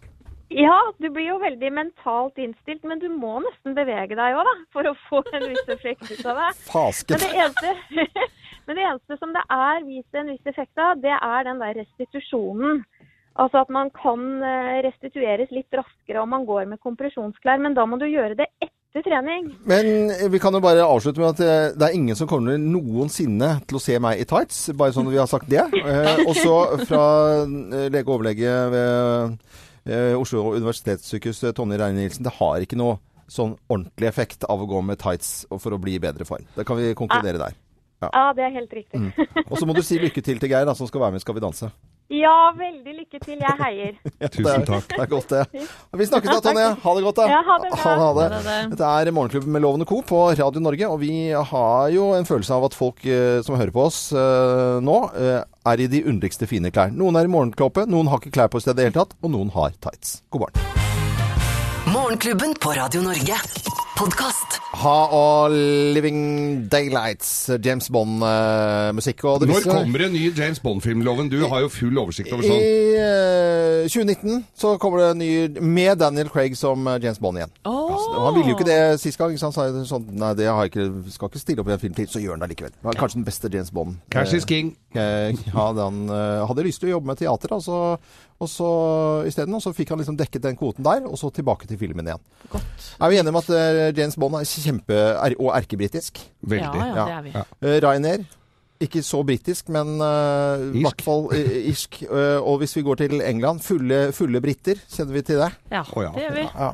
Ja, 0.52 0.78
du 1.00 1.08
blir 1.10 1.30
jo 1.30 1.38
veldig 1.40 1.70
mentalt 1.74 2.40
innstilt, 2.42 2.84
men 2.88 3.00
du 3.00 3.08
må 3.14 3.38
nesten 3.46 3.76
bevege 3.78 4.18
deg 4.20 4.36
òg, 4.36 4.48
da. 4.48 4.56
For 4.76 4.90
å 4.90 4.96
få 5.08 5.22
en 5.32 5.48
viss 5.48 5.72
effekt 5.72 6.10
ut 6.10 6.26
av 6.28 6.42
det. 6.42 6.50
Fasken. 6.68 7.16
Men 7.16 7.24
det 7.24 7.46
eneste, 7.46 8.26
men 8.68 8.80
det 8.80 8.88
eneste 8.90 9.20
som 9.22 9.32
det 9.36 9.46
er 9.56 9.86
vist 9.88 10.20
en 10.20 10.34
viss 10.34 10.52
effekt 10.52 10.82
av, 10.82 11.00
det 11.04 11.16
er 11.16 11.48
den 11.48 11.64
der 11.64 11.80
restitusjonen. 11.80 12.84
Altså 13.40 13.62
at 13.64 13.72
man 13.72 13.94
kan 13.96 14.44
eh, 14.44 14.82
restitueres 14.84 15.54
litt 15.56 15.72
raskere 15.72 16.20
om 16.20 16.34
man 16.36 16.44
går 16.46 16.68
med 16.68 16.82
kompresjonsklær, 16.84 17.64
men 17.64 17.78
da 17.78 17.88
må 17.88 17.96
du 18.02 18.10
gjøre 18.10 18.36
det 18.42 18.50
etter 18.60 19.06
trening. 19.08 19.48
Men 19.72 20.12
eh, 20.12 20.28
vi 20.34 20.42
kan 20.44 20.52
jo 20.52 20.60
bare 20.64 20.84
avslutte 20.84 21.24
med 21.24 21.32
at 21.32 21.44
eh, 21.46 21.72
det 21.80 21.88
er 21.88 21.96
ingen 21.96 22.20
som 22.20 22.28
kommer 22.28 22.60
noensinne 22.60 23.54
til 23.64 23.80
å 23.80 23.84
se 23.88 23.96
meg 24.04 24.20
i 24.20 24.28
tights, 24.28 24.66
bare 24.76 24.92
sånn 24.92 25.08
at 25.08 25.16
vi 25.16 25.24
har 25.24 25.32
sagt 25.32 25.48
det. 25.52 25.64
Eh, 25.64 26.26
og 26.28 26.36
så 26.36 26.58
fra 26.84 27.06
lege 27.48 28.04
og 28.04 28.18
overlege 28.18 28.58
ved 28.76 29.40
eh, 29.86 30.13
Oslo 30.17 30.52
universitetssykehus, 30.56 31.44
eh, 31.44 31.56
Tonje 31.58 31.80
Reine-Nielsen, 31.82 32.28
det 32.28 32.36
har 32.38 32.63
ikke 32.63 32.80
noe 32.80 33.00
sånn 33.32 33.56
ordentlig 33.72 34.10
effekt 34.10 34.44
av 34.52 34.60
å 34.60 34.67
gå 34.67 34.82
med 34.84 35.00
tights 35.00 35.46
for 35.52 35.72
å 35.72 35.80
bli 35.82 35.96
i 35.96 36.04
bedre 36.04 36.28
form. 36.28 36.44
Det 36.56 36.65
kan 36.67 36.80
vi 36.80 36.91
konkludere 36.98 37.39
der. 37.39 37.56
Ja, 38.02 38.32
det 38.36 38.44
er 38.44 38.54
helt 38.56 38.74
riktig. 38.74 39.00
Og 39.46 39.60
så 39.60 39.67
må 39.70 39.76
du 39.78 39.84
si 39.86 40.00
lykke 40.02 40.24
til 40.26 40.39
til 40.41 40.50
Geir, 40.52 40.65
da, 40.65 40.74
som 40.76 40.89
skal 40.89 41.04
være 41.04 41.15
med 41.15 41.22
i 41.22 41.24
Skal 41.24 41.38
vi 41.38 41.44
danse. 41.44 41.70
Ja, 42.12 42.52
veldig 42.58 42.93
lykke 42.97 43.19
til. 43.24 43.39
Jeg 43.39 43.56
heier. 43.62 43.93
Tusen 44.34 44.65
takk. 44.67 44.89
Det 44.89 45.00
er 45.00 45.12
godt, 45.12 45.32
det. 45.32 45.62
Vi 45.95 46.08
snakkes 46.10 46.34
da, 46.34 46.39
Tonje. 46.43 46.65
Ha 46.84 46.95
det 46.97 47.04
godt, 47.06 47.21
da. 47.21 47.28
Ja, 47.32 47.39
ha 47.47 47.56
det 47.63 47.71
bra. 47.71 47.80
Ha 47.86 47.93
det, 48.17 48.26
ha 48.36 48.41
det. 48.47 48.58
Dette 48.74 48.89
er 49.00 49.12
Morgenklubben 49.15 49.56
med 49.56 49.63
Lovende 49.63 49.88
og 49.88 49.93
Co. 49.93 50.02
på 50.12 50.19
Radio 50.36 50.63
Norge, 50.63 50.91
og 50.91 51.00
vi 51.00 51.13
har 51.32 51.88
jo 51.95 52.12
en 52.17 52.28
følelse 52.28 52.58
av 52.58 52.67
at 52.67 52.76
folk 52.76 53.06
eh, 53.08 53.39
som 53.47 53.56
hører 53.56 53.71
på 53.71 53.88
oss 53.88 54.02
eh, 54.12 54.78
nå, 54.84 55.00
eh, 55.15 55.39
er 55.71 55.86
i 55.86 55.88
de 55.91 56.04
underligste 56.04 56.50
fine 56.52 56.74
klær. 56.76 56.91
Noen 56.91 57.15
er 57.15 57.30
i 57.30 57.32
morgenkåpe, 57.32 57.88
noen 57.88 58.12
har 58.12 58.19
ikke 58.19 58.36
klær 58.36 58.52
på 58.52 58.60
stedet 58.60 58.76
i 58.76 58.82
det 58.82 58.91
hele 58.91 59.00
tatt, 59.00 59.15
og 59.24 59.32
noen 59.32 59.56
har 59.56 59.76
tights. 59.80 60.19
God 60.36 60.50
morgen. 60.50 60.71
Morgenklubben 61.91 62.60
på 62.60 62.76
Radio 62.76 63.08
Norge. 63.08 63.39
Podkast. 64.02 64.56
Ha 64.82 64.94
og 65.14 65.54
Living 65.94 66.22
Daylights, 66.72 67.52
James 67.62 67.86
Bond-musikk. 67.94 69.24
og 69.30 69.44
Når 69.46 69.68
kommer 69.68 70.06
en 70.08 70.16
ny 70.16 70.24
James 70.34 70.60
Bond-filmloven? 70.60 71.30
Du 71.30 71.38
har 71.46 71.62
jo 71.62 71.70
full 71.70 72.00
oversikt 72.02 72.32
over 72.34 72.42
sånn. 72.42 72.58
I 72.58 72.96
eh, 72.98 73.86
2019 73.86 74.40
så 74.58 74.72
kommer 74.82 75.04
det 75.04 75.10
en 75.12 75.22
ny 75.22 75.62
med 75.62 76.02
Daniel 76.02 76.32
Craig 76.34 76.58
som 76.58 76.90
eh, 76.90 76.98
James 77.04 77.22
Bond 77.22 77.38
igjen. 77.38 77.54
Oh. 77.62 77.92
Altså, 77.94 78.24
Han 78.26 78.40
ville 78.40 78.50
jo 78.50 78.58
ikke 78.58 78.70
det 78.72 78.80
sist 79.04 79.22
gang. 79.22 79.38
Så 79.38 79.52
han 79.52 79.54
sa 79.54 79.68
sånn 79.92 80.10
Nei, 80.18 80.34
det 80.40 80.50
har 80.50 80.66
jeg 80.66 80.74
ikke, 80.74 80.88
skal 81.14 81.30
ikke 81.30 81.44
stille 81.44 81.62
opp 81.62 81.70
i 81.70 81.78
en 81.78 81.86
film 81.86 82.00
til. 82.02 82.10
Så 82.10 82.24
gjør 82.24 82.40
han 82.40 82.48
det 82.48 82.56
likevel. 82.56 82.74
Det 82.74 82.90
var 82.90 82.98
kanskje 83.04 83.22
den 83.22 83.30
beste 83.30 83.54
James 83.54 83.70
Bond. 83.70 84.02
Cash 84.10 84.34
is 84.34 84.50
king. 84.50 84.74
Eh, 84.98 85.30
ja, 85.46 85.70
han 85.78 86.02
eh, 86.10 86.42
hadde 86.50 86.66
lyst 86.66 86.82
til 86.82 86.90
å 86.90 86.96
jobbe 86.96 87.14
med 87.14 87.22
teater, 87.22 87.54
altså, 87.54 87.84
og 88.41 88.49
så 88.49 88.69
isteden. 89.30 89.56
Og 89.58 89.63
så 89.63 89.73
fikk 89.75 89.93
han 89.93 90.01
liksom 90.01 90.17
dekket 90.19 90.43
den 90.47 90.58
kvoten 90.60 90.86
der, 90.86 91.06
og 91.08 91.17
så 91.19 91.30
tilbake 91.34 91.69
til 91.69 91.80
filmen 91.82 92.10
igjen. 92.10 92.21
Godt. 92.51 92.91
Er 92.99 93.13
vi 93.13 93.21
enige 93.21 93.34
om 93.36 93.41
at 93.41 93.49
eh, 93.56 93.88
James 93.97 94.17
Bond 94.19 94.39
er 94.39 94.47
kjempe 94.49 95.01
og 95.38 95.49
erkebritisk? 95.58 96.21
Veldig. 96.41 96.86
Ja, 96.86 96.91
ja, 96.91 97.06
det 97.06 97.17
er 97.17 97.25
vi. 97.27 97.36
Ja. 97.38 97.47
Eh, 97.62 97.82
Ryanair. 97.86 98.30
Ikke 98.82 99.04
så 99.06 99.22
britisk, 99.26 99.70
men 99.74 100.00
uh, 100.02 100.62
i 100.74 100.82
hvert 100.82 101.04
fall 101.06 101.28
irsk. 101.36 102.00
Uh, 102.10 102.39
og 102.39 102.62
hvis 102.62 102.74
vi 102.78 102.84
går 102.86 103.02
til 103.04 103.22
England, 103.22 103.62
fulle, 103.63 104.00
fulle 104.15 104.41
briter. 104.41 104.80
Kjenner 104.89 105.13
vi 105.13 105.24
til 105.28 105.41
det? 105.44 105.50
Ja, 105.72 105.84
oh, 105.94 106.02
ja. 106.04 106.12
det 106.15 106.26
gjør 106.26 106.38
vi. 106.39 106.46
Ja. 106.50 106.70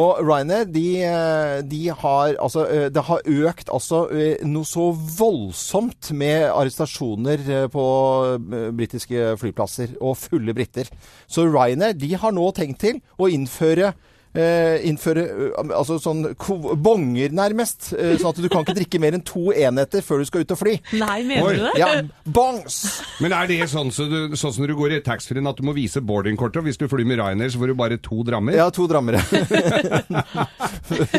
Og 0.00 0.22
Ryanair, 0.24 0.68
de, 0.72 0.86
eh, 1.04 1.56
de 1.66 1.80
har 1.90 2.36
altså 2.40 2.64
Det 2.92 3.02
har 3.06 3.26
økt 3.26 3.70
altså 3.72 4.02
noe 4.46 4.68
så 4.68 4.90
voldsomt 5.18 6.12
med 6.16 6.48
arrestasjoner 6.48 7.68
på 7.72 7.86
britiske 8.76 9.34
flyplasser 9.40 9.96
og 10.00 10.16
fulle 10.20 10.54
briter. 10.56 10.88
Så 11.28 11.46
Ryanair, 11.48 11.98
de 11.98 12.14
har 12.14 12.34
nå 12.36 12.46
tenkt 12.56 12.80
til 12.84 13.02
å 13.18 13.28
innføre 13.30 13.92
innføre 14.30 15.24
eh, 15.26 15.72
altså 15.74 15.96
sånn 15.98 16.22
bonger, 16.78 17.32
nærmest. 17.34 17.92
eh, 17.98 18.14
sånn 18.20 18.30
at 18.30 18.38
du 18.38 18.46
kan 18.52 18.62
ikke 18.62 18.76
drikke 18.78 19.00
mer 19.02 19.16
enn 19.18 19.24
to 19.26 19.50
enheter 19.50 20.04
før 20.06 20.22
du 20.22 20.28
skal 20.28 20.44
ut 20.44 20.54
og 20.54 20.60
fly. 20.60 20.76
Nei, 20.94 21.16
mener 21.26 21.48
Oi. 21.48 21.54
du 21.56 21.64
det? 21.64 21.72
Ja, 21.80 21.88
bongs! 22.30 23.02
Men 23.20 23.34
er 23.34 23.50
det 23.50 23.58
sånn, 23.72 23.90
så 23.94 24.06
du, 24.10 24.36
sånn 24.38 24.54
som 24.54 24.68
du 24.68 24.74
går 24.78 24.94
i 24.98 25.02
taxfree-en 25.02 25.50
at 25.50 25.58
du 25.58 25.66
må 25.66 25.74
vise 25.74 25.98
boardingkortet, 25.98 26.62
hvis 26.62 26.78
du 26.78 26.86
flyr 26.90 27.08
med 27.10 27.18
Ryanair, 27.18 27.50
så 27.50 27.58
får 27.62 27.72
du 27.72 27.76
bare 27.82 27.98
to 27.98 28.22
drammer? 28.26 28.54
Ja, 28.54 28.70
to 28.70 28.86
drammer. 28.90 29.18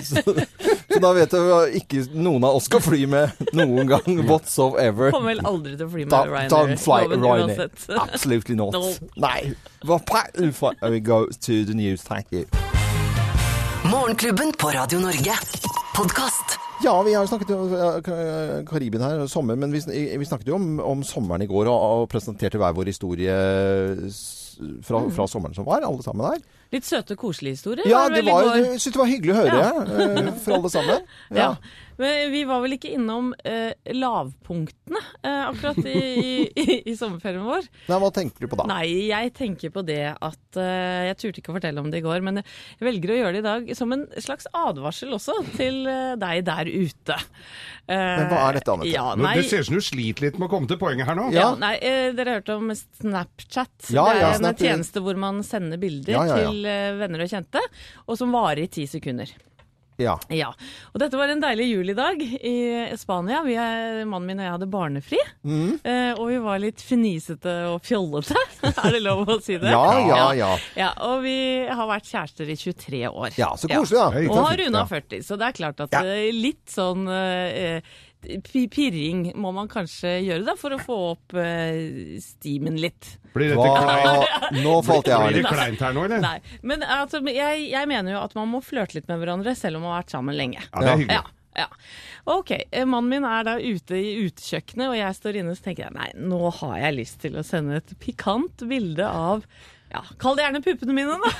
så, 0.07 0.23
så 0.23 1.03
da 1.03 1.13
vet 1.17 1.35
du 1.35 1.39
hva 1.43 1.61
ikke 1.81 2.05
noen 2.15 2.47
av 2.47 2.61
oss 2.61 2.69
skal 2.71 2.83
fly 2.85 3.03
med 3.11 3.51
noen 3.57 3.91
gang 3.91 4.23
whatsoever. 4.29 5.11
Kommer 5.11 5.33
vel 5.33 5.43
aldri 5.51 5.75
til 5.75 5.87
å 5.89 5.91
fly 5.91 6.07
med 6.07 6.15
da, 6.15 6.23
Ryanair. 6.31 6.51
don't 6.55 6.79
fly 6.79 7.03
loven 7.11 7.27
Ryanair. 7.27 7.69
Absolutely 8.07 8.55
not. 8.55 8.71
No. 8.71 8.87
Nei. 9.19 9.51
Hva 9.83 9.99
We 10.91 10.99
go 10.99 11.27
to 11.27 11.65
the 11.65 11.73
news, 11.73 12.01
thank 12.01 12.31
you. 12.31 12.45
Morgenklubben 13.85 14.53
på 14.53 14.67
Radio 14.67 14.99
Norge. 14.99 15.33
Podkast. 15.95 16.59
Ja, 16.83 17.01
vi 17.03 17.13
har 17.13 17.23
jo 17.23 17.27
snakket 17.27 17.49
om 17.55 17.73
eh, 17.73 18.65
Karibien 18.69 19.03
her, 19.03 19.27
sommer, 19.27 19.57
men 19.57 19.73
vi, 19.73 19.81
vi 20.17 20.25
snakket 20.25 20.51
jo 20.51 20.55
om, 20.55 20.79
om 20.79 21.01
sommeren 21.05 21.41
i 21.41 21.49
går 21.49 21.69
og, 21.69 21.85
og 22.03 22.09
presenterte 22.09 22.61
hver 22.61 22.75
vår 22.77 22.91
historie 22.93 23.33
fra, 24.85 25.01
fra 25.09 25.27
sommeren 25.27 25.57
som 25.57 25.65
var, 25.65 25.81
alle 25.87 26.05
sammen 26.05 26.27
her. 26.29 26.41
Litt 26.71 26.85
søte, 26.87 27.17
koselige 27.19 27.57
historier. 27.57 27.89
Ja, 27.89 28.05
var 28.05 28.15
det 28.15 28.25
var, 28.27 28.51
jeg 28.55 28.77
synes 28.77 28.93
det 28.93 29.01
var 29.01 29.09
hyggelig 29.09 29.33
å 29.33 29.39
høre, 29.41 29.63
ja. 29.65 30.35
for 30.45 30.59
alle 30.59 30.73
sammen. 30.73 31.09
Ja. 31.41 31.49
Men 32.01 32.31
vi 32.33 32.41
var 32.49 32.63
vel 32.63 32.75
ikke 32.77 32.91
innom 32.97 33.31
eh, 33.45 33.71
lavpunktene 33.93 34.99
eh, 35.21 35.43
akkurat 35.51 35.79
i, 35.85 36.01
i, 36.49 36.77
i 36.91 36.95
sommerferien 36.97 37.43
vår. 37.45 37.67
Nei, 37.91 37.99
hva 38.01 38.09
tenker 38.15 38.43
du 38.45 38.49
på 38.51 38.57
da? 38.59 38.65
Nei, 38.71 38.85
jeg 39.11 39.33
tenker 39.37 39.73
på 39.75 39.83
det 39.87 39.99
at 40.17 40.59
eh, 40.59 41.09
Jeg 41.11 41.19
turte 41.21 41.41
ikke 41.43 41.53
å 41.53 41.57
fortelle 41.59 41.83
om 41.83 41.91
det 41.93 42.01
i 42.01 42.05
går, 42.05 42.23
men 42.25 42.41
jeg 42.41 42.87
velger 42.87 43.13
å 43.13 43.19
gjøre 43.21 43.33
det 43.37 43.43
i 43.43 43.47
dag 43.47 43.71
som 43.77 43.93
en 43.95 44.07
slags 44.21 44.49
advarsel 44.57 45.13
også 45.17 45.37
til 45.55 45.83
eh, 45.91 46.15
deg 46.21 46.43
der 46.49 46.71
ute. 46.71 47.19
Eh, 47.85 47.95
Men 47.95 48.27
hva 48.31 48.41
er 48.49 48.59
dette, 48.59 48.73
Anette? 48.75 48.91
Ja, 48.95 49.05
nei, 49.19 49.35
det 49.39 49.45
ser 49.51 49.63
ut 49.63 49.69
som 49.69 49.77
du 49.79 49.85
sliter 49.85 50.27
litt 50.27 50.39
med 50.41 50.49
å 50.49 50.51
komme 50.55 50.69
til 50.71 50.79
poenget 50.81 51.07
her 51.09 51.17
nå. 51.19 51.29
ja. 51.35 51.41
Ja. 51.41 51.53
nei 51.61 51.75
eh, 51.79 52.09
dere 52.17 52.35
har 52.35 52.41
hørt 52.41 52.51
om 52.55 52.69
Snapchat. 52.77 53.89
Ja, 53.93 54.07
det 54.09 54.17
er 54.17 54.21
ja, 54.23 54.33
en 54.35 54.41
Snapchat. 54.43 54.65
tjeneste 54.67 55.01
hvor 55.05 55.17
man 55.19 55.41
sender 55.45 55.79
bilder 55.81 56.15
Ja, 56.17 56.25
ja, 56.29 56.41
ja. 56.41 56.49
til 56.51 56.67
eh, 56.69 56.89
venner 57.01 57.25
og 57.25 57.31
kjente, 57.31 57.63
og 58.07 58.19
som 58.19 58.33
varer 58.35 58.65
i 58.65 58.69
ti 58.71 58.85
sekunder. 58.89 59.31
Ja. 60.01 60.15
Ja, 60.33 60.49
og 60.91 60.99
dette 61.03 61.19
var 61.19 61.31
en 61.31 61.41
deilig 61.43 61.67
julidag 61.71 62.21
i 62.25 62.55
Spania. 62.99 63.41
Vi 63.45 63.55
er, 63.59 64.01
mannen 64.09 64.27
min 64.31 64.41
og 64.41 64.47
jeg 64.47 64.55
hadde 64.55 64.69
barnefri. 64.73 65.19
Mm. 65.45 65.79
Eh, 65.83 66.11
og 66.17 66.25
vi 66.31 66.39
var 66.43 66.61
litt 66.63 66.81
fnisete 66.83 67.55
og 67.71 67.81
fjollete, 67.87 68.37
er 68.71 68.97
det 68.97 69.01
lov 69.05 69.23
å 69.29 69.39
si 69.43 69.57
det? 69.61 69.71
Ja, 69.71 69.85
ja, 70.07 70.21
ja. 70.37 70.51
Ja, 70.79 70.91
Og 71.09 71.21
vi 71.25 71.35
har 71.69 71.89
vært 71.89 72.09
kjærester 72.09 72.49
i 72.49 72.57
23 72.59 73.03
år. 73.11 73.35
Ja, 73.39 73.51
så 73.57 73.69
koselig 73.71 73.99
da. 74.01 74.07
Ja. 74.25 74.29
Og 74.31 74.45
har 74.47 74.57
runda 74.65 74.85
40, 74.89 75.21
så 75.27 75.37
det 75.39 75.51
er 75.51 75.59
klart 75.61 75.83
at 75.87 75.93
Ja. 75.95 76.03
eh, 76.07 76.31
litt 76.35 76.65
sånn 76.71 77.07
eh, 77.11 77.81
pirring 78.45 79.31
må 79.41 79.51
man 79.55 79.69
kanskje 79.71 80.17
gjøre 80.25 80.45
da, 80.51 80.55
for 80.59 80.75
å 80.75 80.81
få 80.81 80.97
opp 81.15 81.33
eh, 81.41 82.17
stimen 82.21 82.77
litt. 82.81 83.15
Blir 83.33 83.53
dette 83.53 83.67
kleint, 83.75 84.63
Nå 84.63 84.77
falt 84.83 85.07
jeg 85.07 85.15
av 85.15 85.27
blir 85.29 85.39
det 85.39 85.51
kleint 85.51 85.83
her 85.83 85.93
nå, 85.95 86.07
eller? 86.07 86.23
Nei, 86.23 86.57
men 86.67 86.83
altså, 86.83 87.21
jeg, 87.31 87.67
jeg 87.71 87.89
mener 87.91 88.17
jo 88.17 88.23
at 88.23 88.33
man 88.35 88.49
må 88.51 88.59
flørte 88.65 88.97
litt 88.97 89.07
med 89.11 89.21
hverandre 89.21 89.53
selv 89.55 89.79
om 89.79 89.85
man 89.87 89.95
har 89.95 90.03
vært 90.03 90.15
sammen 90.17 90.37
lenge. 90.37 90.63
Ja, 90.65 90.83
det 90.83 90.91
er 90.91 90.99
hyggelig. 91.03 91.19
Ja, 91.21 91.61
ja. 91.61 91.67
Ok, 92.35 92.51
eh, 92.59 92.87
mannen 92.87 93.11
min 93.11 93.27
er 93.27 93.47
da 93.47 93.57
ute 93.59 93.97
i 93.99 94.13
utekjøkkenet, 94.27 94.87
og 94.89 94.97
jeg 94.99 95.17
står 95.17 95.39
inne, 95.41 95.55
og 95.55 95.63
tenker 95.63 95.87
jeg 95.87 95.95
nei, 95.97 96.09
nå 96.19 96.41
har 96.61 96.75
jeg 96.83 96.97
lyst 96.99 97.21
til 97.23 97.39
å 97.39 97.45
sende 97.45 97.79
et 97.81 97.95
pikant 98.03 98.65
bilde 98.69 99.07
av 99.07 99.47
ja, 99.91 100.01
Kall 100.21 100.37
det 100.39 100.45
gjerne 100.45 100.61
puppene 100.63 100.93
mine, 100.95 101.17
da. 101.19 101.31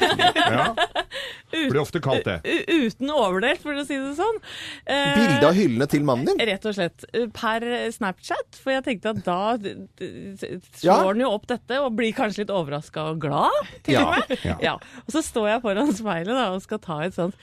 Ja. 0.52 0.66
Blir 1.52 1.80
ofte 1.82 2.00
kalt 2.04 2.24
det. 2.28 2.38
Uten 2.68 3.10
overdelt, 3.12 3.62
for 3.64 3.76
å 3.76 3.84
si 3.88 3.96
det 4.00 4.14
sånn. 4.18 4.38
Eh, 4.86 5.14
Bilde 5.18 5.48
av 5.50 5.56
hyllene 5.58 5.88
til 5.92 6.04
mannen 6.08 6.30
din? 6.30 6.44
Rett 6.48 6.68
og 6.70 6.76
slett. 6.78 7.06
eh, 7.14 7.28
Per 7.36 7.66
Snapchat. 7.96 8.60
For 8.62 8.72
jeg 8.76 8.86
tenkte 8.88 9.12
at 9.16 9.24
da 9.26 9.40
slår 9.60 10.84
Ja. 10.84 11.00
jo 11.24 11.32
opp 11.36 11.48
dette 11.52 11.80
og 11.82 11.96
blir 11.98 12.14
kanskje 12.16 12.44
litt 12.46 12.54
overraska 12.56 13.10
og 13.12 13.20
glad. 13.24 13.52
Til 13.84 13.94
Ja. 13.98 14.06
og 14.06 14.30
med. 14.30 14.40
Ja. 14.46 14.58
Ja. 14.62 14.74
Og 15.06 15.12
så 15.16 15.22
står 15.24 15.50
jeg 15.56 15.62
foran 15.66 15.92
speilet 15.94 16.32
da, 16.36 16.52
og 16.56 16.62
skal 16.64 16.80
ta 16.80 17.00
et 17.08 17.14
sånt 17.18 17.36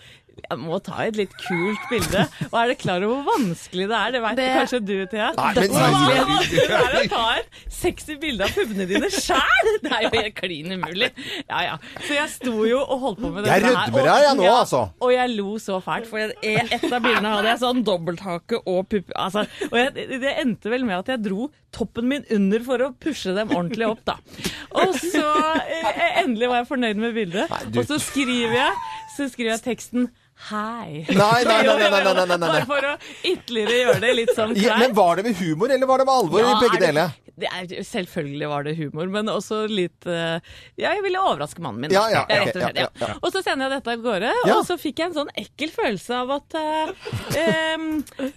jeg 0.44 0.58
må 0.62 0.78
ta 0.84 1.02
et 1.04 1.16
litt 1.18 1.32
kult 1.44 1.84
bilde. 1.90 2.24
Og 2.50 2.56
er 2.60 2.70
det 2.72 2.78
klar 2.80 3.02
over 3.06 3.22
hvor 3.22 3.38
vanskelig 3.38 3.88
det 3.90 3.96
er? 3.98 4.12
Det 4.16 4.22
vet 4.24 4.36
Det- 4.38 4.48
kanskje 4.58 4.80
du, 4.84 4.94
Thea. 5.10 5.32
Nei, 5.36 5.52
men- 5.54 5.70
Hvor 5.74 6.28
vanskelig 6.32 6.66
det 6.68 6.78
er 6.78 6.96
å 6.98 7.08
ta 7.12 7.24
et 7.38 7.58
sexy 7.78 8.16
bilde 8.22 8.44
av 8.46 8.50
puppene 8.56 8.86
dine 8.88 9.10
sjæl! 9.12 9.70
Det 9.82 9.92
er 9.92 10.02
jo 10.06 10.10
helt 10.14 10.34
klin 10.38 10.72
umulig. 10.78 11.10
Ja, 11.48 11.60
ja. 11.66 11.76
Så 12.06 12.14
jeg 12.14 12.28
sto 12.30 12.54
jo 12.68 12.80
og 12.82 13.00
holdt 13.04 13.20
på 13.22 13.32
med 13.34 13.46
Jeg 13.46 13.62
dette 13.62 13.74
her. 13.74 13.86
rødmer 13.86 14.00
og- 14.00 14.08
her, 14.12 14.22
jeg 14.28 14.36
nå, 14.38 14.42
ja, 14.48 14.56
altså. 14.62 14.82
Og 15.00 15.12
jeg 15.12 15.30
lo 15.36 15.56
så 15.58 15.80
fælt, 15.82 16.06
for 16.06 16.18
jeg- 16.18 16.68
et 16.72 16.92
av 16.92 17.02
bildene 17.02 17.34
hadde 17.36 17.48
jeg 17.52 17.58
sånn 17.62 17.84
dobbelthake 17.84 18.62
og 18.66 18.88
pupp... 18.88 19.12
Altså, 19.16 19.46
og 19.70 19.76
jeg, 19.78 19.94
det 20.20 20.34
endte 20.44 20.70
vel 20.70 20.84
med 20.84 20.98
at 20.98 21.06
jeg 21.14 21.22
dro 21.28 21.50
toppen 21.72 22.08
min 22.08 22.24
under 22.32 22.60
for 22.64 22.78
å 22.78 22.92
pushe 22.96 23.34
dem 23.36 23.50
ordentlig 23.52 23.86
opp, 23.90 24.00
da. 24.08 24.14
Og 24.78 24.94
så 24.96 25.24
eh, 25.68 26.22
endelig 26.22 26.48
var 26.48 26.62
jeg 26.62 26.68
fornøyd 26.70 26.96
med 27.02 27.14
bildet. 27.14 27.50
Og 27.76 27.84
så 27.88 27.98
skriver 28.00 28.54
jeg, 28.56 28.72
så 29.16 29.28
skriver 29.30 29.52
jeg 29.56 29.62
teksten 29.66 30.08
Hei. 30.38 31.04
Nei, 31.08 31.44
nei, 31.44 31.62
nei, 31.66 31.90
nei, 31.90 32.26
nei, 32.26 32.38
Bare 32.38 32.66
for 32.68 32.84
å 32.86 32.92
ytterligere 33.26 33.80
gjøre 33.82 34.02
det 34.04 34.12
litt 34.20 34.30
sånn 34.36 34.54
kleint. 34.54 34.84
men 34.84 34.94
var 34.94 35.18
det 35.18 35.26
med 35.26 35.40
humor, 35.40 35.72
eller 35.74 35.90
var 35.90 35.98
det 35.98 36.06
med 36.06 36.14
alvor? 36.14 36.44
Ja, 36.44 36.60
begge 36.62 36.78
deler? 36.84 37.16
selvfølgelig 37.86 38.48
var 38.50 38.64
det 38.66 38.74
humor, 38.76 39.06
men 39.06 39.28
også 39.30 39.66
litt 39.70 40.06
eh, 40.06 40.40
Ja, 40.76 40.92
jeg 40.94 41.02
ville 41.04 41.20
overraske 41.22 41.62
mannen 41.62 41.84
min. 41.84 41.94
Ja, 41.94 42.08
ja, 42.10 42.24
rett 42.28 42.56
og 42.56 42.62
slett. 42.62 43.00
Ja, 43.00 43.12
Og 43.22 43.32
så 43.34 43.42
sender 43.44 43.68
jeg 43.68 43.78
dette 43.78 43.94
av 43.94 44.02
gårde, 44.02 44.32
og 44.54 44.64
så 44.66 44.78
fikk 44.80 45.02
jeg 45.02 45.10
en 45.10 45.16
sånn 45.20 45.30
ekkel 45.38 45.70
følelse 45.74 46.18
av 46.18 46.34
at 46.38 46.58
eh, 46.58 46.92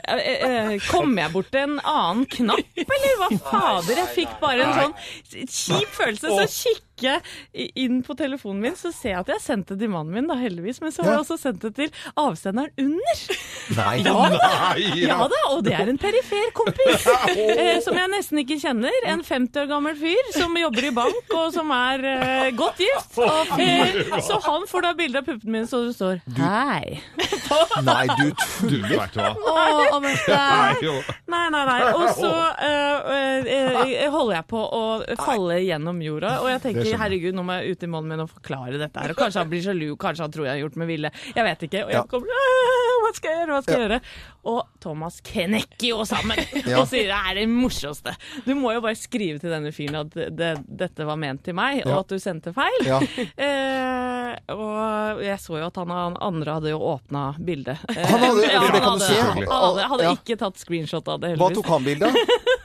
eh, 0.05 0.75
Kom 0.89 1.17
jeg 1.17 1.33
bort 1.33 1.57
en 1.57 1.79
annen 1.79 2.25
knapp, 2.29 2.81
eller 2.85 3.19
hva 3.23 3.31
fader? 3.49 4.03
Jeg 4.03 4.13
fikk 4.19 4.37
bare 4.41 4.67
en 4.67 4.79
sånn 4.79 4.95
kjip 5.49 5.97
følelse. 5.97 6.37
Så 6.37 6.47
kikk 6.51 6.90
i- 7.53 7.71
inn 7.83 8.01
på 8.03 8.15
telefonen 8.17 8.61
min, 8.61 8.75
så 8.75 8.91
ser 8.93 9.09
jeg 9.15 9.19
at 9.19 9.27
jeg 9.27 9.41
sendte 9.41 9.77
til 9.79 9.89
mannen 9.89 10.13
min, 10.13 10.27
da 10.27 10.35
heldigvis, 10.35 10.81
men 10.81 10.91
så 10.91 11.03
har 11.03 11.11
Ja. 11.11 11.17
jeg 11.17 11.25
også 11.25 11.37
sendt 11.41 11.61
det 11.61 11.75
til 11.75 11.89
avsenderen 12.17 12.71
under. 12.77 13.15
Nei. 13.75 13.97
Ja, 14.03 14.29
Nei, 14.29 15.05
ja 15.07 15.17
da, 15.27 15.39
og 15.49 15.63
det 15.63 15.73
er 15.73 15.89
en 15.89 15.97
perifer 15.97 16.51
kompis 16.53 17.05
eh, 17.35 17.79
som 17.81 17.95
jeg 17.95 18.09
nesten 18.11 18.39
ikke 18.43 18.59
kjenner. 18.61 18.91
En 19.07 19.23
50 19.23 19.61
år 19.63 19.67
gammel 19.71 19.95
fyr 19.95 20.31
som 20.35 20.55
jobber 20.57 20.87
i 20.87 20.91
bank 20.91 21.35
og 21.37 21.53
som 21.53 21.71
er 21.71 22.05
eh, 22.05 22.51
godt 22.51 22.77
gift. 22.83 23.17
Eh, 23.17 24.19
så 24.21 24.39
han 24.43 24.65
får 24.67 24.81
da 24.87 24.93
bilde 24.97 25.17
av 25.21 25.25
puppene 25.25 25.51
mine 25.51 25.67
så 25.67 25.85
det 25.87 25.95
står 25.95 26.21
'hei'. 26.37 27.01
Nei, 27.83 28.07
du 28.17 28.31
Du 28.31 28.81
tuller. 28.81 28.89
vet 28.89 29.15
hva. 29.15 29.33
Nei. 30.01 31.01
Nei, 31.27 31.49
nei, 31.49 31.65
nei. 31.65 31.81
Og 31.93 32.09
så 32.17 32.31
eh, 32.69 33.47
eh, 33.47 34.09
holder 34.11 34.35
jeg 34.35 34.47
på 34.51 34.61
å 34.61 34.81
falle 35.21 35.59
gjennom 35.63 36.01
jorda, 36.03 36.39
og 36.41 36.49
jeg 36.51 36.61
tenker. 36.65 36.90
Herregud, 36.99 37.33
nå 37.35 37.43
må 37.47 37.53
jeg 37.61 37.71
ut 37.77 37.83
i 37.83 37.87
mannen 37.87 38.09
min 38.09 38.19
og 38.25 38.29
forklare 38.29 38.77
dette 38.81 38.99
her. 38.99 39.09
Og 39.13 39.15
kanskje 39.17 39.39
han 39.43 39.49
blir 39.49 39.61
sjalu, 39.63 39.95
kanskje 40.01 40.21
han 40.25 40.31
tror 40.31 40.45
jeg 40.45 40.53
har 40.55 40.61
gjort 40.67 40.75
med 40.81 40.87
vilje. 40.87 41.11
Jeg 41.35 41.43
vet 41.47 41.63
ikke. 41.69 41.85
Og 41.85 41.91
jeg 41.91 42.07
kommer 42.11 42.27
Hva 43.01 43.11
skal 43.17 43.31
jeg 43.31 43.39
gjøre? 43.41 43.51
Hva 43.55 43.61
skal 43.65 43.73
jeg 43.79 43.87
gjøre? 43.89 44.01
Og 44.51 44.59
Thomas 44.81 45.21
knekker 45.21 45.87
jo 45.91 46.03
sammen 46.05 46.37
og 46.79 46.87
sier 46.89 47.07
det 47.11 47.17
er 47.17 47.35
det 47.41 47.47
morsomste. 47.49 48.13
Du 48.45 48.53
må 48.57 48.73
jo 48.73 48.81
bare 48.81 48.95
skrive 48.97 49.39
til 49.41 49.49
denne 49.53 49.71
fyren 49.75 49.99
at 50.01 50.15
det, 50.37 50.51
dette 50.67 51.05
var 51.05 51.17
ment 51.21 51.43
til 51.45 51.53
meg, 51.57 51.83
og 51.85 51.99
at 52.03 52.13
du 52.13 52.19
sendte 52.21 52.53
feil. 52.55 52.81
Eh, 53.41 54.35
og 54.53 55.19
jeg 55.25 55.35
så 55.41 55.57
jo 55.59 55.65
at 55.67 55.75
han 55.81 55.89
han 55.91 56.15
andre 56.23 56.53
hadde 56.55 56.71
jo 56.71 56.77
åpna 56.93 57.33
bildet. 57.43 57.81
Han 57.89 58.21
hadde- 58.21 58.47
han 58.53 58.75
hadde- 58.77 59.09
Han 59.21 59.43
hadde, 59.49 59.87
hadde 59.91 60.11
ikke 60.15 60.37
tatt 60.39 60.57
screenshot 60.61 61.07
av 61.11 61.19
det, 61.19 61.33
Hva 61.37 61.49
tok 61.53 61.67
han 61.67 61.83
bildet 61.83 62.07
av? 62.07 62.15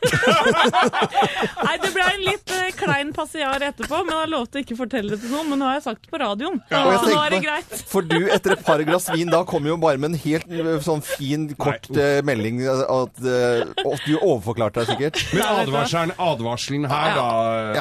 Nei, 0.07 1.77
det 1.83 1.91
ble 1.95 2.05
en 2.07 2.23
litt 2.27 2.53
eh, 2.55 2.69
klein 2.77 3.13
passiar 3.17 3.63
etterpå, 3.69 4.03
men 4.07 4.15
jeg 4.21 4.31
lovte 4.33 4.63
ikke 4.63 4.77
å 4.77 4.81
fortelle 4.83 5.15
det 5.15 5.21
til 5.25 5.33
noen. 5.35 5.49
Men 5.53 5.61
nå 5.63 5.69
har 5.71 5.79
jeg 5.79 5.85
sagt 5.87 6.05
det 6.07 6.13
på 6.13 6.21
radioen, 6.23 6.59
Og 6.71 6.91
jeg 6.93 7.01
så 7.03 7.13
nå 7.13 7.21
er 7.25 7.35
det 7.37 7.41
greit. 7.45 7.71
på- 7.73 7.81
For 7.97 8.07
du, 8.11 8.19
etter 8.37 8.55
et 8.57 8.65
par 8.67 8.83
glass 8.89 9.09
vin, 9.13 9.31
da 9.33 9.43
kommer 9.49 9.73
jo 9.73 9.77
bare 9.83 9.99
med 10.03 10.13
en 10.15 10.21
helt 10.25 10.51
eh, 10.53 10.73
sånn 10.85 11.03
fin, 11.07 11.49
kort 11.61 11.89
eh, 11.97 12.21
melding 12.27 12.63
at, 12.67 13.21
eh, 13.23 13.65
at 13.83 14.07
du 14.07 14.15
overforklarte 14.19 14.85
deg 14.85 14.93
sikkert. 14.95 15.23
Men 15.35 15.45
advarselen, 15.67 16.15
advarselen 16.19 16.89
her 16.91 17.15
da, 17.17 17.27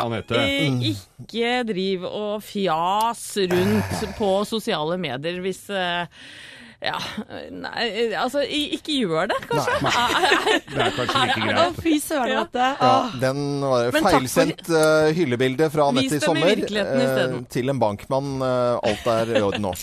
Anette. 0.06 0.42
Eh, 0.42 0.92
Ikke 1.26 1.54
driv 1.68 2.04
og 2.10 2.44
fjas 2.46 3.24
rundt 3.52 4.06
på 4.18 4.32
sosiale 4.48 4.98
medier 5.02 5.40
hvis 5.44 5.66
eh, 5.74 6.06
ja, 6.86 6.98
nei, 7.52 7.86
altså 8.20 8.44
ikke 8.46 9.00
gjør 9.02 9.32
det, 9.32 9.40
kanskje. 9.50 9.78
Det 10.70 10.82
er 10.86 10.92
kanskje 10.96 11.24
like 11.24 11.40
Å, 11.40 11.48
greit. 11.48 11.80
fy 11.82 11.96
søren, 12.04 12.36
Mette. 12.44 12.68
Ja, 12.80 12.94
den 13.22 13.42
var 13.64 13.90
feilsendt 14.10 14.70
uh, 14.70 15.10
hyllebilde 15.16 15.72
fra 15.74 15.90
Vis 15.96 16.06
Anette 16.06 16.06
i 16.06 16.12
dem 16.12 16.22
i 16.22 16.26
sommer 16.26 16.54
virkeligheten 16.54 17.08
isteden. 17.08 17.42
Uh, 17.42 17.50
til 17.58 17.74
en 17.74 17.82
bankmann. 17.82 18.36
Uh, 18.44 18.78
alt 18.86 19.10
er 19.18 19.36
i 19.36 19.44
orden 19.46 19.68
nå. 19.70 19.74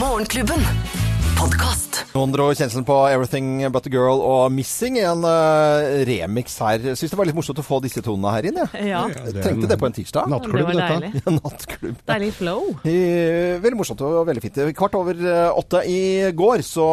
Morgenklubben. 0.00 1.08
Podkast. 1.40 2.02
Noen 2.12 2.34
og 2.42 2.50
kjenselen 2.58 2.84
på 2.84 2.92
'Everything 3.08 3.62
But 3.72 3.86
a 3.86 3.90
Girl' 3.90 4.20
og 4.20 4.50
'Missing'. 4.52 4.98
En 5.00 5.22
uh, 5.24 6.04
remix 6.04 6.58
her. 6.60 6.82
Syns 6.92 7.12
det 7.14 7.16
var 7.16 7.24
litt 7.24 7.36
morsomt 7.38 7.62
å 7.62 7.64
få 7.64 7.78
disse 7.80 8.02
tonene 8.04 8.32
her 8.34 8.48
inn. 8.50 8.58
Jeg, 8.60 8.90
Ja, 8.90 9.06
jeg 9.08 9.40
tenkte 9.40 9.70
det 9.70 9.78
på 9.80 9.86
en 9.88 9.94
tirsdag. 9.96 10.26
det 10.28 10.34
Nattklubb, 10.34 10.66
var 10.68 10.74
dette. 10.76 10.98
deilig. 11.00 11.22
Ja, 11.24 11.32
nattklubb. 11.38 11.96
Deilig 12.10 12.32
flow. 12.36 12.60
Veldig 12.84 13.78
morsomt 13.78 14.02
og 14.04 14.26
veldig 14.28 14.42
fint. 14.44 14.60
Kvart 14.76 14.98
over 15.00 15.16
eh, 15.16 15.48
åtte 15.56 15.80
i 15.88 16.28
går 16.36 16.60
så 16.66 16.88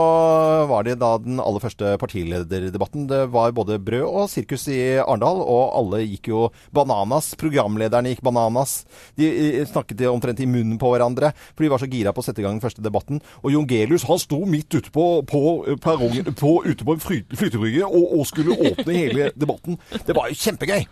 var 0.72 0.88
det 0.88 0.96
da 1.02 1.18
den 1.18 1.42
aller 1.44 1.60
første 1.60 1.98
partilederdebatten. 2.00 3.10
Det 3.12 3.26
var 3.34 3.52
både 3.52 3.82
brød 3.84 4.08
og 4.08 4.30
sirkus 4.32 4.70
i 4.72 4.80
Arendal, 5.04 5.44
og 5.44 5.76
alle 5.76 6.06
gikk 6.08 6.32
jo 6.32 6.46
bananas. 6.72 7.34
Programlederne 7.36 8.16
gikk 8.16 8.24
bananas. 8.24 8.86
De 9.20 9.28
eh, 9.28 9.66
snakket 9.68 10.08
omtrent 10.08 10.40
i 10.40 10.48
munnen 10.48 10.80
på 10.80 10.94
hverandre, 10.96 11.34
for 11.52 11.68
de 11.68 11.74
var 11.76 11.84
så 11.84 11.92
gira 11.92 12.16
på 12.16 12.24
å 12.24 12.30
sette 12.30 12.40
i 12.40 12.48
gang 12.48 12.56
den 12.56 12.64
første 12.64 12.86
debatten. 12.86 13.20
Og 13.44 13.52
Jon 13.52 13.68
Gelius 13.68 14.08
han 14.08 14.22
sto 14.24 14.37
midt 14.46 14.76
ute 14.78 14.92
på, 14.94 15.06
på 15.28 15.42
eh, 15.68 15.80
perrongen 15.82 16.34
på, 16.38 16.54
ute 16.66 16.86
på 16.86 16.96
en 16.98 17.04
fly, 17.04 17.22
flytebrygge 17.34 17.86
og, 17.88 18.20
og 18.20 18.28
skulle 18.30 18.58
åpne 18.58 18.98
hele 18.98 19.32
debatten. 19.36 19.80
Det 20.08 20.16
var 20.18 20.30
jo 20.32 20.38
kjempegøy! 20.38 20.86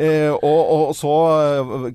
Eh, 0.00 0.30
og, 0.32 0.60
og 0.70 0.94
så 0.96 1.12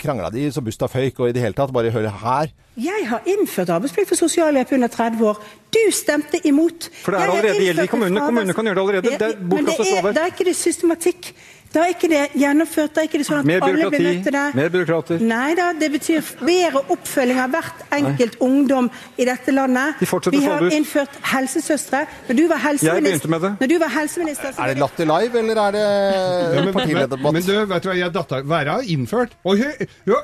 krangla 0.01 0.29
de 0.33 0.49
så 0.51 0.63
busta 0.63 0.89
føyk, 0.91 1.19
og 1.19 1.31
i 1.31 1.35
det 1.35 1.43
hele 1.43 1.57
tatt 1.57 1.73
bare 1.75 1.93
hør 1.93 2.09
her. 2.21 2.53
Jeg 2.75 3.05
har 3.07 3.23
innført 3.31 3.69
arbeidsplikt 3.71 4.09
for 4.09 4.19
sosialhjelp 4.19 4.71
under 4.75 4.91
30 4.91 5.27
år. 5.29 5.37
Du 5.71 5.83
stemte 5.95 6.41
imot. 6.47 6.89
For 7.03 7.15
det 7.15 7.21
er 7.21 7.31
allerede 7.31 7.63
gjelder 7.63 7.87
i 7.87 7.91
kommunene. 7.91 8.23
Kommunene 8.27 8.55
kan 8.55 8.67
gjøre 8.67 8.75
det 8.75 8.83
allerede. 8.83 9.13
Det 9.15 9.29
er 9.29 9.37
Men 9.39 9.69
det 9.69 9.75
er, 9.79 10.09
det 10.11 10.23
er 10.23 10.33
ikke 10.33 10.47
det 10.49 10.55
systematikk. 10.59 11.31
Da 11.75 11.81
er 11.83 11.91
ikke 11.91 12.07
det 12.07 12.21
gjennomført. 12.39 12.93
Da 12.95 13.01
er 13.03 13.09
ikke 13.09 13.19
det 13.19 13.25
sånn 13.27 13.41
at 13.41 13.47
Mer 13.49 13.63
alle 13.65 13.89
blir 13.91 14.05
møtt 14.05 14.21
til 14.23 14.31
det. 14.37 14.43
mer 14.55 14.69
byråkrater. 14.71 15.19
Nei 15.27 15.55
da, 15.59 15.65
det 15.75 15.89
betyr 15.91 16.21
bedre 16.39 16.81
oppfølging 16.95 17.41
av 17.43 17.51
hvert 17.51 17.81
enkelt 17.97 18.37
ungdom 18.45 18.87
i 19.19 19.25
dette 19.27 19.51
landet. 19.51 19.99
De 19.99 20.07
fortsetter 20.07 20.39
Vi 20.39 20.45
har 20.47 20.63
innført 20.71 21.19
helsesøstre. 21.33 22.05
Når 22.29 22.39
du 22.39 22.45
var 22.47 22.63
helseminister, 22.63 23.03
begynte 23.09 23.33
med 23.35 23.41
det. 23.45 23.51
Når 23.59 23.73
du 23.73 23.77
var 23.83 23.91
helseminister 23.97 24.55
så 24.55 24.63
Er 24.63 24.71
det 24.73 24.79
Latter 24.79 25.05
Live, 25.11 25.39
eller 25.43 25.61
er 25.65 25.71
det 25.75 25.83
Ja, 25.85 26.47
men, 26.55 26.65
men, 26.65 26.73
partilederdebatt? 26.79 27.33
men 27.33 27.43
du, 27.43 27.53
vet 27.73 27.83
du 27.83 27.89
hva 27.91 27.97
jeg 27.99 28.13
datta 28.15 28.41
Være 28.55 28.77
har 28.79 28.89
innført 28.95 29.35
Og 29.43 29.57
hø- 29.59 29.87
ja, 30.07 30.21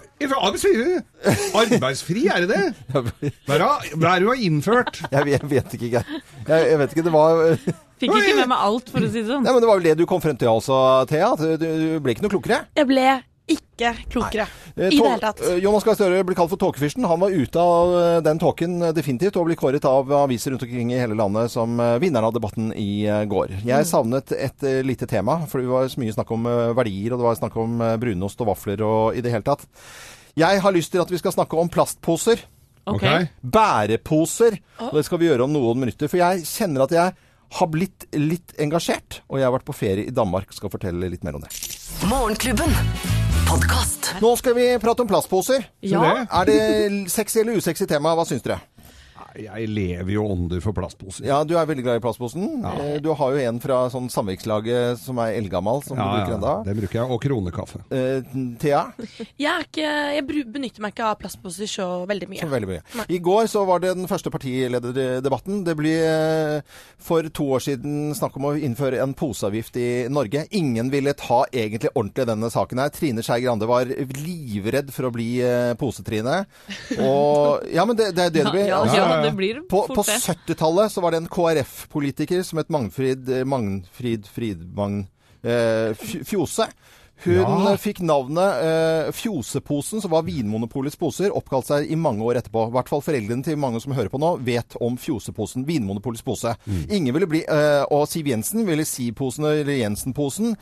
arbeidsfri, 1.53 2.27
er 2.31 2.45
det 2.45 2.49
det? 2.49 2.63
Hva 3.47 3.57
er 3.57 3.95
det 3.99 4.19
du 4.23 4.29
har 4.31 4.39
innført? 4.41 5.01
Jeg, 5.11 5.25
vet- 5.27 5.41
jeg 5.41 5.49
vet 5.51 5.73
ikke, 5.77 5.89
Geir. 5.97 6.05
Jeg, 6.47 6.67
jeg 6.71 6.79
vet 6.81 6.95
ikke, 6.95 7.05
det 7.07 7.13
var 7.13 7.57
Fikk 8.01 8.15
ikke 8.17 8.37
med 8.41 8.49
meg 8.51 8.67
alt, 8.67 8.89
for 8.91 8.99
å 9.05 9.09
si 9.11 9.21
det 9.21 9.27
sånn. 9.29 9.43
Nei, 9.45 9.51
men 9.55 9.61
Det 9.63 9.69
var 9.69 9.77
vel 9.81 9.89
det 9.91 9.97
du 10.01 10.07
kom 10.09 10.21
frem 10.23 10.37
til 10.41 10.49
også, 10.51 10.77
Thea. 11.11 11.35
Du, 11.37 11.51
du 11.61 11.99
ble 12.01 12.15
ikke 12.17 12.25
noe 12.25 12.33
klokere. 12.33 12.63
Jeg 12.77 12.89
ble 12.89 13.03
ikke 13.51 13.89
klokere. 14.13 14.45
Nei. 14.77 14.87
I 14.87 14.95
det 14.95 14.99
hele 15.01 15.19
tatt. 15.19 15.41
eh, 15.43 15.57
Jonas 15.59 15.83
Gahr 15.83 15.97
Støre 15.97 16.21
ble 16.23 16.35
kalt 16.37 16.51
for 16.53 16.59
tåkefyrsten. 16.61 17.03
Han 17.09 17.19
var 17.19 17.33
ute 17.35 17.59
av 17.59 17.89
eh, 17.99 18.19
den 18.23 18.39
tåken 18.39 18.77
eh, 18.87 18.93
definitivt, 18.95 19.35
og 19.41 19.49
ble 19.49 19.57
kåret 19.59 19.83
av 19.89 20.07
aviser 20.21 20.53
rundt 20.53 20.63
omkring 20.63 20.93
i 20.93 20.99
hele 21.01 21.17
landet 21.19 21.51
som 21.51 21.73
eh, 21.83 21.97
vinneren 21.99 22.29
av 22.29 22.35
debatten 22.37 22.69
i 22.79 23.03
eh, 23.09 23.25
går. 23.27 23.51
Mm. 23.57 23.65
Jeg 23.67 23.89
savnet 23.89 24.31
et 24.37 24.63
eh, 24.69 24.79
lite 24.87 25.09
tema, 25.09 25.41
for 25.51 25.59
det 25.59 25.67
var 25.73 25.89
så 25.91 25.99
mye 25.99 26.15
snakk 26.15 26.31
om 26.37 26.47
eh, 26.47 26.71
verdier, 26.77 27.11
og 27.11 27.19
det 27.19 27.27
var 27.27 27.41
snakk 27.41 27.57
om 27.65 27.81
eh, 27.83 27.97
brunost 28.05 28.45
og 28.45 28.53
vafler 28.53 28.85
og 28.87 29.19
i 29.19 29.25
det 29.25 29.33
hele 29.35 29.45
tatt. 29.49 29.67
Jeg 30.39 30.63
har 30.63 30.77
lyst 30.77 30.93
til 30.95 31.03
at 31.03 31.11
vi 31.11 31.19
skal 31.19 31.35
snakke 31.35 31.59
om 31.59 31.67
plastposer. 31.73 32.45
Ok. 32.87 33.03
Bæreposer. 33.43 34.55
Og 34.87 34.95
det 34.97 35.03
skal 35.09 35.19
vi 35.21 35.27
gjøre 35.27 35.45
om 35.45 35.51
noen 35.53 35.83
minutter. 35.83 36.09
For 36.11 36.21
jeg 36.21 36.45
kjenner 36.47 36.85
at 36.87 36.95
jeg 36.95 37.17
har 37.51 37.67
blitt 37.71 38.05
litt 38.15 38.53
engasjert, 38.61 39.21
og 39.27 39.39
jeg 39.41 39.47
har 39.47 39.55
vært 39.57 39.67
på 39.67 39.75
ferie 39.75 40.07
i 40.07 40.15
Danmark 40.15 40.53
skal 40.55 40.71
fortelle 40.71 41.09
litt 41.11 41.25
mer 41.27 41.35
om 41.35 41.43
det. 41.43 41.51
Morgenklubben. 42.07 42.71
Podcast. 43.49 44.13
Nå 44.23 44.31
skal 44.39 44.55
vi 44.55 44.65
prate 44.79 45.03
om 45.03 45.09
plastposer. 45.09 45.65
Ja. 45.83 46.23
Er 46.23 46.47
det 46.47 47.11
sexy 47.11 47.41
eller 47.41 47.59
usexy 47.59 47.87
tema? 47.89 48.13
Hva 48.15 48.23
syns 48.29 48.45
dere? 48.45 48.61
Jeg 49.39 49.67
lever 49.71 50.11
jo 50.15 50.25
ånder 50.27 50.59
for 50.63 50.73
plastposer. 50.75 51.25
Ja, 51.27 51.43
Du 51.47 51.53
er 51.57 51.65
veldig 51.69 51.83
glad 51.85 51.99
i 51.99 52.03
plastposen. 52.03 52.61
Ja. 52.63 52.99
Du 52.99 53.11
har 53.15 53.31
jo 53.35 53.39
en 53.47 53.59
fra 53.63 53.77
sånn 53.93 54.09
samvirkelaget 54.11 54.99
som 54.99 55.19
er 55.23 55.37
eldgammel, 55.39 55.81
som 55.85 55.95
du 55.97 56.03
bruker 56.03 56.35
enda. 56.35 56.53
det 56.67 56.75
bruker 56.79 56.99
jeg. 56.99 57.07
Og 57.11 57.21
kronekaffe. 57.23 57.81
Eh, 57.91 58.21
Thea? 58.61 58.81
Jeg, 59.39 59.47
er 59.51 59.65
ikke, 59.67 59.91
jeg 60.17 60.25
benytter 60.51 60.83
meg 60.83 60.93
ikke 60.95 61.07
av 61.11 61.19
plastposer 61.21 61.69
så 61.69 61.87
veldig 62.09 62.29
mye. 62.31 62.41
Så 62.43 62.49
veldig 62.51 62.69
mye. 62.73 62.83
Nei. 62.99 63.05
I 63.17 63.19
går 63.23 63.47
så 63.51 63.63
var 63.67 63.79
det 63.83 63.93
den 63.97 64.09
første 64.11 64.31
partilederdebatten. 64.33 65.63
Det 65.67 65.75
ble 65.79 65.93
eh, 66.01 66.61
for 67.01 67.27
to 67.33 67.47
år 67.55 67.63
siden 67.65 68.11
snakk 68.17 68.35
om 68.39 68.49
å 68.51 68.53
innføre 68.59 69.01
en 69.03 69.13
poseavgift 69.17 69.77
i 69.81 69.87
Norge. 70.11 70.45
Ingen 70.57 70.91
ville 70.93 71.13
ta 71.17 71.43
egentlig 71.51 71.91
ordentlig 71.95 72.27
denne 72.29 72.51
saken 72.53 72.81
her. 72.83 72.91
Trine 72.93 73.23
Skei 73.25 73.41
Grande 73.45 73.69
var 73.69 73.85
livredd 73.87 74.91
for 74.93 75.07
å 75.09 75.13
bli 75.13 75.29
eh, 75.45 75.73
Posetrine. 75.79 76.41
Og 77.01 77.65
Ja, 77.71 77.85
men 77.87 77.95
det, 77.99 78.11
det 78.17 78.27
er 78.27 78.33
det 78.33 78.45
det 78.45 78.53
blir. 78.53 78.67
Ja, 78.71 78.81
ja, 78.85 78.95
ja, 78.95 79.20
det 79.23 79.35
blir 79.37 79.61
På, 79.69 79.83
fort 79.87 79.95
på 80.01 80.05
det. 80.07 80.19
70-tallet 80.23 80.91
så 80.93 81.01
var 81.03 81.11
det 81.15 81.21
en 81.23 81.27
KrF-politiker 81.31 82.43
som 82.47 82.57
het 82.61 82.69
Magnfrid 82.73 83.29
eh, 83.29 83.43
Magnfrid 83.45 84.25
Fridmagn 84.31 85.03
eh, 85.43 85.93
Fjose. 86.25 86.67
Hun 87.21 87.35
Ja. 87.37 87.45
eh, 87.69 87.77
fikk 87.77 87.99
navnet 88.01 88.63
eh, 88.65 89.11
Fjoseposen, 89.13 90.01
som 90.01 90.09
var 90.09 90.23
Vinmonopolets 90.25 90.97
poser, 90.97 91.29
oppkalt 91.37 91.67
seg 91.69 91.91
i 91.93 91.95
mange 91.95 92.25
år 92.25 92.39
etterpå. 92.39 92.63
I 92.71 92.73
hvert 92.73 92.89
fall 92.89 93.03
foreldrene 93.05 93.45
til 93.45 93.59
mange 93.61 93.77
som 93.83 93.93
hører 93.93 94.09
på 94.09 94.17
nå, 94.17 94.31
vet 94.41 94.73
om 94.81 94.97
Fjoseposen, 94.97 95.65
Vinmonopolets 95.67 96.25
pose. 96.25 96.55
Ingen 96.89 97.13
ville 97.13 97.29
bli 97.29 97.43
eh, 97.45 97.83
Og 97.93 98.07
Siv 98.09 98.25
Jensen 98.31 98.65
ville 98.65 98.85
Si-posen 98.89 99.45
eller 99.45 99.69
Jensen-posen. 99.83 100.55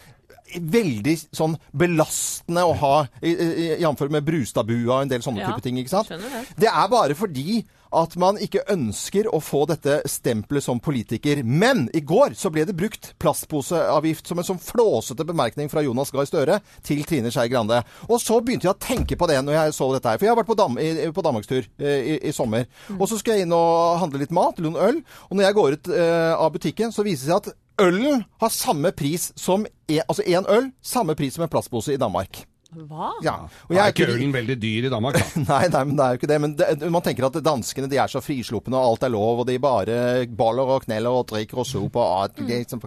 Veldig 0.50 1.14
sånn 1.38 1.56
belastende 1.78 2.64
å 2.66 2.72
ha, 2.82 2.94
jf. 3.22 4.00
med 4.10 4.26
Brustadbua 4.26 4.96
og 4.96 5.02
en 5.04 5.12
del 5.12 5.22
sånne 5.22 5.44
Ja, 5.44 5.52
type 5.54 5.62
ting. 5.62 5.78
ikke 5.78 5.94
sant? 5.94 6.10
det. 6.10 6.42
Det 6.66 6.72
er 6.72 6.88
bare 6.90 7.14
fordi 7.16 7.60
at 7.96 8.16
man 8.22 8.38
ikke 8.42 8.64
ønsker 8.70 9.30
å 9.34 9.40
få 9.44 9.64
dette 9.70 10.00
stempelet 10.10 10.66
som 10.66 10.82
politiker. 10.84 11.42
Men 11.44 11.88
i 11.96 12.02
går 12.06 12.36
så 12.38 12.52
ble 12.54 12.66
det 12.68 12.78
brukt 12.78 13.12
plastposeavgift 13.22 14.30
som 14.30 14.42
en 14.42 14.48
sånn 14.48 14.62
flåsete 14.62 15.26
bemerkning 15.28 15.72
fra 15.72 15.84
Jonas 15.86 16.14
Gahr 16.14 16.28
Støre 16.30 16.60
til 16.86 17.02
Trine 17.08 17.32
Skei 17.34 17.50
Grande. 17.52 17.82
Og 18.08 18.22
så 18.22 18.40
begynte 18.44 18.70
jeg 18.70 18.76
å 18.76 18.84
tenke 18.84 19.18
på 19.20 19.30
det 19.30 19.40
når 19.44 19.58
jeg 19.58 19.78
så 19.80 19.90
dette 19.94 20.14
her. 20.14 20.22
For 20.22 20.30
jeg 20.30 20.36
har 20.36 20.42
vært 20.42 20.52
på, 20.52 20.60
dam 20.60 20.78
i, 20.82 20.92
på 21.16 21.26
danmarkstur 21.26 21.64
eh, 21.64 21.98
i, 21.98 22.20
i 22.30 22.36
sommer. 22.36 22.70
Og 22.98 23.08
så 23.10 23.20
skal 23.20 23.38
jeg 23.38 23.48
inn 23.48 23.56
og 23.56 24.00
handle 24.04 24.22
litt 24.22 24.36
mat, 24.36 24.62
noen 24.62 24.78
øl. 24.90 25.02
Og 25.30 25.40
når 25.40 25.50
jeg 25.50 25.60
går 25.60 25.80
ut 25.80 25.92
eh, 25.96 26.36
av 26.36 26.54
butikken, 26.54 26.94
så 26.96 27.06
viser 27.08 27.26
det 27.26 27.34
seg 27.34 27.42
at 27.42 27.58
ølen 27.80 28.24
har 28.42 28.54
samme 28.54 28.92
pris 28.96 29.32
som 29.40 29.66
en, 29.66 30.02
altså 30.06 30.26
én 30.28 30.48
øl, 30.52 30.72
samme 30.82 31.16
pris 31.18 31.36
som 31.36 31.46
en 31.46 31.52
plastpose 31.52 31.96
i 31.96 32.02
Danmark. 32.02 32.44
Hva? 32.70 33.10
Ja. 33.26 33.34
Og 33.66 33.74
Er 33.74 33.90
ikke 33.90 34.06
ølen 34.14 34.34
veldig 34.34 34.56
dyr 34.62 34.88
i 34.88 34.92
Danmark, 34.94 35.18
da? 35.18 35.42
Nei, 35.50 35.64
nei, 35.74 35.84
men 35.90 35.98
det 35.98 36.06
er 36.06 36.14
jo 36.14 36.20
ikke 36.20 36.30
det. 36.30 36.40
Men 36.44 36.56
det, 36.60 36.92
man 36.94 37.06
tenker 37.06 37.26
at 37.26 37.40
danskene 37.46 37.90
de 37.90 37.98
er 37.98 38.12
så 38.12 38.22
frisluppne, 38.22 38.78
og 38.78 38.94
alt 38.94 39.08
er 39.08 39.14
lov, 39.16 39.42
og 39.42 39.50
de 39.50 39.58
bare 39.64 40.00
baller 40.38 40.76
og 40.76 40.86
kneller 40.86 41.18
og 41.22 41.26
drikker 41.32 41.64
og 41.64 41.68
soper 41.70 42.04
og 42.04 42.24
alt. 42.24 42.42
er 42.46 42.62
liksom. 42.62 42.84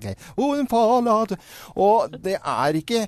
Og 1.82 2.14
det 2.22 2.38
er 2.38 2.78
ikke 2.78 3.06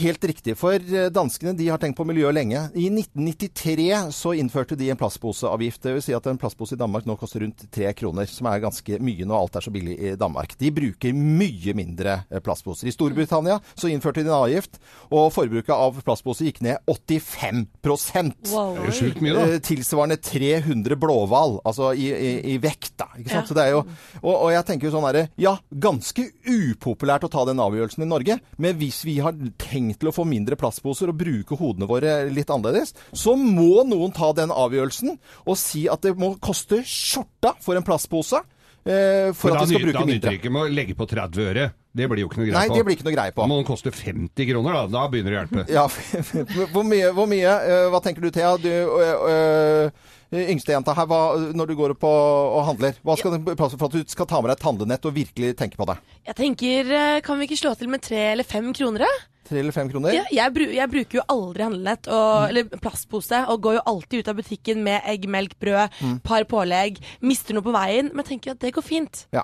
helt 0.00 0.24
riktig, 0.24 0.54
for 0.58 0.74
eh, 0.74 1.08
danskene 1.12 1.52
de 1.56 1.68
har 1.68 1.80
tenkt 1.82 1.98
på 1.98 2.06
miljøet 2.08 2.34
lenge. 2.36 2.62
I 2.78 2.88
1993 2.88 4.12
så 4.16 4.32
innførte 4.38 4.76
de 4.78 4.88
en 4.92 4.98
plastposeavgift. 4.98 5.82
Det 5.84 5.94
vil 5.96 6.04
si 6.04 6.14
at 6.16 6.26
en 6.30 6.40
plastpose 6.40 6.76
i 6.76 6.80
Danmark 6.80 7.06
nå 7.08 7.16
koster 7.20 7.44
rundt 7.44 7.66
tre 7.72 7.90
kroner, 7.96 8.28
som 8.30 8.48
er 8.48 8.62
ganske 8.62 8.98
mye 9.04 9.26
når 9.28 9.38
alt 9.38 9.58
er 9.60 9.66
så 9.66 9.74
billig 9.74 9.96
i 9.98 10.14
Danmark. 10.18 10.56
De 10.60 10.72
bruker 10.74 11.16
mye 11.16 11.76
mindre 11.76 12.16
eh, 12.30 12.40
plastposer. 12.44 12.88
I 12.88 12.94
Storbritannia 12.94 13.58
så 13.74 13.90
innførte 13.92 14.22
de 14.22 14.30
en 14.30 14.38
avgift, 14.38 14.80
og 15.12 15.28
forbruket 15.34 15.74
av 15.76 16.00
plastposer 16.06 16.48
gikk 16.48 16.62
ned 16.64 16.80
85 16.88 17.66
Wow. 17.82 18.76
Det 18.76 18.82
er 18.82 18.88
jo 18.88 18.96
sjukt 18.96 19.20
mye, 19.22 19.34
da. 19.36 19.44
Eh, 19.52 19.62
tilsvarende 19.64 20.16
300 20.22 20.96
blåhval, 21.00 21.58
altså 21.68 21.92
i, 21.92 22.08
i, 22.12 22.32
i 22.54 22.56
vekt, 22.62 22.94
da. 23.00 23.10
Ikke 23.18 23.34
sant? 23.34 23.50
Så 23.50 23.56
det 23.58 23.66
er 23.68 23.76
jo, 23.76 23.84
og, 24.22 24.32
og 24.32 24.48
jeg 24.54 24.66
tenker 24.68 24.88
jo 24.88 24.94
sånn 24.94 25.06
herre 25.06 25.26
Ja, 25.40 25.56
ganske 25.70 26.24
upopulært 26.48 27.26
å 27.26 27.32
ta 27.32 27.44
den 27.48 27.60
avgjørelsen 27.62 28.06
i 28.06 28.08
Norge, 28.08 28.38
men 28.62 28.78
hvis 28.80 29.02
vi 29.08 29.18
har 29.22 29.36
tenkt 29.60 29.81
til 29.98 30.10
å 30.10 30.14
få 30.14 30.24
mindre 30.28 30.56
plastposer 30.60 31.10
og 31.12 31.18
bruke 31.20 31.58
hodene 31.58 31.88
våre 31.90 32.16
litt 32.30 32.50
annerledes, 32.52 32.94
så 33.12 33.34
må 33.38 33.82
noen 33.88 34.14
ta 34.14 34.32
den 34.36 34.54
avgjørelsen 34.54 35.16
og 35.46 35.58
si 35.60 35.86
at 35.90 36.02
det 36.06 36.14
må 36.18 36.34
koste 36.42 36.82
skjorta 36.86 37.56
for 37.62 37.78
en 37.78 37.86
plastpose. 37.86 38.40
eh, 38.84 39.30
for 39.34 39.54
at 39.54 39.68
vi 39.68 39.74
skal 39.76 39.84
bruke 39.84 39.92
bruke 39.92 39.98
da 39.98 40.06
nytter 40.06 40.12
mindre. 40.12 40.30
det 40.30 40.38
ikke 40.40 40.50
med 40.54 40.62
å 40.66 40.72
legge 40.74 40.94
på 40.98 41.06
30 41.06 41.48
øre. 41.52 41.68
Det 41.92 42.06
blir 42.08 42.22
jo 42.24 42.28
ikke 42.30 42.38
noe 42.40 42.46
greie 42.48 42.56
Nei, 42.56 42.68
på. 42.70 42.74
det 42.78 42.84
blir 42.86 42.96
ikke 42.96 43.04
noe 43.04 43.14
greie 43.14 43.32
på. 43.36 43.46
Må 43.50 43.56
den 43.60 43.66
koste 43.68 43.90
50 43.92 44.46
kroner, 44.48 44.72
da. 44.78 44.82
Da 44.94 45.02
begynner 45.12 45.34
det 45.34 45.36
å 45.36 45.42
hjelpe. 45.42 45.64
Ja, 45.68 45.84
hvor 46.72 46.86
mye, 46.88 47.10
hvor 47.12 47.28
mye 47.28 47.52
eh, 47.68 47.84
Hva 47.92 48.00
tenker 48.00 48.24
du, 48.24 48.30
Thea? 48.32 48.54
Du, 48.56 48.70
øh, 48.72 49.26
øh, 49.28 50.11
yngstejenta 50.32 50.94
her, 50.96 51.06
hva, 51.10 51.18
når 51.52 51.66
du 51.68 51.74
går 51.76 51.92
opp 51.96 52.04
og, 52.08 52.54
og 52.56 52.64
handler, 52.70 52.94
hva 53.04 53.16
skal 53.20 53.34
det 53.36 53.56
passe 53.58 53.76
for 53.76 53.90
at 53.90 53.96
du 53.98 54.08
skal 54.12 54.26
ta 54.30 54.40
med 54.40 54.48
deg 54.52 54.56
et 54.58 54.64
handlenett 54.68 55.04
og 55.10 55.14
virkelig 55.16 55.52
tenke 55.60 55.76
på 55.76 55.86
det? 55.90 55.98
Jeg 56.30 56.38
tenker, 56.38 56.92
eh, 56.96 57.20
kan 57.26 57.38
vi 57.38 57.48
ikke 57.50 57.60
slå 57.60 57.74
til 57.76 57.92
med 57.92 58.02
tre 58.02 58.22
eller 58.32 58.48
fem 58.48 58.72
kroner, 58.72 59.04
da? 59.04 59.28
Tre 59.48 59.58
eller 59.58 59.74
fem 59.74 59.88
kroner? 59.90 60.14
Ja, 60.16 60.22
jeg, 60.32 60.54
bru 60.54 60.64
jeg 60.72 60.88
bruker 60.92 61.18
jo 61.18 61.24
aldri 61.34 61.64
handlenett 61.66 62.08
og, 62.08 62.48
eller 62.48 62.68
plastpose, 62.80 63.42
og 63.52 63.60
går 63.66 63.74
jo 63.80 63.86
alltid 63.92 64.22
ut 64.22 64.28
av 64.32 64.38
butikken 64.38 64.84
med 64.86 65.02
egg, 65.10 65.26
melk, 65.28 65.58
brød, 65.60 65.98
Mm. 66.00 66.20
par 66.24 66.44
pålegg. 66.48 67.02
Mister 67.20 67.54
noe 67.58 67.62
på 67.66 67.74
veien, 67.74 68.08
men 68.14 68.24
tenker 68.24 68.52
at 68.54 68.60
det 68.62 68.72
går 68.72 68.82
fint. 68.86 69.26
Ja. 69.34 69.42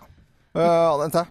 Uh, 0.56 0.96
Anette? 0.96 1.26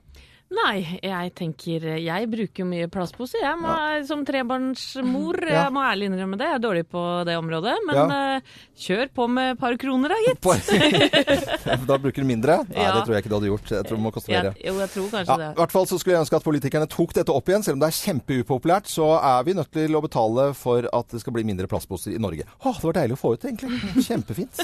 Nei, 0.48 1.00
jeg 1.04 1.32
tenker 1.36 1.84
Jeg 2.00 2.28
bruker 2.32 2.62
jo 2.64 2.66
mye 2.70 2.86
plastposer. 2.88 3.42
Jeg 3.44 3.58
må, 3.60 3.74
Som 4.08 4.22
trebarnsmor. 4.26 5.42
Ja. 5.44 5.66
Jeg 5.66 5.74
må 5.76 5.82
ærlig 5.84 6.08
innrømme 6.08 6.38
det. 6.40 6.48
Jeg 6.48 6.56
er 6.56 6.64
dårlig 6.64 6.84
på 6.88 7.02
det 7.28 7.36
området. 7.36 7.74
Men 7.88 7.96
Ja. 7.98 8.06
uh, 8.38 8.54
kjør 8.80 9.10
på 9.12 9.28
med 9.28 9.52
et 9.52 9.60
par 9.60 9.76
kroner, 9.82 10.14
da, 10.14 10.16
gitt. 10.24 10.42
Da 11.90 11.98
bruker 12.00 12.24
du 12.24 12.28
mindre? 12.30 12.62
Nei, 12.70 12.80
Ja. 12.80 12.94
det 12.96 13.04
tror 13.04 13.18
jeg 13.18 13.26
ikke 13.26 13.34
du 13.34 13.38
hadde 13.40 13.52
gjort. 13.52 13.72
Jeg 13.76 13.84
tror 13.90 13.98
det 14.00 14.04
må 14.08 14.14
koste 14.16 14.32
mer. 14.32 14.54
Jo, 14.64 14.74
jeg 14.80 14.90
tror 14.96 15.10
kanskje 15.18 15.28
Ja, 15.28 15.38
det. 15.44 15.52
I 15.52 15.60
hvert 15.62 15.76
fall 15.76 15.86
så 15.92 16.00
skulle 16.00 16.16
jeg 16.16 16.24
ønske 16.26 16.40
at 16.40 16.48
politikerne 16.48 16.88
tok 16.96 17.14
dette 17.20 17.36
opp 17.36 17.52
igjen. 17.52 17.64
Selv 17.68 17.76
om 17.76 17.84
det 17.84 17.92
er 17.92 18.00
kjempeupopulært, 18.00 18.88
så 18.88 19.10
er 19.20 19.44
vi 19.44 19.54
nødt 19.58 19.72
til 19.76 20.00
å 20.00 20.02
betale 20.08 20.54
for 20.56 20.88
at 20.94 21.08
det 21.12 21.20
skal 21.26 21.34
bli 21.36 21.44
mindre 21.44 21.68
plastposer 21.68 22.16
i 22.16 22.24
Norge. 22.24 22.48
Åh, 22.64 22.80
det 22.80 22.88
var 22.88 22.94
deilig 23.04 23.20
å 23.20 23.24
få 23.26 23.36
ut, 23.36 23.44
egentlig. 23.44 23.84
Kjempefint. 24.08 24.64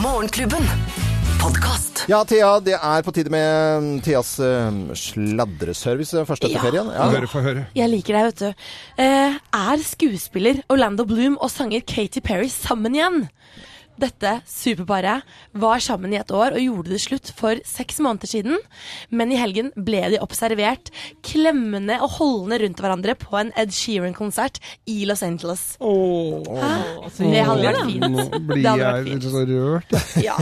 Morgenklubben. 0.00 0.64
Ja, 2.10 2.18
Thea, 2.26 2.56
det 2.64 2.74
er 2.74 3.02
på 3.06 3.12
tide 3.14 3.30
med 3.30 4.00
Theas 4.02 4.32
eh, 4.42 4.70
sladreservice 4.98 6.24
først 6.26 6.44
etter 6.48 6.56
Ja. 6.58 6.62
ferien. 6.64 6.88
Ja. 6.90 7.06
høre, 7.12 7.28
få 7.30 7.42
høre. 7.44 7.66
Jeg 7.78 7.90
liker 7.92 8.16
deg, 8.18 8.24
vet 8.30 8.38
du. 8.42 8.64
Eh, 8.98 9.36
er 9.54 9.84
skuespiller 9.86 10.62
Orlando 10.72 11.04
Bloom 11.06 11.36
og 11.40 11.50
sanger 11.50 11.80
Katy 11.86 12.20
Perry 12.24 12.48
sammen 12.50 12.96
igjen? 12.98 13.28
Dette 14.00 14.38
superparet 14.48 15.22
var 15.52 15.78
sammen 15.84 16.12
i 16.14 16.18
et 16.18 16.30
år 16.34 16.56
og 16.56 16.62
gjorde 16.64 16.90
det 16.94 17.00
slutt 17.04 17.32
for 17.38 17.58
seks 17.68 18.00
måneder 18.02 18.30
siden. 18.30 18.56
Men 19.12 19.30
i 19.34 19.36
helgen 19.38 19.68
ble 19.76 20.00
de 20.14 20.20
observert 20.24 20.88
klemmende 21.26 21.98
og 22.02 22.16
holdende 22.18 22.58
rundt 22.64 22.80
hverandre 22.82 23.14
på 23.20 23.36
en 23.38 23.52
Ed 23.60 23.72
Sheeran-konsert 23.76 24.58
i 24.90 25.02
Los 25.08 25.22
Angeles. 25.22 25.76
Hæ? 25.82 26.70
Det 27.20 27.44
hadde 27.46 27.66
vært 27.68 27.82
fint. 27.86 28.08
Nå 28.16 28.40
blir 28.48 28.64
jeg 28.80 29.06
litt 29.10 29.28
så 29.28 29.44
rørt. 29.48 29.98
Ja. 30.22 30.36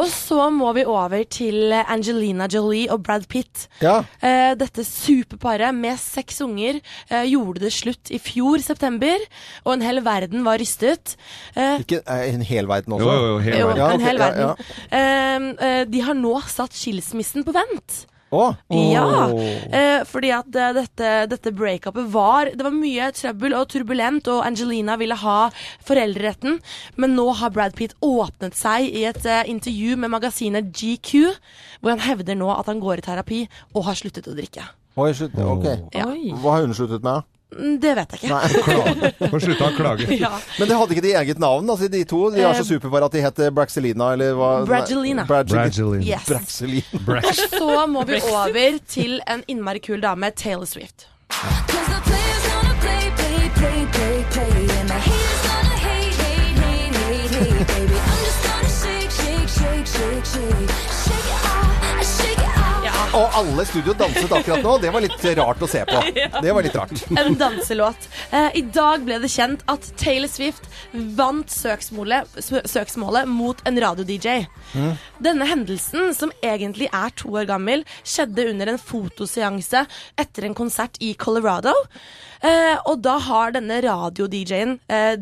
Og 0.00 0.08
så 0.10 0.46
må 0.52 0.70
vi 0.76 0.84
over 0.88 1.22
til 1.30 1.72
Angelina 1.74 2.46
Jolie 2.50 2.88
og 2.92 3.02
Brad 3.06 3.26
Pitt. 3.30 3.66
Ja. 3.82 4.00
Eh, 4.24 4.52
dette 4.58 4.84
superparet 4.86 5.74
med 5.76 5.98
seks 6.00 6.40
unger 6.44 6.78
eh, 6.80 7.24
gjorde 7.30 7.62
det 7.64 7.72
slutt 7.74 8.10
i 8.14 8.18
fjor 8.22 8.62
september, 8.64 9.22
og 9.64 9.74
en 9.76 9.84
hel 9.86 10.00
verden 10.04 10.44
var 10.46 10.58
rystet. 10.62 11.16
Eh, 11.56 11.80
Ikke 11.84 12.02
en 12.06 12.44
hel 12.44 12.66
verden 12.70 12.83
også? 12.92 13.04
Jo, 13.06 13.14
jo, 13.14 13.28
jo, 13.32 13.38
hele 13.46 13.60
jo, 13.60 13.68
verden. 13.68 13.80
Ja, 13.80 13.90
en 13.90 14.00
ok, 14.00 14.06
hel 14.08 14.16
ja, 14.16 14.26
verden. 14.28 14.74
Eh, 14.90 15.68
eh, 15.68 15.84
de 15.88 16.02
har 16.04 16.18
nå 16.18 16.34
satt 16.52 16.76
skilsmissen 16.76 17.46
på 17.46 17.54
vent. 17.56 18.04
Oh. 18.34 18.54
Ja, 18.68 19.30
eh, 19.70 20.02
fordi 20.08 20.30
at 20.34 20.56
eh, 20.58 20.72
dette, 20.74 21.10
dette 21.30 21.52
breakupet 21.54 22.08
var 22.10 22.48
Det 22.50 22.64
var 22.66 22.74
mye 22.74 23.10
trøbbel 23.14 23.54
og 23.54 23.68
turbulent, 23.70 24.28
og 24.32 24.42
Angelina 24.46 24.96
ville 24.98 25.16
ha 25.20 25.38
foreldreretten, 25.86 26.58
men 26.98 27.14
nå 27.14 27.28
har 27.38 27.52
Brad 27.54 27.76
Pitt 27.78 27.94
åpnet 28.02 28.56
seg 28.58 28.88
i 28.88 29.04
et 29.10 29.22
eh, 29.28 29.44
intervju 29.52 29.98
med 30.00 30.14
magasinet 30.16 30.72
GQ, 30.74 31.30
hvor 31.80 31.94
han 31.94 32.02
hevder 32.02 32.38
nå 32.38 32.50
at 32.56 32.70
han 32.72 32.82
går 32.82 33.02
i 33.02 33.06
terapi 33.06 33.44
og 33.74 33.86
har 33.90 34.00
sluttet 34.00 34.30
å 34.30 34.34
drikke. 34.34 34.66
Oi, 34.94 35.10
slutt. 35.14 35.34
Ok. 35.42 35.66
Ja. 35.94 36.06
Hva 36.42 36.56
har 36.56 36.66
hun 36.66 36.74
sluttet 36.76 37.02
med? 37.06 37.26
Mm, 37.54 37.76
Det 37.80 37.94
vet 37.98 38.14
jeg 38.14 38.20
ikke. 38.20 38.34
Nei. 38.34 39.28
Får 39.32 39.44
slutte 39.46 39.68
å 39.68 39.72
klage. 39.76 40.08
Ja. 40.18 40.30
Men 40.58 40.70
det 40.70 40.78
hadde 40.80 40.96
ikke 40.96 41.04
de 41.06 41.14
eget 41.20 41.42
navn, 41.42 41.70
altså 41.70 41.88
de 41.92 42.04
to? 42.08 42.22
De 42.34 42.42
er 42.42 42.54
så 42.58 42.64
Eh, 42.74 43.04
at 43.04 43.12
de 43.12 43.20
heter 43.22 43.50
Braxelina, 43.54 44.12
eller 44.14 44.34
hva? 44.38 44.50
Bragelina. 44.66 45.24
Bragelina. 45.28 46.02
Yes. 46.04 46.26
Braxelina. 46.28 47.20
Og 47.20 47.34
så 47.58 47.86
må 47.90 48.04
vi 48.08 48.20
over 48.20 48.78
til 48.88 49.20
en 49.26 49.44
innmari 49.48 49.82
kul 49.84 50.00
dame, 50.00 50.30
Taylor 50.36 50.66
Swift. 50.66 51.08
Shake, 58.84 59.10
shake, 59.10 59.86
shake, 59.86 59.86
shake, 59.86 60.26
shake. 60.26 60.93
Og 63.14 63.36
alle 63.38 63.62
i 63.62 63.68
studio 63.68 63.94
danset 63.94 64.32
akkurat 64.34 64.64
nå. 64.64 64.72
Det 64.82 64.90
var 64.94 65.04
litt 65.04 65.24
rart 65.38 65.62
å 65.62 65.68
se 65.70 65.84
på. 65.86 66.00
Det 66.44 66.52
var 66.56 66.66
litt 66.66 66.74
rart. 66.76 66.92
En 67.14 67.36
danselåt. 67.38 68.08
Eh, 68.34 68.50
I 68.58 68.62
dag 68.74 69.04
ble 69.06 69.20
det 69.22 69.30
kjent 69.30 69.62
at 69.70 69.86
Taylor 70.00 70.30
Swift 70.30 70.66
vant 71.16 71.50
søksmålet, 71.50 72.30
søksmålet 72.42 73.30
mot 73.30 73.60
en 73.68 73.78
radio-DJ. 73.84 74.48
Denne 75.22 75.48
hendelsen, 75.48 76.10
som 76.16 76.34
egentlig 76.42 76.90
er 76.90 77.14
to 77.18 77.30
år 77.38 77.46
gammel, 77.48 77.86
skjedde 78.02 78.48
under 78.50 78.74
en 78.74 78.82
fotoseanse 78.82 79.84
etter 80.20 80.48
en 80.48 80.58
konsert 80.58 80.98
i 81.04 81.14
Colorado. 81.14 81.74
Eh, 82.44 82.76
og 82.90 83.00
da 83.04 83.14
har 83.24 83.54
denne 83.54 83.78
radio-DJ-en, 83.80 84.74
eh, 84.92 85.14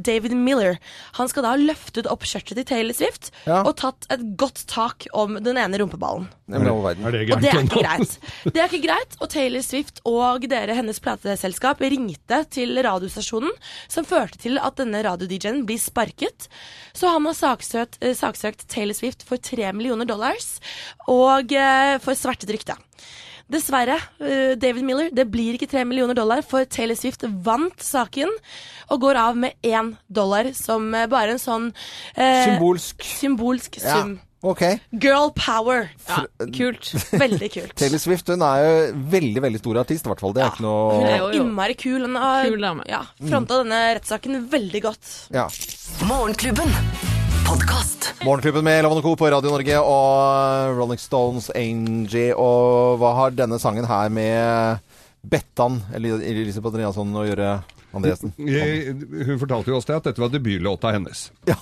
David 0.00 0.32
Miller, 0.32 0.78
han 1.18 1.28
skal 1.28 1.44
da 1.44 1.50
ha 1.52 1.60
løftet 1.60 2.08
opp 2.08 2.24
skjørtet 2.24 2.56
til 2.56 2.64
Taylor 2.70 2.96
Swift 2.96 3.30
Ja. 3.44 3.60
og 3.66 3.74
tatt 3.76 4.06
et 4.08 4.22
godt 4.40 4.62
tak 4.70 5.06
om 5.12 5.36
den 5.44 5.58
ene 5.60 5.76
rumpeballen. 5.82 6.28
Er 6.50 6.64
det 6.64 6.70
Og 6.72 7.42
det 7.42 7.50
er 7.52 7.60
ikke 7.60 7.82
greit. 7.84 8.18
Det 8.48 8.56
er 8.62 8.68
ikke 8.70 8.86
greit, 8.88 9.16
og 9.20 9.28
Taylor 9.28 9.62
Swift 9.62 10.00
og 10.08 10.48
dere, 10.48 10.74
hennes 10.74 10.98
plateselskap, 11.04 11.80
ringte 11.84 12.40
til 12.50 12.74
radiostasjonen, 12.82 13.52
som 13.86 14.08
førte 14.08 14.40
til 14.40 14.58
at 14.58 14.80
denne 14.80 15.04
radio-DJ-en 15.04 15.66
blir 15.68 15.78
sparket. 15.78 16.48
Så 16.96 17.12
han 17.12 17.28
har 17.28 17.36
saksøkt, 17.36 18.00
eh, 18.00 18.14
saksøkt 18.16 18.66
Taylor 18.72 18.94
Swift 18.96 19.22
for 19.22 19.36
tre 19.36 19.70
millioner 19.76 20.08
dollars, 20.08 20.58
og 21.06 21.52
eh, 21.52 21.98
for 21.98 22.16
svertet 22.18 22.50
rykte. 22.56 22.74
Dessverre, 23.50 23.98
eh, 24.22 24.54
David 24.60 24.86
Miller, 24.86 25.10
det 25.14 25.26
blir 25.30 25.56
ikke 25.56 25.68
tre 25.70 25.84
millioner 25.88 26.14
dollar, 26.14 26.42
for 26.46 26.64
Taylor 26.70 26.98
Swift 26.98 27.24
vant 27.44 27.82
saken 27.82 28.30
og 28.90 29.02
går 29.02 29.18
av 29.18 29.38
med 29.38 29.54
én 29.66 29.94
dollar, 30.08 30.52
som 30.54 30.88
eh, 30.94 31.08
bare 31.10 31.36
en 31.36 31.42
sånn 31.42 31.70
eh, 32.14 32.46
Symbolsk. 32.46 33.06
symbolsk 33.20 33.80
Ja. 33.82 34.02
Okay. 34.40 34.78
Girl 34.96 35.28
power. 35.36 35.90
Ja, 36.08 36.22
kult. 36.56 36.94
Veldig 37.12 37.50
kult. 37.52 37.74
Taylor 37.76 38.00
Swift 38.00 38.32
hun 38.32 38.40
er 38.46 38.62
jo 38.64 38.72
veldig 39.12 39.42
veldig 39.44 39.60
stor 39.60 39.82
artist, 39.82 40.08
i 40.08 40.12
hvert 40.14 40.24
fall. 40.24 40.32
Det 40.32 40.46
er 40.46 40.54
ikke 40.54 40.64
Hun 40.64 40.70
noe 40.70 41.12
er 41.12 41.20
Jo, 41.20 41.30
innmari 41.42 41.76
kul. 41.76 42.00
Hun 42.08 42.16
har 42.16 42.48
Kul 42.48 42.68
ja, 42.88 43.04
fronta 43.20 43.60
denne 43.60 43.84
rettssaken 44.00 44.46
veldig 44.48 44.84
godt. 44.88 45.16
ja. 45.36 45.48
Morgenklubben. 46.08 47.19
Podkast. 47.50 48.12
Morgenklubben 48.22 48.62
med 48.64 48.84
Loven 48.84 49.00
og 49.00 49.02
Co. 49.02 49.16
på 49.18 49.26
Radio 49.32 49.50
Norge 49.50 49.78
og 49.82 50.76
Rolling 50.78 51.00
Stones, 51.02 51.48
Angie. 51.58 52.28
Og 52.38 53.00
hva 53.00 53.10
har 53.16 53.34
denne 53.34 53.58
sangen 53.58 53.88
her 53.90 54.12
med 54.14 54.78
Bettan, 55.26 55.80
eller 55.90 56.22
Elisabeth 56.22 56.70
Andreasson, 56.70 57.10
å 57.10 57.24
gjøre, 57.26 57.48
Andresen? 57.90 58.30
Hun 58.38 59.40
fortalte 59.42 59.74
jo 59.74 59.80
oss 59.80 59.88
det 59.88 59.96
at 59.98 60.06
dette 60.06 60.22
var 60.22 60.30
debutlåta 60.30 60.94
hennes. 60.94 61.24
Ja. 61.50 61.58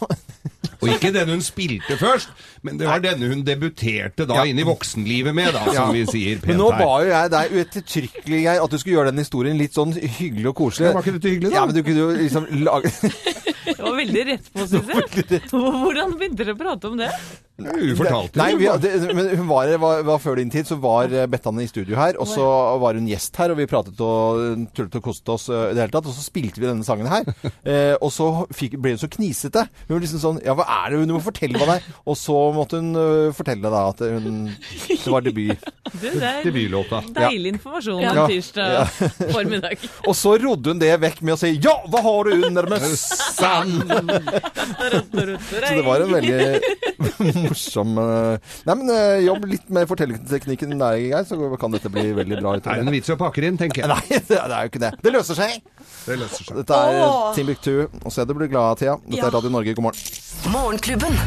Og 0.81 0.89
ikke 0.93 1.11
den 1.13 1.29
hun 1.33 1.41
spilte 1.43 1.97
først, 1.99 2.29
men 2.63 2.79
det 2.79 2.87
var 2.87 3.01
denne 3.03 3.27
hun 3.33 3.41
debuterte 3.47 4.27
da 4.29 4.35
Ja. 4.39 4.45
inn 4.47 4.59
i 4.63 4.67
voksenlivet 4.69 5.35
med, 5.35 5.53
da, 5.57 5.65
som 5.75 5.93
vi 5.93 6.05
sier 6.07 6.37
pent 6.39 6.53
Men 6.53 6.61
nå 6.63 6.69
ba 6.71 6.91
jo 7.03 7.09
jeg 7.11 7.31
deg 7.35 7.57
uettertrykkelig 7.59 8.43
Geir, 8.45 8.63
at 8.63 8.71
du 8.71 8.79
skulle 8.79 8.95
gjøre 8.99 9.11
den 9.11 9.19
historien 9.25 9.59
litt 9.59 9.75
sånn 9.75 9.93
hyggelig 9.99 10.47
og 10.53 10.55
koselig. 10.63 10.87
Ja, 10.87 10.93
var 10.95 11.03
ikke 11.03 11.17
dette 11.19 11.33
hyggelig, 11.35 11.51
da? 11.51 11.57
Ja, 11.57 11.67
men 11.67 11.75
du 11.75 11.83
kunne 11.83 12.05
jo 12.05 12.11
liksom 12.15 12.47
lage 12.63 12.93
Det 13.69 13.83
var 13.85 13.97
veldig 13.99 14.25
rett 14.31 14.47
på, 14.55 14.65
syns 14.71 14.89
jeg. 14.89 15.43
Hvordan 15.51 16.15
begynte 16.19 16.45
dere 16.45 16.55
å 16.55 16.59
prate 16.63 16.89
om 16.89 16.97
det? 16.99 17.11
Hun 17.59 17.97
fortalte 17.99 18.39
Nei, 18.39 18.53
vi, 18.55 18.69
det, 18.85 18.91
men 19.19 19.33
hun 19.35 19.49
var, 19.49 19.71
var, 19.83 20.03
var 20.07 20.21
før 20.23 20.37
din 20.39 20.51
tid, 20.53 20.69
så 20.69 20.77
var 20.79 21.09
Bettane 21.11 21.27
Bettan 21.33 21.59
i 21.63 21.67
studio 21.67 21.97
her, 21.99 22.15
og 22.23 22.29
så 22.31 22.45
var 22.79 22.95
hun 22.95 23.09
gjest 23.11 23.35
her, 23.41 23.51
og 23.51 23.59
vi 23.59 23.67
pratet 23.71 23.99
og 24.05 24.69
tullet 24.77 24.95
og 25.01 25.03
koste 25.09 25.35
oss 25.35 25.49
eh, 25.51 25.65
i 25.73 25.75
det 25.75 25.83
hele 25.83 25.95
tatt, 25.97 26.07
og 26.07 26.15
så 26.15 26.23
spilte 26.23 26.63
vi 26.63 26.69
denne 26.69 26.87
sangen 26.87 27.11
her. 27.11 27.27
Eh, 27.69 27.95
og 28.01 28.09
så 28.15 28.27
fikk, 28.55 28.77
ble 28.81 28.95
hun 28.95 29.01
så 29.01 29.09
knisete. 29.11 29.65
Hun 29.89 29.97
var 29.97 30.01
liksom 30.05 30.21
sånn 30.23 30.39
Ja, 30.47 30.55
hva 30.57 30.65
er 30.79 30.93
det? 30.95 31.01
Hun 31.03 31.11
må 31.13 31.19
fortelle 31.25 31.59
hva 31.61 31.67
det 31.69 31.75
er. 31.81 31.89
Og 32.09 32.17
så 32.17 32.37
måtte 32.55 32.79
hun 32.81 32.95
eh, 32.97 33.33
fortelle 33.37 33.69
da 33.73 33.81
at 33.91 34.01
hun 34.05 34.39
Det 34.87 35.11
var 35.13 35.25
debut. 35.27 35.67
Det, 35.99 36.13
det 36.15 36.29
er 36.31 36.47
Debutlåta. 36.47 37.03
deilig 37.19 37.53
informasjon 37.57 38.01
Ja. 38.05 38.13
en 38.15 38.31
tirsdag 38.31 38.89
formiddag. 39.35 39.85
Og 40.07 40.17
så 40.17 40.37
rodde 40.41 40.73
hun 40.73 40.81
det 40.81 40.95
vekk 41.03 41.21
med 41.27 41.35
å 41.37 41.41
si 41.43 41.53
Ja, 41.65 41.75
hva 41.93 42.03
har 42.07 42.31
du 42.31 42.47
under 42.49 42.71
møssan? 42.73 43.75
Så 44.79 45.65
det 45.67 45.85
var 45.85 46.07
en 46.07 46.15
veldig 46.15 46.41
morsom 47.45 47.99
eh, 48.03 48.55
Nei, 48.67 48.75
men 48.75 48.91
eh, 48.95 49.25
jobb 49.27 49.47
litt 49.51 49.69
med 49.75 49.89
fortellerteknikken 49.91 50.75
der, 50.79 50.99
Geir, 50.99 51.27
så 51.29 51.39
kan 51.61 51.75
dette 51.75 51.93
bli 51.93 52.11
veldig 52.17 52.41
bra. 52.41 52.57
Det 52.59 52.73
er 52.75 52.83
en 52.83 52.93
vits 52.93 53.13
å 53.15 53.19
pakke 53.21 53.45
inn, 53.47 53.59
tenker 53.61 53.85
jeg. 53.85 53.91
Nei, 53.95 54.21
det 54.29 54.41
er 54.41 54.57
jo 54.57 54.73
ikke 54.73 54.83
det. 54.83 54.93
Det 55.05 55.15
løser 55.15 55.39
seg. 55.39 55.63
Det 56.07 56.19
løser 56.19 56.49
seg. 56.51 56.59
Dette 56.63 56.83
er 56.89 57.01
Åh. 57.05 57.31
Timbuktu. 57.39 57.73
Og 58.03 58.15
se 58.15 58.27
du 58.27 58.35
blir 58.35 58.51
glad, 58.51 58.83
Thea. 58.83 58.99
Dette 59.07 59.27
er 59.31 59.39
Radio 59.39 59.55
Norge. 59.55 59.77
God 59.79 59.91
morgen. 59.91 60.21
Morgenklubben. 60.53 61.23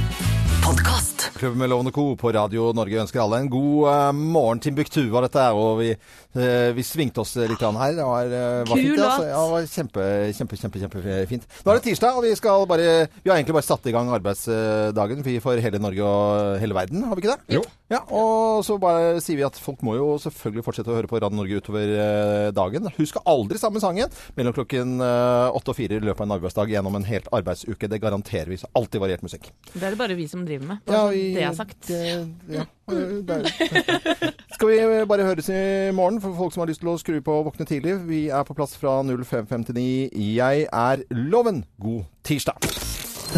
podkast. 0.61 1.31
Klubben 1.35 1.59
med 1.59 1.69
Lovende 1.69 1.91
Co. 1.91 2.15
på 2.15 2.31
Radio 2.31 2.71
Norge 2.75 2.99
ønsker 3.01 3.21
alle 3.23 3.39
en 3.41 3.49
god 3.49 3.87
uh, 3.87 4.11
morgen. 4.13 4.59
Timbuktu 4.61 5.07
var 5.09 5.25
dette 5.25 5.41
her, 5.41 5.57
og 5.57 5.79
vi, 5.81 5.95
vi 6.33 6.83
svingte 6.87 7.19
oss 7.21 7.35
litt 7.35 7.59
her. 7.59 7.93
Det 7.97 8.05
var, 8.07 8.25
eh, 8.25 8.63
var 8.63 8.75
Kul 8.77 8.83
fint, 8.85 8.99
altså. 9.03 9.25
Ja, 9.27 9.41
det 9.43 9.51
var 9.51 9.65
kjempe, 9.67 10.05
kjempe, 10.37 10.55
kjempe, 10.61 10.79
kjempefint. 10.79 11.43
Nå 11.65 11.71
er 11.73 11.79
det 11.79 11.83
tirsdag, 11.89 12.15
og 12.15 12.23
vi 12.23 12.35
skal 12.39 12.65
bare 12.71 13.07
Vi 13.23 13.29
har 13.29 13.37
egentlig 13.37 13.53
bare 13.57 13.67
satt 13.67 13.85
i 13.87 13.91
gang 13.91 14.07
arbeidsdagen 14.15 15.23
vi 15.25 15.39
for 15.43 15.59
hele 15.59 15.79
Norge 15.83 16.01
og 16.07 16.59
hele 16.61 16.73
verden, 16.77 17.03
har 17.03 17.15
vi 17.15 17.21
ikke 17.25 17.35
det? 17.35 17.55
Jo. 17.57 17.63
Ja, 17.91 17.99
og 18.07 18.63
så 18.63 18.77
bare 18.79 19.19
sier 19.19 19.35
vi 19.35 19.43
at 19.43 19.57
folk 19.59 19.81
må 19.83 19.97
jo 19.97 20.13
selvfølgelig 20.23 20.63
fortsette 20.63 20.87
å 20.87 20.95
høre 20.95 21.09
på 21.11 21.19
Radio 21.19 21.35
Norge 21.41 21.59
utover 21.59 21.91
eh, 21.99 22.51
dagen. 22.55 22.87
Husk 22.95 23.17
aldri 23.27 23.59
samme 23.59 23.81
sangen 23.83 24.07
mellom 24.37 24.55
klokken 24.55 24.95
eh, 25.03 25.51
åtte 25.51 25.73
og 25.73 25.75
fire 25.75 25.99
i 25.99 26.05
løpet 26.05 26.23
av 26.23 26.29
en 26.29 26.37
arbeidsdag 26.37 26.71
gjennom 26.71 26.95
en 26.95 27.03
helt 27.09 27.27
arbeidsuke. 27.35 27.89
Det 27.91 27.99
garanterer 27.99 28.47
vi. 28.47 28.61
Så 28.61 28.71
alltid 28.79 29.03
variert 29.03 29.25
musikk. 29.27 29.49
Det 29.73 29.83
er 29.83 29.89
det 29.91 29.99
bare 29.99 30.15
vi 30.15 30.29
som 30.31 30.45
driver 30.47 30.71
med. 30.71 30.79
Ja, 30.87 30.91
Bare 30.93 31.03
ja, 31.03 31.11
vi- 31.11 31.33
det 31.35 31.43
er 31.43 31.53
sagt. 31.59 31.81
det- 31.87 32.55
ja, 32.55 32.65
det 33.27 33.35
er- 33.35 34.33
Skal 34.61 34.69
vi 34.69 35.05
bare 35.09 35.23
høres 35.25 35.47
i 35.49 35.91
morgen 35.91 36.19
for 36.21 36.35
folk 36.37 36.53
som 36.53 36.61
har 36.61 36.67
lyst 36.69 36.83
til 36.83 36.91
å 36.91 36.93
skru 37.01 37.15
på 37.25 37.33
og 37.33 37.47
våkne 37.47 37.65
tidlig? 37.65 37.95
Vi 38.05 38.19
er 38.29 38.43
på 38.45 38.53
plass 38.53 38.75
fra 38.77 38.99
0559. 39.01 40.11
Jeg 40.13 40.67
er 40.69 41.01
Loven. 41.09 41.63
God 41.81 42.05
tirsdag. 42.21 42.69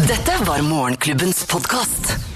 Dette 0.04 0.36
var 0.44 0.60
Morgenklubbens 0.68 1.46
podkast. 1.48 2.33